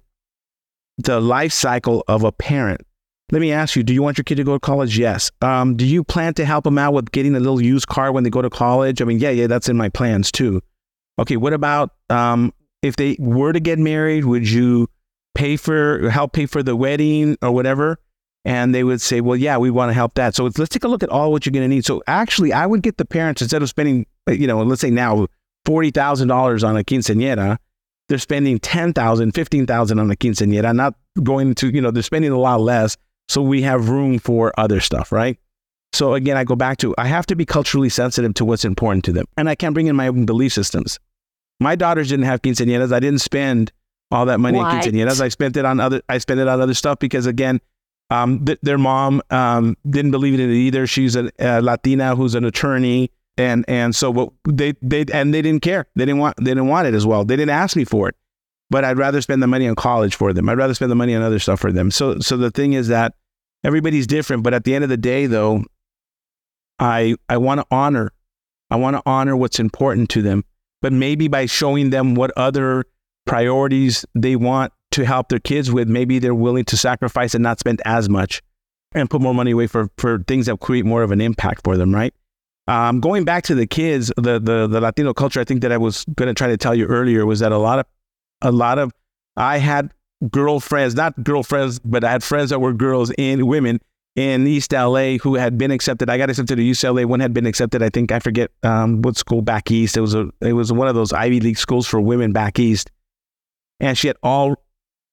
the 0.97 1.21
life 1.21 1.53
cycle 1.53 2.03
of 2.09 2.25
a 2.25 2.33
parent. 2.33 2.81
Let 3.31 3.43
me 3.43 3.53
ask 3.53 3.77
you: 3.77 3.83
Do 3.83 3.93
you 3.93 4.03
want 4.03 4.17
your 4.17 4.25
kid 4.25 4.37
to 4.37 4.45
go 4.45 4.55
to 4.55 4.61
college? 4.61 4.97
Yes. 4.97 5.31
Um, 5.43 5.77
do 5.77 5.85
you 5.85 6.03
plan 6.05 6.33
to 6.35 6.45
help 6.47 6.65
them 6.65 6.79
out 6.79 6.95
with 6.95 7.13
getting 7.13 7.37
a 7.37 7.41
little 7.41 7.61
used 7.61 7.89
car 7.89 8.11
when 8.11 8.25
they 8.25 8.31
go 8.31 8.41
to 8.41 8.49
college? 8.49 9.03
I 9.03 9.05
mean, 9.05 9.19
yeah, 9.19 9.29
yeah, 9.29 9.49
that's 9.49 9.69
in 9.69 9.77
my 9.77 9.91
plans 9.91 10.33
too. 10.33 10.63
Okay, 11.19 11.37
what 11.37 11.53
about 11.53 11.91
um, 12.09 12.51
if 12.81 12.97
they 12.97 13.19
were 13.19 13.53
to 13.53 13.61
get 13.61 13.79
married? 13.79 14.25
Would 14.25 14.49
you 14.49 14.89
pay 15.35 15.59
for 15.59 16.09
help 16.09 16.33
pay 16.33 16.47
for 16.47 16.63
the 16.63 16.75
wedding 16.75 17.37
or 17.43 17.53
whatever? 17.53 17.99
And 18.45 18.75
they 18.75 18.83
would 18.83 19.01
say, 19.01 19.21
well, 19.21 19.37
yeah, 19.37 19.57
we 19.57 19.71
want 19.71 19.91
to 19.91 19.95
help 19.95 20.15
that. 20.15 20.35
So 20.35 20.47
it's, 20.47 20.59
let's 20.59 20.71
take 20.71 20.83
a 20.83 20.89
look 20.89 21.05
at 21.05 21.11
all 21.11 21.31
what 21.31 21.47
you're 21.47 21.53
going 21.53 21.63
to 21.63 21.69
need. 21.69 21.85
So 21.85 22.03
actually, 22.09 22.53
I 22.53 22.67
would 22.67 22.83
get 22.83 22.97
the 22.97 23.05
parents 23.05 23.41
instead 23.41 23.63
of 23.63 23.69
spending, 23.69 24.05
you 24.29 24.47
know, 24.49 24.61
let's 24.63 24.81
say 24.81 24.91
now 24.91 25.29
forty 25.65 25.93
thousand 25.93 26.29
dollars 26.29 26.65
on 26.65 26.77
a 26.77 26.83
quinceañera, 26.83 27.59
they're 28.09 28.19
spending 28.19 28.59
ten 28.59 28.93
thousand, 28.93 29.33
fifteen 29.33 29.65
thousand 29.65 30.01
on 30.01 30.11
a 30.11 30.17
quinceañera, 30.17 30.75
not 30.75 30.95
going 31.23 31.55
to, 31.55 31.69
you 31.69 31.81
know, 31.81 31.93
they're 31.93 32.03
spending 32.03 32.33
a 32.33 32.39
lot 32.39 32.61
less. 32.61 32.97
So 33.29 33.41
we 33.41 33.63
have 33.63 33.89
room 33.89 34.19
for 34.19 34.53
other 34.59 34.81
stuff, 34.81 35.13
right? 35.13 35.39
So 35.93 36.15
again, 36.15 36.37
I 36.37 36.43
go 36.45 36.57
back 36.57 36.79
to 36.79 36.95
I 36.99 37.07
have 37.07 37.27
to 37.27 37.37
be 37.37 37.45
culturally 37.45 37.91
sensitive 37.91 38.35
to 38.35 38.45
what's 38.45 38.65
important 38.65 39.05
to 39.05 39.13
them, 39.13 39.27
and 39.37 39.49
I 39.49 39.55
can't 39.55 39.73
bring 39.73 39.87
in 39.87 39.95
my 39.95 40.09
own 40.09 40.27
belief 40.27 40.53
systems. 40.53 40.99
My 41.61 41.77
daughters 41.77 42.09
didn't 42.09 42.25
have 42.25 42.43
quinceañeras. 42.43 42.93
I 42.93 42.99
didn't 42.99 43.21
spend 43.21 43.71
all 44.11 44.27
that 44.27 44.41
money 44.41 44.59
What? 44.59 44.67
on 44.67 44.83
quinceañeras. 44.83 45.21
I 45.21 45.29
spent 45.29 45.57
it 45.57 45.65
on 45.65 45.79
other. 45.79 46.03
I 46.09 46.19
spent 46.19 46.41
it 46.41 46.49
on 46.49 46.61
other 46.61 46.75
stuff 46.75 46.99
because 46.99 47.27
again, 47.27 47.61
um, 48.13 48.45
th- 48.45 48.59
their 48.63 48.77
mom 48.77 49.23
um, 49.31 49.75
didn't 49.89 50.11
believe 50.11 50.35
in 50.35 50.41
it 50.41 50.53
either. 50.53 50.87
She's 50.87 51.17
a, 51.17 51.31
a 51.39 51.63
Latina 51.63 52.15
who's 52.15 52.35
an 52.35 52.45
attorney, 52.45 53.11
and 53.39 53.65
and 53.69 53.97
so 53.97 54.11
what 54.11 54.31
they 54.47 54.75
they 54.83 55.07
and 55.13 55.33
they 55.33 55.41
didn't 55.41 55.63
care. 55.63 55.87
They 55.97 56.05
didn't 56.05 56.21
want 56.21 56.37
they 56.37 56.51
didn't 56.51 56.69
want 56.69 56.87
it 56.87 56.95
as 56.95 57.07
well. 57.07 57.25
They 57.25 57.37
didn't 57.37 57.55
ask 57.55 57.75
me 57.75 57.85
for 57.85 58.11
it, 58.11 58.17
but 58.69 58.85
I'd 58.85 58.99
rather 58.99 59.23
spend 59.23 59.43
the 59.43 59.47
money 59.47 59.67
on 59.67 59.75
college 59.77 60.15
for 60.15 60.35
them. 60.35 60.49
I'd 60.51 60.59
rather 60.59 60.75
spend 60.75 60.91
the 60.91 60.97
money 60.97 61.15
on 61.15 61.23
other 61.23 61.39
stuff 61.39 61.61
for 61.61 61.73
them. 61.73 61.91
So 61.91 62.19
so 62.19 62.37
the 62.37 62.51
thing 62.51 62.75
is 62.75 62.89
that 62.89 63.15
everybody's 63.65 64.07
different, 64.07 64.43
but 64.43 64.53
at 64.53 64.65
the 64.65 64.75
end 64.75 64.85
of 64.85 64.91
the 64.91 64.99
day, 64.99 65.25
though, 65.25 65.65
I 66.79 67.17
I 67.31 67.39
want 67.39 67.61
to 67.61 67.67
honor, 67.71 68.13
I 68.71 68.77
want 68.77 68.95
to 68.97 69.03
honor 69.07 69.37
what's 69.39 69.59
important 69.59 70.11
to 70.11 70.21
them, 70.21 70.45
but 70.83 70.93
maybe 70.93 71.29
by 71.29 71.47
showing 71.47 71.89
them 71.89 72.15
what 72.15 72.31
other 72.37 72.85
priorities 73.25 74.05
they 74.15 74.37
want 74.37 74.71
to 74.93 75.05
help 75.05 75.29
their 75.29 75.39
kids 75.39 75.71
with, 75.71 75.89
maybe 75.89 76.19
they're 76.19 76.35
willing 76.35 76.65
to 76.67 76.77
sacrifice 76.77 77.35
and 77.35 77.43
not 77.43 77.59
spend 77.59 77.83
as 77.85 78.09
much 78.09 78.43
and 78.95 79.09
put 79.09 79.21
more 79.21 79.35
money 79.35 79.53
away 79.53 79.67
for, 79.67 79.89
for 79.97 80.23
things 80.27 80.47
that 80.47 80.61
create 80.61 80.85
more 80.85 81.03
of 81.03 81.11
an 81.11 81.21
impact 81.21 81.63
for 81.65 81.77
them, 81.77 81.95
right? 81.95 82.15
Um, 82.69 83.01
going 83.01 83.25
back 83.25 83.45
to 83.45 83.55
the 83.55 83.67
kids, 83.67 84.13
the, 84.17 84.39
the, 84.39 84.69
the 84.69 84.81
Latino 84.81 85.13
culture, 85.13 85.41
I 85.41 85.45
think 85.45 85.63
that 85.63 85.73
I 85.73 85.79
was 85.79 86.05
going 86.15 86.29
to 86.29 86.35
try 86.35 86.47
to 86.49 86.57
tell 86.57 86.75
you 86.75 86.87
earlier 86.87 87.27
was 87.27 87.41
that 87.41 87.53
a 87.53 87.59
lot 87.59 87.81
of, 87.81 87.87
a 88.43 88.53
lot 88.53 88.79
of, 88.79 88.93
I 89.37 89.59
had 89.59 89.93
girlfriends, 90.31 90.95
not 90.95 91.23
girlfriends, 91.25 91.81
but 91.81 92.05
I 92.05 92.13
had 92.13 92.23
friends 92.23 92.51
that 92.51 92.61
were 92.61 92.73
girls 92.73 93.11
and 93.19 93.49
women 93.49 93.81
in 94.15 94.47
East 94.47 94.73
LA 94.73 95.17
who 95.17 95.35
had 95.37 95.57
been 95.57 95.71
accepted. 95.71 96.11
I 96.11 96.19
got 96.19 96.31
accepted 96.31 96.57
to 96.57 96.63
UCLA. 96.63 97.07
One 97.07 97.21
had 97.21 97.33
been 97.33 97.47
accepted. 97.47 97.83
I 97.83 97.89
think 97.89 98.13
I 98.13 98.19
forget 98.19 98.51
um, 98.63 99.03
what 99.03 99.17
school 99.17 99.43
back 99.43 99.71
east. 99.71 99.97
It 99.97 100.01
was 100.01 100.15
a, 100.15 100.29
it 100.41 100.53
was 100.53 100.73
one 100.73 100.87
of 100.87 100.95
those 100.95 101.13
Ivy 101.13 101.41
League 101.41 101.59
schools 101.59 101.87
for 101.87 102.01
women 102.01 102.33
back 102.33 102.59
east, 102.59 102.91
and 103.81 103.97
she 103.97 104.07
had 104.07 104.17
all 104.23 104.57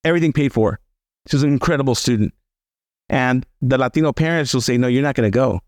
everything 0.04 0.34
paid 0.34 0.54
for. 0.54 0.80
She 1.28 1.36
was 1.36 1.44
an 1.44 1.52
incredible 1.52 1.96
student. 1.96 2.34
And 3.10 3.46
the 3.62 3.78
Latino 3.78 4.14
parents 4.14 4.54
will 4.54 4.62
say, 4.62 4.78
no, 4.78 4.88
you're 4.88 5.04
not 5.04 5.16
going 5.16 5.30
to 5.30 5.36
go. 5.36 5.60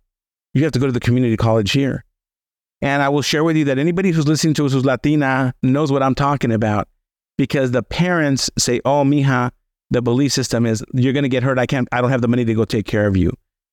You 0.53 0.63
have 0.63 0.71
to 0.73 0.79
go 0.79 0.85
to 0.85 0.91
the 0.91 0.99
community 0.99 1.37
college 1.37 1.71
here. 1.71 2.03
And 2.81 3.01
I 3.01 3.09
will 3.09 3.21
share 3.21 3.43
with 3.43 3.55
you 3.55 3.65
that 3.65 3.77
anybody 3.77 4.11
who's 4.11 4.27
listening 4.27 4.53
to 4.55 4.65
us 4.65 4.73
who's 4.73 4.85
Latina 4.85 5.53
knows 5.61 5.91
what 5.91 6.01
I'm 6.01 6.15
talking 6.15 6.51
about 6.51 6.87
because 7.37 7.71
the 7.71 7.83
parents 7.83 8.49
say, 8.57 8.81
oh, 8.85 9.03
mija, 9.03 9.51
the 9.91 10.01
belief 10.01 10.31
system 10.31 10.65
is 10.65 10.83
you're 10.93 11.13
going 11.13 11.23
to 11.23 11.29
get 11.29 11.43
hurt. 11.43 11.59
I 11.59 11.65
can't, 11.65 11.87
I 11.91 12.01
don't 12.01 12.09
have 12.09 12.21
the 12.21 12.27
money 12.27 12.45
to 12.45 12.53
go 12.53 12.65
take 12.65 12.85
care 12.85 13.07
of 13.07 13.15
you. 13.15 13.31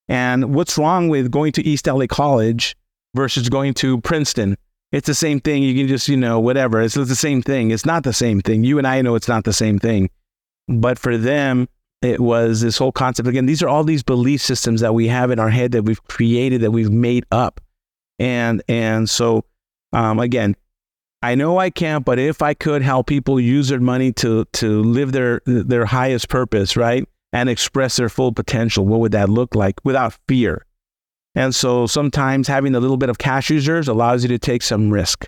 And 0.09 0.55
what's 0.55 0.77
wrong 0.77 1.09
with 1.09 1.31
going 1.31 1.53
to 1.53 1.63
East 1.63 1.87
LA 1.87 2.07
College 2.07 2.77
versus 3.15 3.49
going 3.49 3.75
to 3.75 4.01
Princeton? 4.01 4.57
It's 4.91 5.07
the 5.07 5.15
same 5.15 5.41
thing. 5.41 5.63
You 5.63 5.75
can 5.75 5.87
just, 5.87 6.09
you 6.09 6.17
know, 6.17 6.41
whatever. 6.41 6.81
It's, 6.81 6.97
it's 6.97 7.09
the 7.09 7.17
same 7.17 7.43
thing. 7.43 7.71
It's 7.71 7.85
not 7.85 8.05
the 8.05 8.13
same 8.13 8.41
thing. 8.41 8.65
You 8.65 8.79
and 8.79 8.87
I 8.87 9.03
know 9.03 9.15
it's 9.15 9.29
not 9.29 9.45
the 9.45 9.53
same 9.53 9.79
thing. 9.79 10.09
But 10.69 10.99
for 10.99 11.17
them, 11.17 11.69
it 12.03 12.21
was 12.21 12.61
this 12.61 12.79
whole 12.79 12.93
concept. 12.93 13.29
Again, 13.29 13.47
these 13.47 13.63
are 13.63 13.69
all 13.69 13.83
these 13.83 14.03
belief 14.03 14.41
systems 14.41 14.81
that 14.81 14.95
we 14.95 15.09
have 15.09 15.31
in 15.31 15.39
our 15.39 15.51
head 15.51 15.73
that 15.73 15.83
we've 15.83 16.03
created, 16.05 16.61
that 16.61 16.71
we've 16.71 16.91
made 16.91 17.25
up. 17.33 17.61
And 18.19 18.63
and 18.69 19.09
so 19.09 19.45
um, 19.93 20.19
again, 20.19 20.55
I 21.23 21.35
know 21.35 21.59
I 21.59 21.71
can't, 21.71 22.05
but 22.05 22.19
if 22.19 22.43
I 22.43 22.55
could 22.55 22.83
help 22.83 23.07
people 23.07 23.41
use 23.41 23.69
their 23.69 23.81
money 23.81 24.13
to 24.15 24.45
to 24.45 24.83
live 24.83 25.13
their 25.13 25.41
their 25.47 25.85
highest 25.85 26.29
purpose, 26.29 26.77
right? 26.77 27.09
And 27.33 27.49
express 27.49 27.97
their 27.97 28.09
full 28.09 28.33
potential, 28.33 28.87
what 28.87 29.01
would 29.01 29.13
that 29.13 29.29
look 29.29 29.55
like 29.55 29.75
without 29.85 30.17
fear? 30.29 30.65
And 31.35 31.55
so 31.55 31.87
sometimes 31.87 32.49
having 32.49 32.75
a 32.75 32.81
little 32.81 32.97
bit 32.97 33.11
of 33.11 33.19
cash 33.19 33.51
reserves 33.51 33.87
allows 33.87 34.23
you 34.23 34.29
to 34.29 34.39
take 34.39 34.63
some 34.63 34.91
risk, 34.91 35.27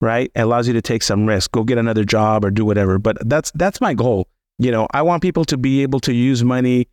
right? 0.00 0.30
It 0.34 0.40
allows 0.40 0.68
you 0.68 0.74
to 0.74 0.82
take 0.82 1.02
some 1.02 1.26
risk, 1.26 1.52
go 1.52 1.64
get 1.64 1.78
another 1.78 2.04
job 2.04 2.44
or 2.44 2.50
do 2.50 2.64
whatever. 2.64 2.98
But 2.98 3.16
that's 3.28 3.50
that's 3.52 3.80
my 3.80 3.94
goal. 3.94 4.28
You 4.58 4.70
know, 4.70 4.88
I 4.92 5.02
want 5.02 5.22
people 5.22 5.44
to 5.46 5.56
be 5.56 5.82
able 5.82 6.00
to 6.00 6.12
use 6.12 6.42
money 6.42 6.88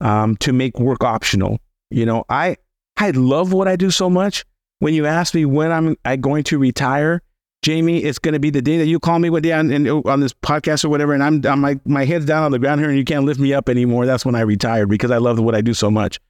um, 0.00 0.36
to 0.38 0.52
make 0.52 0.78
work 0.78 1.02
optional. 1.02 1.58
You 1.90 2.06
know, 2.06 2.24
I 2.28 2.56
I 2.96 3.10
love 3.10 3.52
what 3.52 3.68
I 3.68 3.76
do 3.76 3.90
so 3.90 4.08
much. 4.08 4.44
When 4.80 4.94
you 4.94 5.06
ask 5.06 5.34
me 5.34 5.44
when 5.44 5.72
I'm 5.72 5.96
I 6.04 6.16
going 6.16 6.44
to 6.44 6.58
retire, 6.58 7.20
Jaime, 7.66 7.98
it's 7.98 8.20
going 8.20 8.34
to 8.34 8.38
be 8.38 8.50
the 8.50 8.62
day 8.62 8.78
that 8.78 8.86
you 8.86 9.00
call 9.00 9.18
me 9.18 9.30
one 9.30 9.42
day 9.42 9.52
on, 9.52 9.72
on 10.06 10.20
this 10.20 10.32
podcast 10.32 10.84
or 10.84 10.88
whatever, 10.88 11.12
and 11.12 11.22
I'm, 11.22 11.44
I'm 11.44 11.60
my 11.60 11.80
my 11.84 12.04
head's 12.04 12.24
down 12.24 12.44
on 12.44 12.52
the 12.52 12.58
ground 12.58 12.80
here, 12.80 12.88
and 12.88 12.98
you 12.98 13.04
can't 13.04 13.24
lift 13.24 13.40
me 13.40 13.52
up 13.52 13.68
anymore. 13.68 14.06
That's 14.06 14.24
when 14.24 14.36
I 14.36 14.40
retired 14.40 14.88
because 14.88 15.10
I 15.10 15.18
love 15.18 15.40
what 15.40 15.54
I 15.56 15.60
do 15.60 15.74
so 15.74 15.90
much. 15.90 16.20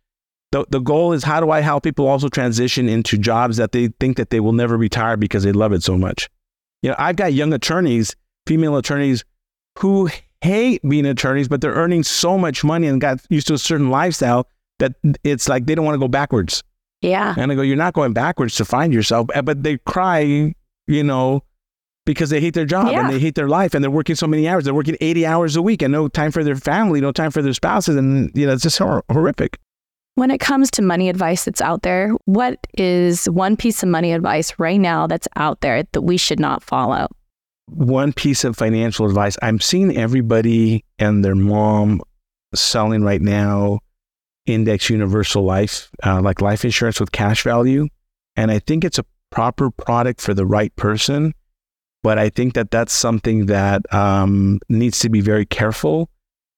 The 0.52 0.64
the 0.70 0.80
goal 0.80 1.12
is 1.12 1.22
how 1.22 1.40
do 1.40 1.50
I 1.50 1.60
help 1.60 1.84
people 1.84 2.06
also 2.06 2.28
transition 2.28 2.88
into 2.88 3.18
jobs 3.18 3.58
that 3.58 3.72
they 3.72 3.88
think 4.00 4.16
that 4.16 4.30
they 4.30 4.40
will 4.40 4.54
never 4.54 4.78
retire 4.78 5.18
because 5.18 5.42
they 5.42 5.52
love 5.52 5.74
it 5.74 5.82
so 5.82 5.98
much. 5.98 6.30
You 6.80 6.90
know, 6.90 6.96
I've 6.98 7.16
got 7.16 7.34
young 7.34 7.52
attorneys, 7.52 8.16
female 8.46 8.76
attorneys 8.76 9.24
who 9.78 10.08
hate 10.40 10.82
being 10.88 11.06
attorneys, 11.06 11.48
but 11.48 11.60
they're 11.60 11.74
earning 11.74 12.02
so 12.02 12.38
much 12.38 12.62
money 12.64 12.86
and 12.86 13.00
got 13.00 13.20
used 13.28 13.46
to 13.48 13.54
a 13.54 13.58
certain 13.58 13.90
lifestyle 13.90 14.48
that 14.78 14.92
it's 15.24 15.48
like 15.48 15.66
they 15.66 15.74
don't 15.74 15.84
want 15.84 15.94
to 15.94 15.98
go 15.98 16.08
backwards. 16.08 16.62
Yeah. 17.00 17.34
And 17.36 17.50
I 17.50 17.54
go, 17.54 17.62
you're 17.62 17.76
not 17.76 17.94
going 17.94 18.12
backwards 18.12 18.54
to 18.56 18.64
find 18.64 18.92
yourself, 18.92 19.28
eh, 19.34 19.40
but 19.40 19.62
they 19.62 19.78
cry, 19.78 20.54
you 20.86 21.04
know, 21.04 21.42
because 22.06 22.30
they 22.30 22.40
hate 22.40 22.54
their 22.54 22.64
job 22.64 22.90
Yeah. 22.90 23.00
and 23.00 23.10
they 23.10 23.18
hate 23.18 23.34
their 23.34 23.48
life 23.48 23.74
and 23.74 23.84
they're 23.84 23.90
working 23.90 24.16
so 24.16 24.26
many 24.26 24.48
hours. 24.48 24.64
They're 24.64 24.74
working 24.74 24.96
80 25.00 25.26
hours 25.26 25.56
a 25.56 25.62
week 25.62 25.82
and 25.82 25.92
no 25.92 26.08
time 26.08 26.30
for 26.32 26.42
their 26.42 26.56
family, 26.56 27.00
no 27.00 27.12
time 27.12 27.30
for 27.30 27.42
their 27.42 27.52
spouses. 27.52 27.96
And, 27.96 28.30
you 28.34 28.46
know, 28.46 28.52
it's 28.52 28.62
just 28.62 28.78
hor- 28.78 29.04
horrific. 29.10 29.58
When 30.14 30.30
it 30.32 30.38
comes 30.38 30.70
to 30.72 30.82
money 30.82 31.08
advice 31.08 31.44
that's 31.44 31.60
out 31.60 31.82
there, 31.82 32.10
what 32.24 32.66
is 32.76 33.26
one 33.26 33.56
piece 33.56 33.82
of 33.84 33.88
money 33.88 34.12
advice 34.12 34.52
right 34.58 34.80
now 34.80 35.06
that's 35.06 35.28
out 35.36 35.60
there 35.60 35.84
that 35.92 36.00
we 36.00 36.16
should 36.16 36.40
not 36.40 36.62
follow? 36.62 37.08
One 37.68 38.12
piece 38.12 38.44
of 38.44 38.56
financial 38.56 39.06
advice 39.06 39.36
I'm 39.42 39.60
seeing 39.60 39.96
everybody 39.96 40.84
and 40.98 41.24
their 41.24 41.34
mom 41.34 42.00
selling 42.54 43.02
right 43.02 43.20
now 43.20 43.80
index 44.46 44.88
universal 44.88 45.44
life, 45.44 45.90
uh, 46.04 46.20
like 46.20 46.40
life 46.40 46.64
insurance 46.64 47.00
with 47.00 47.12
cash 47.12 47.42
value. 47.42 47.86
And 48.36 48.50
I 48.50 48.58
think 48.58 48.84
it's 48.84 48.98
a 48.98 49.04
proper 49.30 49.70
product 49.70 50.20
for 50.20 50.34
the 50.34 50.46
right 50.46 50.74
person. 50.76 51.34
But 52.02 52.18
I 52.18 52.30
think 52.30 52.54
that 52.54 52.70
that's 52.70 52.92
something 52.92 53.46
that 53.46 53.82
um, 53.92 54.60
needs 54.68 55.00
to 55.00 55.08
be 55.08 55.20
very 55.20 55.44
careful 55.44 56.08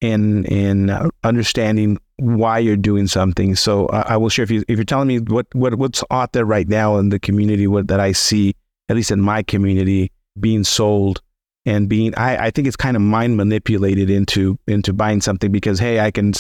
in 0.00 0.44
in 0.46 0.90
uh, 0.90 1.08
understanding 1.24 1.98
why 2.16 2.58
you're 2.58 2.76
doing 2.76 3.06
something. 3.06 3.56
So 3.56 3.86
uh, 3.86 4.04
I 4.06 4.16
will 4.16 4.28
share 4.28 4.42
if 4.42 4.50
you 4.50 4.62
if 4.68 4.76
you're 4.76 4.84
telling 4.84 5.08
me 5.08 5.18
what 5.18 5.46
what 5.54 5.74
what's 5.76 6.04
out 6.10 6.32
there 6.32 6.44
right 6.44 6.68
now 6.68 6.96
in 6.98 7.08
the 7.08 7.18
community, 7.18 7.66
what 7.66 7.88
that 7.88 8.00
I 8.00 8.12
see, 8.12 8.54
at 8.88 8.96
least 8.96 9.10
in 9.10 9.20
my 9.20 9.42
community, 9.42 10.12
being 10.38 10.64
sold 10.64 11.20
and 11.66 11.88
being 11.88 12.14
I, 12.14 12.46
I 12.46 12.50
think 12.50 12.66
it's 12.66 12.76
kind 12.76 12.96
of 12.96 13.02
mind 13.02 13.36
manipulated 13.36 14.10
into 14.10 14.58
into 14.66 14.92
buying 14.92 15.20
something 15.20 15.52
because 15.52 15.78
hey 15.78 16.00
I 16.00 16.10
can 16.10 16.32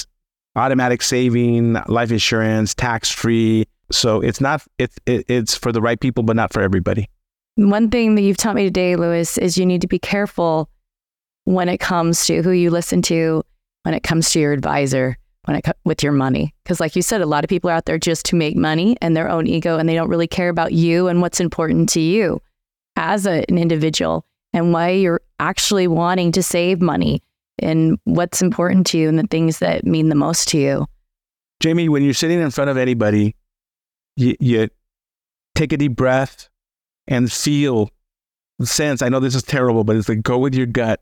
automatic 0.56 1.02
saving 1.02 1.74
life 1.86 2.10
insurance 2.10 2.74
tax 2.74 3.10
free. 3.10 3.66
So 3.90 4.20
it's 4.20 4.40
not 4.40 4.62
it's 4.78 4.96
it, 5.06 5.24
it's 5.28 5.56
for 5.56 5.72
the 5.72 5.80
right 5.80 6.00
people 6.00 6.22
but 6.22 6.36
not 6.36 6.52
for 6.52 6.62
everybody. 6.62 7.08
One 7.56 7.90
thing 7.90 8.14
that 8.14 8.22
you've 8.22 8.36
taught 8.36 8.54
me 8.54 8.64
today, 8.64 8.96
Louis, 8.96 9.36
is 9.36 9.58
you 9.58 9.66
need 9.66 9.82
to 9.82 9.88
be 9.88 9.98
careful 9.98 10.70
when 11.44 11.68
it 11.68 11.78
comes 11.78 12.24
to 12.26 12.42
who 12.42 12.52
you 12.52 12.70
listen 12.70 13.02
to, 13.02 13.44
when 13.82 13.92
it 13.92 14.02
comes 14.02 14.30
to 14.30 14.40
your 14.40 14.52
advisor, 14.52 15.18
when 15.44 15.56
it 15.56 15.66
with 15.84 16.02
your 16.02 16.12
money. 16.12 16.54
Because, 16.62 16.80
like 16.80 16.96
you 16.96 17.02
said, 17.02 17.20
a 17.20 17.26
lot 17.26 17.44
of 17.44 17.50
people 17.50 17.68
are 17.68 17.74
out 17.74 17.84
there 17.84 17.98
just 17.98 18.24
to 18.26 18.36
make 18.36 18.56
money 18.56 18.96
and 19.02 19.16
their 19.16 19.28
own 19.28 19.46
ego, 19.46 19.76
and 19.78 19.88
they 19.88 19.94
don't 19.94 20.08
really 20.08 20.28
care 20.28 20.48
about 20.48 20.72
you 20.72 21.08
and 21.08 21.20
what's 21.20 21.40
important 21.40 21.90
to 21.90 22.00
you 22.00 22.40
as 22.96 23.26
a, 23.26 23.44
an 23.48 23.58
individual 23.58 24.24
and 24.52 24.72
why 24.72 24.90
you're 24.90 25.20
actually 25.38 25.86
wanting 25.86 26.32
to 26.32 26.42
save 26.42 26.80
money 26.80 27.22
and 27.58 27.98
what's 28.04 28.42
important 28.42 28.86
to 28.88 28.98
you 28.98 29.08
and 29.08 29.18
the 29.18 29.26
things 29.26 29.58
that 29.58 29.84
mean 29.84 30.08
the 30.08 30.14
most 30.14 30.48
to 30.48 30.58
you. 30.58 30.86
Jaime 31.62 31.88
when 31.88 32.02
you're 32.02 32.14
sitting 32.14 32.40
in 32.40 32.50
front 32.50 32.70
of 32.70 32.76
anybody 32.76 33.36
you, 34.16 34.34
you 34.40 34.68
take 35.54 35.72
a 35.72 35.76
deep 35.76 35.94
breath 35.94 36.48
and 37.06 37.30
feel 37.30 37.90
sense 38.62 39.02
I 39.02 39.08
know 39.08 39.20
this 39.20 39.34
is 39.34 39.42
terrible 39.42 39.84
but 39.84 39.96
it's 39.96 40.08
like 40.08 40.22
go 40.22 40.38
with 40.38 40.54
your 40.54 40.66
gut. 40.66 41.00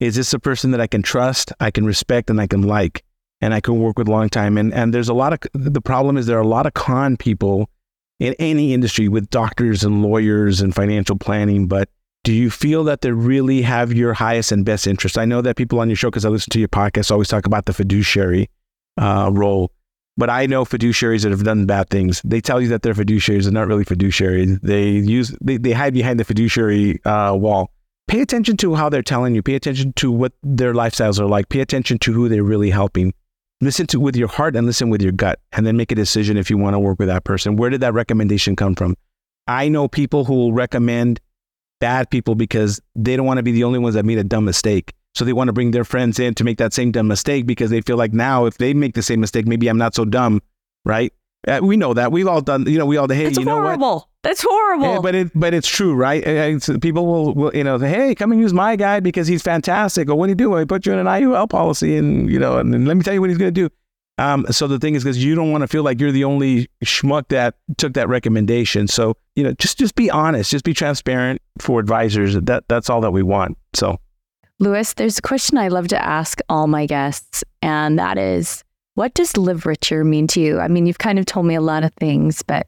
Is 0.00 0.16
this 0.16 0.34
a 0.34 0.38
person 0.38 0.72
that 0.72 0.80
I 0.80 0.86
can 0.86 1.02
trust 1.02 1.52
I 1.60 1.70
can 1.70 1.86
respect 1.86 2.30
and 2.30 2.40
I 2.40 2.46
can 2.46 2.62
like? 2.62 3.02
And 3.40 3.52
I 3.52 3.60
can 3.60 3.78
work 3.78 3.98
with 3.98 4.08
long 4.08 4.30
time. 4.30 4.56
And 4.56 4.72
and 4.72 4.94
there's 4.94 5.08
a 5.08 5.14
lot 5.14 5.32
of 5.32 5.40
the 5.52 5.80
problem 5.80 6.16
is 6.16 6.26
there 6.26 6.38
are 6.38 6.42
a 6.42 6.46
lot 6.46 6.66
of 6.66 6.74
con 6.74 7.16
people 7.16 7.68
in 8.24 8.34
any 8.38 8.72
industry 8.74 9.08
with 9.08 9.28
doctors 9.30 9.84
and 9.84 10.02
lawyers 10.02 10.60
and 10.60 10.74
financial 10.74 11.16
planning 11.16 11.66
but 11.66 11.88
do 12.22 12.32
you 12.32 12.50
feel 12.50 12.84
that 12.84 13.02
they 13.02 13.12
really 13.12 13.60
have 13.60 13.92
your 13.92 14.14
highest 14.14 14.52
and 14.52 14.64
best 14.64 14.86
interest 14.86 15.18
I 15.18 15.24
know 15.24 15.42
that 15.42 15.56
people 15.56 15.80
on 15.80 15.88
your 15.88 15.96
show 15.96 16.10
because 16.10 16.24
I 16.24 16.28
listen 16.28 16.50
to 16.50 16.58
your 16.58 16.68
podcast 16.68 17.10
always 17.10 17.28
talk 17.28 17.46
about 17.46 17.66
the 17.66 17.72
fiduciary 17.72 18.48
uh, 18.96 19.30
role 19.32 19.70
but 20.16 20.30
I 20.30 20.46
know 20.46 20.64
fiduciaries 20.64 21.22
that 21.22 21.30
have 21.30 21.42
done 21.42 21.66
bad 21.66 21.90
things. 21.90 22.22
They 22.24 22.40
tell 22.40 22.60
you 22.60 22.68
that 22.68 22.82
they're 22.82 22.94
fiduciaries. 22.94 23.44
They're 23.44 23.52
not 23.52 23.66
really 23.66 23.84
fiduciaries. 23.84 24.60
They 24.60 24.90
use 24.90 25.36
they, 25.40 25.56
they 25.56 25.72
hide 25.72 25.94
behind 25.94 26.20
the 26.20 26.24
fiduciary 26.24 27.04
uh, 27.04 27.34
wall. 27.34 27.70
Pay 28.06 28.20
attention 28.20 28.56
to 28.58 28.74
how 28.74 28.88
they're 28.88 29.02
telling 29.02 29.34
you. 29.34 29.42
Pay 29.42 29.54
attention 29.54 29.92
to 29.94 30.12
what 30.12 30.32
their 30.42 30.74
lifestyles 30.74 31.18
are 31.18 31.26
like. 31.26 31.48
Pay 31.48 31.60
attention 31.60 31.98
to 32.00 32.12
who 32.12 32.28
they're 32.28 32.44
really 32.44 32.70
helping. 32.70 33.12
Listen 33.64 33.86
to 33.86 33.98
with 33.98 34.14
your 34.14 34.28
heart 34.28 34.56
and 34.56 34.66
listen 34.66 34.90
with 34.90 35.00
your 35.00 35.12
gut, 35.12 35.40
and 35.52 35.66
then 35.66 35.74
make 35.74 35.90
a 35.90 35.94
decision 35.94 36.36
if 36.36 36.50
you 36.50 36.58
want 36.58 36.74
to 36.74 36.78
work 36.78 36.98
with 36.98 37.08
that 37.08 37.24
person. 37.24 37.56
Where 37.56 37.70
did 37.70 37.80
that 37.80 37.94
recommendation 37.94 38.56
come 38.56 38.74
from? 38.74 38.94
I 39.46 39.70
know 39.70 39.88
people 39.88 40.26
who 40.26 40.34
will 40.34 40.52
recommend 40.52 41.18
bad 41.80 42.10
people 42.10 42.34
because 42.34 42.78
they 42.94 43.16
don't 43.16 43.24
want 43.24 43.38
to 43.38 43.42
be 43.42 43.52
the 43.52 43.64
only 43.64 43.78
ones 43.78 43.94
that 43.94 44.04
made 44.04 44.18
a 44.18 44.24
dumb 44.24 44.44
mistake. 44.44 44.92
So 45.14 45.24
they 45.24 45.32
want 45.32 45.48
to 45.48 45.54
bring 45.54 45.70
their 45.70 45.84
friends 45.84 46.18
in 46.18 46.34
to 46.34 46.44
make 46.44 46.58
that 46.58 46.74
same 46.74 46.92
dumb 46.92 47.08
mistake 47.08 47.46
because 47.46 47.70
they 47.70 47.80
feel 47.80 47.96
like 47.96 48.12
now 48.12 48.44
if 48.44 48.58
they 48.58 48.74
make 48.74 48.92
the 48.92 49.02
same 49.02 49.20
mistake, 49.20 49.46
maybe 49.46 49.68
I'm 49.68 49.78
not 49.78 49.94
so 49.94 50.04
dumb, 50.04 50.42
right? 50.84 51.10
Uh, 51.46 51.60
we 51.62 51.76
know 51.76 51.94
that 51.94 52.10
we've 52.10 52.26
all 52.26 52.40
done. 52.40 52.66
You 52.66 52.78
know, 52.78 52.86
we 52.86 52.96
all 52.96 53.08
hey, 53.08 53.24
That's 53.24 53.38
you 53.38 53.44
know 53.44 53.56
what? 53.56 53.64
horrible. 53.64 54.08
That's 54.22 54.42
horrible. 54.42 54.94
Yeah, 54.94 55.00
but 55.00 55.14
it 55.14 55.30
but 55.34 55.52
it's 55.52 55.68
true, 55.68 55.94
right? 55.94 56.26
It's- 56.26 56.70
people 56.80 57.06
will, 57.06 57.34
will 57.34 57.54
you 57.54 57.64
know 57.64 57.78
say, 57.78 57.88
hey, 57.88 58.14
come 58.14 58.32
and 58.32 58.40
use 58.40 58.54
my 58.54 58.76
guy 58.76 59.00
because 59.00 59.26
he's 59.26 59.42
fantastic. 59.42 60.08
Or 60.08 60.14
what 60.14 60.26
do 60.26 60.30
you 60.30 60.36
do? 60.36 60.56
I 60.56 60.64
put 60.64 60.86
you 60.86 60.92
in 60.92 60.98
an 60.98 61.06
IUL 61.06 61.48
policy, 61.48 61.96
and 61.96 62.30
you 62.30 62.38
know, 62.38 62.58
and, 62.58 62.72
then 62.72 62.86
let 62.86 62.96
me 62.96 63.02
tell 63.02 63.14
you 63.14 63.20
what 63.20 63.30
he's 63.30 63.38
going 63.38 63.52
to 63.52 63.68
do. 63.68 63.70
Um, 64.16 64.46
so 64.50 64.66
the 64.66 64.78
thing 64.78 64.94
is, 64.94 65.02
because 65.02 65.22
you 65.22 65.34
don't 65.34 65.50
want 65.50 65.62
to 65.62 65.68
feel 65.68 65.82
like 65.82 66.00
you're 66.00 66.12
the 66.12 66.24
only 66.24 66.68
schmuck 66.84 67.28
that 67.28 67.56
took 67.76 67.94
that 67.94 68.08
recommendation. 68.08 68.86
So 68.86 69.16
you 69.36 69.44
know, 69.44 69.52
just 69.54 69.78
just 69.78 69.94
be 69.94 70.10
honest, 70.10 70.50
just 70.50 70.64
be 70.64 70.72
transparent 70.72 71.42
for 71.58 71.78
advisors. 71.78 72.34
That 72.34 72.64
that's 72.68 72.88
all 72.88 73.02
that 73.02 73.10
we 73.10 73.22
want. 73.22 73.58
So 73.74 73.98
Louis, 74.60 74.94
there's 74.94 75.18
a 75.18 75.22
question 75.22 75.58
I 75.58 75.68
love 75.68 75.88
to 75.88 76.02
ask 76.02 76.40
all 76.48 76.66
my 76.68 76.86
guests, 76.86 77.44
and 77.60 77.98
that 77.98 78.16
is 78.16 78.63
what 78.94 79.14
does 79.14 79.36
live 79.36 79.66
richer 79.66 80.04
mean 80.04 80.26
to 80.28 80.40
you? 80.40 80.60
I 80.60 80.68
mean, 80.68 80.86
you've 80.86 80.98
kind 80.98 81.18
of 81.18 81.26
told 81.26 81.46
me 81.46 81.54
a 81.54 81.60
lot 81.60 81.84
of 81.84 81.92
things, 81.94 82.42
but 82.42 82.66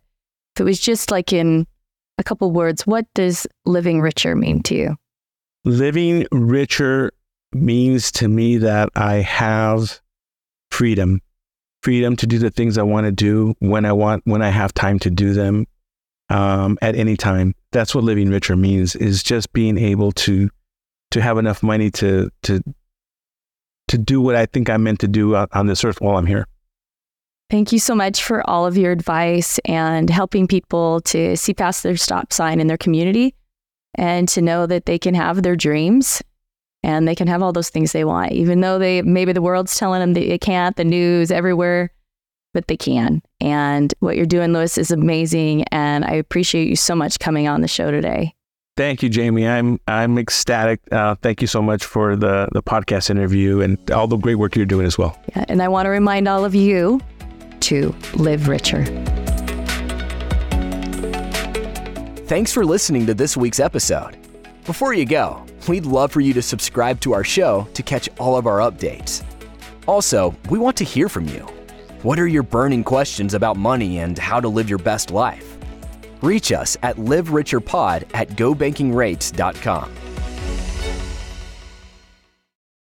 if 0.54 0.60
it 0.60 0.64
was 0.64 0.80
just 0.80 1.10
like 1.10 1.32
in 1.32 1.66
a 2.18 2.24
couple 2.24 2.50
words, 2.50 2.86
what 2.86 3.06
does 3.14 3.46
living 3.64 4.00
richer 4.00 4.34
mean 4.34 4.62
to 4.64 4.74
you? 4.74 4.96
living 5.66 6.26
richer 6.30 7.12
means 7.52 8.10
to 8.12 8.28
me 8.28 8.56
that 8.58 8.88
I 8.94 9.16
have 9.16 10.00
freedom, 10.70 11.20
freedom 11.82 12.16
to 12.16 12.26
do 12.26 12.38
the 12.38 12.50
things 12.50 12.78
I 12.78 12.82
want 12.82 13.06
to 13.06 13.12
do 13.12 13.54
when 13.58 13.84
I 13.84 13.92
want, 13.92 14.22
when 14.24 14.40
I 14.40 14.48
have 14.48 14.72
time 14.72 14.98
to 15.00 15.10
do 15.10 15.34
them, 15.34 15.66
um, 16.30 16.78
at 16.80 16.94
any 16.94 17.16
time. 17.16 17.54
That's 17.72 17.94
what 17.94 18.04
living 18.04 18.30
richer 18.30 18.56
means: 18.56 18.96
is 18.96 19.22
just 19.22 19.52
being 19.52 19.76
able 19.76 20.12
to 20.12 20.48
to 21.10 21.20
have 21.20 21.36
enough 21.36 21.62
money 21.62 21.90
to 21.90 22.30
to 22.44 22.62
to 23.88 23.98
do 23.98 24.20
what 24.20 24.34
I 24.34 24.46
think 24.46 24.68
I'm 24.68 24.82
meant 24.82 25.00
to 25.00 25.08
do 25.08 25.36
on, 25.36 25.66
this 25.66 25.84
earth 25.84 26.00
while 26.00 26.16
I'm 26.16 26.26
here. 26.26 26.46
Thank 27.48 27.70
you 27.70 27.78
so 27.78 27.94
much 27.94 28.24
for 28.24 28.48
all 28.50 28.66
of 28.66 28.76
your 28.76 28.90
advice 28.90 29.60
and 29.64 30.10
helping 30.10 30.48
people 30.48 31.00
to 31.02 31.36
see 31.36 31.54
past 31.54 31.82
their 31.82 31.96
stop 31.96 32.32
sign 32.32 32.60
in 32.60 32.66
their 32.66 32.76
community 32.76 33.34
and 33.94 34.28
to 34.30 34.42
know 34.42 34.66
that 34.66 34.86
they 34.86 34.98
can 34.98 35.14
have 35.14 35.42
their 35.42 35.56
dreams 35.56 36.22
and 36.82 37.08
they 37.08 37.14
can 37.14 37.28
have 37.28 37.42
all 37.42 37.52
those 37.52 37.70
things 37.70 37.92
they 37.92 38.04
want, 38.04 38.32
even 38.32 38.60
though 38.60 38.78
they 38.78 39.02
maybe 39.02 39.32
the 39.32 39.42
world's 39.42 39.76
telling 39.76 40.00
them 40.00 40.14
that 40.14 40.20
they 40.20 40.38
can't, 40.38 40.76
the 40.76 40.84
news 40.84 41.30
everywhere, 41.30 41.92
but 42.52 42.68
they 42.68 42.76
can. 42.76 43.22
And 43.40 43.92
what 44.00 44.16
you're 44.16 44.26
doing, 44.26 44.52
Louis, 44.52 44.78
is 44.78 44.90
amazing. 44.90 45.64
And 45.72 46.04
I 46.04 46.12
appreciate 46.12 46.68
you 46.68 46.76
so 46.76 46.94
much 46.94 47.18
coming 47.18 47.48
on 47.48 47.60
the 47.60 47.68
show 47.68 47.90
today. 47.90 48.35
Thank 48.76 49.02
you, 49.02 49.10
Jaime. 49.12 49.48
I'm 49.48 49.80
I'm 49.88 50.18
ecstatic. 50.18 50.80
Uh, 50.92 51.14
thank 51.22 51.40
you 51.40 51.46
so 51.46 51.62
much 51.62 51.84
for 51.84 52.14
the 52.14 52.48
the 52.52 52.62
podcast 52.62 53.08
interview 53.08 53.62
and 53.62 53.90
all 53.90 54.06
the 54.06 54.18
great 54.18 54.34
work 54.34 54.54
you're 54.54 54.66
doing 54.66 54.86
as 54.86 54.98
well. 54.98 55.18
Yeah, 55.34 55.46
and 55.48 55.62
I 55.62 55.68
want 55.68 55.86
to 55.86 55.90
remind 55.90 56.28
all 56.28 56.44
of 56.44 56.54
you 56.54 57.00
to 57.60 57.94
live 58.14 58.48
richer. 58.48 58.84
Thanks 62.26 62.52
for 62.52 62.66
listening 62.66 63.06
to 63.06 63.14
this 63.14 63.36
week's 63.36 63.60
episode. 63.60 64.18
Before 64.66 64.92
you 64.92 65.06
go, 65.06 65.46
we'd 65.68 65.86
love 65.86 66.12
for 66.12 66.20
you 66.20 66.34
to 66.34 66.42
subscribe 66.42 67.00
to 67.00 67.14
our 67.14 67.24
show 67.24 67.66
to 67.72 67.82
catch 67.82 68.10
all 68.18 68.36
of 68.36 68.46
our 68.46 68.58
updates. 68.58 69.22
Also, 69.86 70.34
we 70.50 70.58
want 70.58 70.76
to 70.76 70.84
hear 70.84 71.08
from 71.08 71.28
you. 71.28 71.46
What 72.02 72.18
are 72.18 72.26
your 72.26 72.42
burning 72.42 72.84
questions 72.84 73.32
about 73.32 73.56
money 73.56 74.00
and 74.00 74.18
how 74.18 74.40
to 74.40 74.48
live 74.48 74.68
your 74.68 74.78
best 74.80 75.10
life? 75.10 75.55
Reach 76.22 76.52
us 76.52 76.76
at 76.82 76.96
livericherpod 76.96 78.04
at 78.14 78.28
gobankingrates.com. 78.30 80.05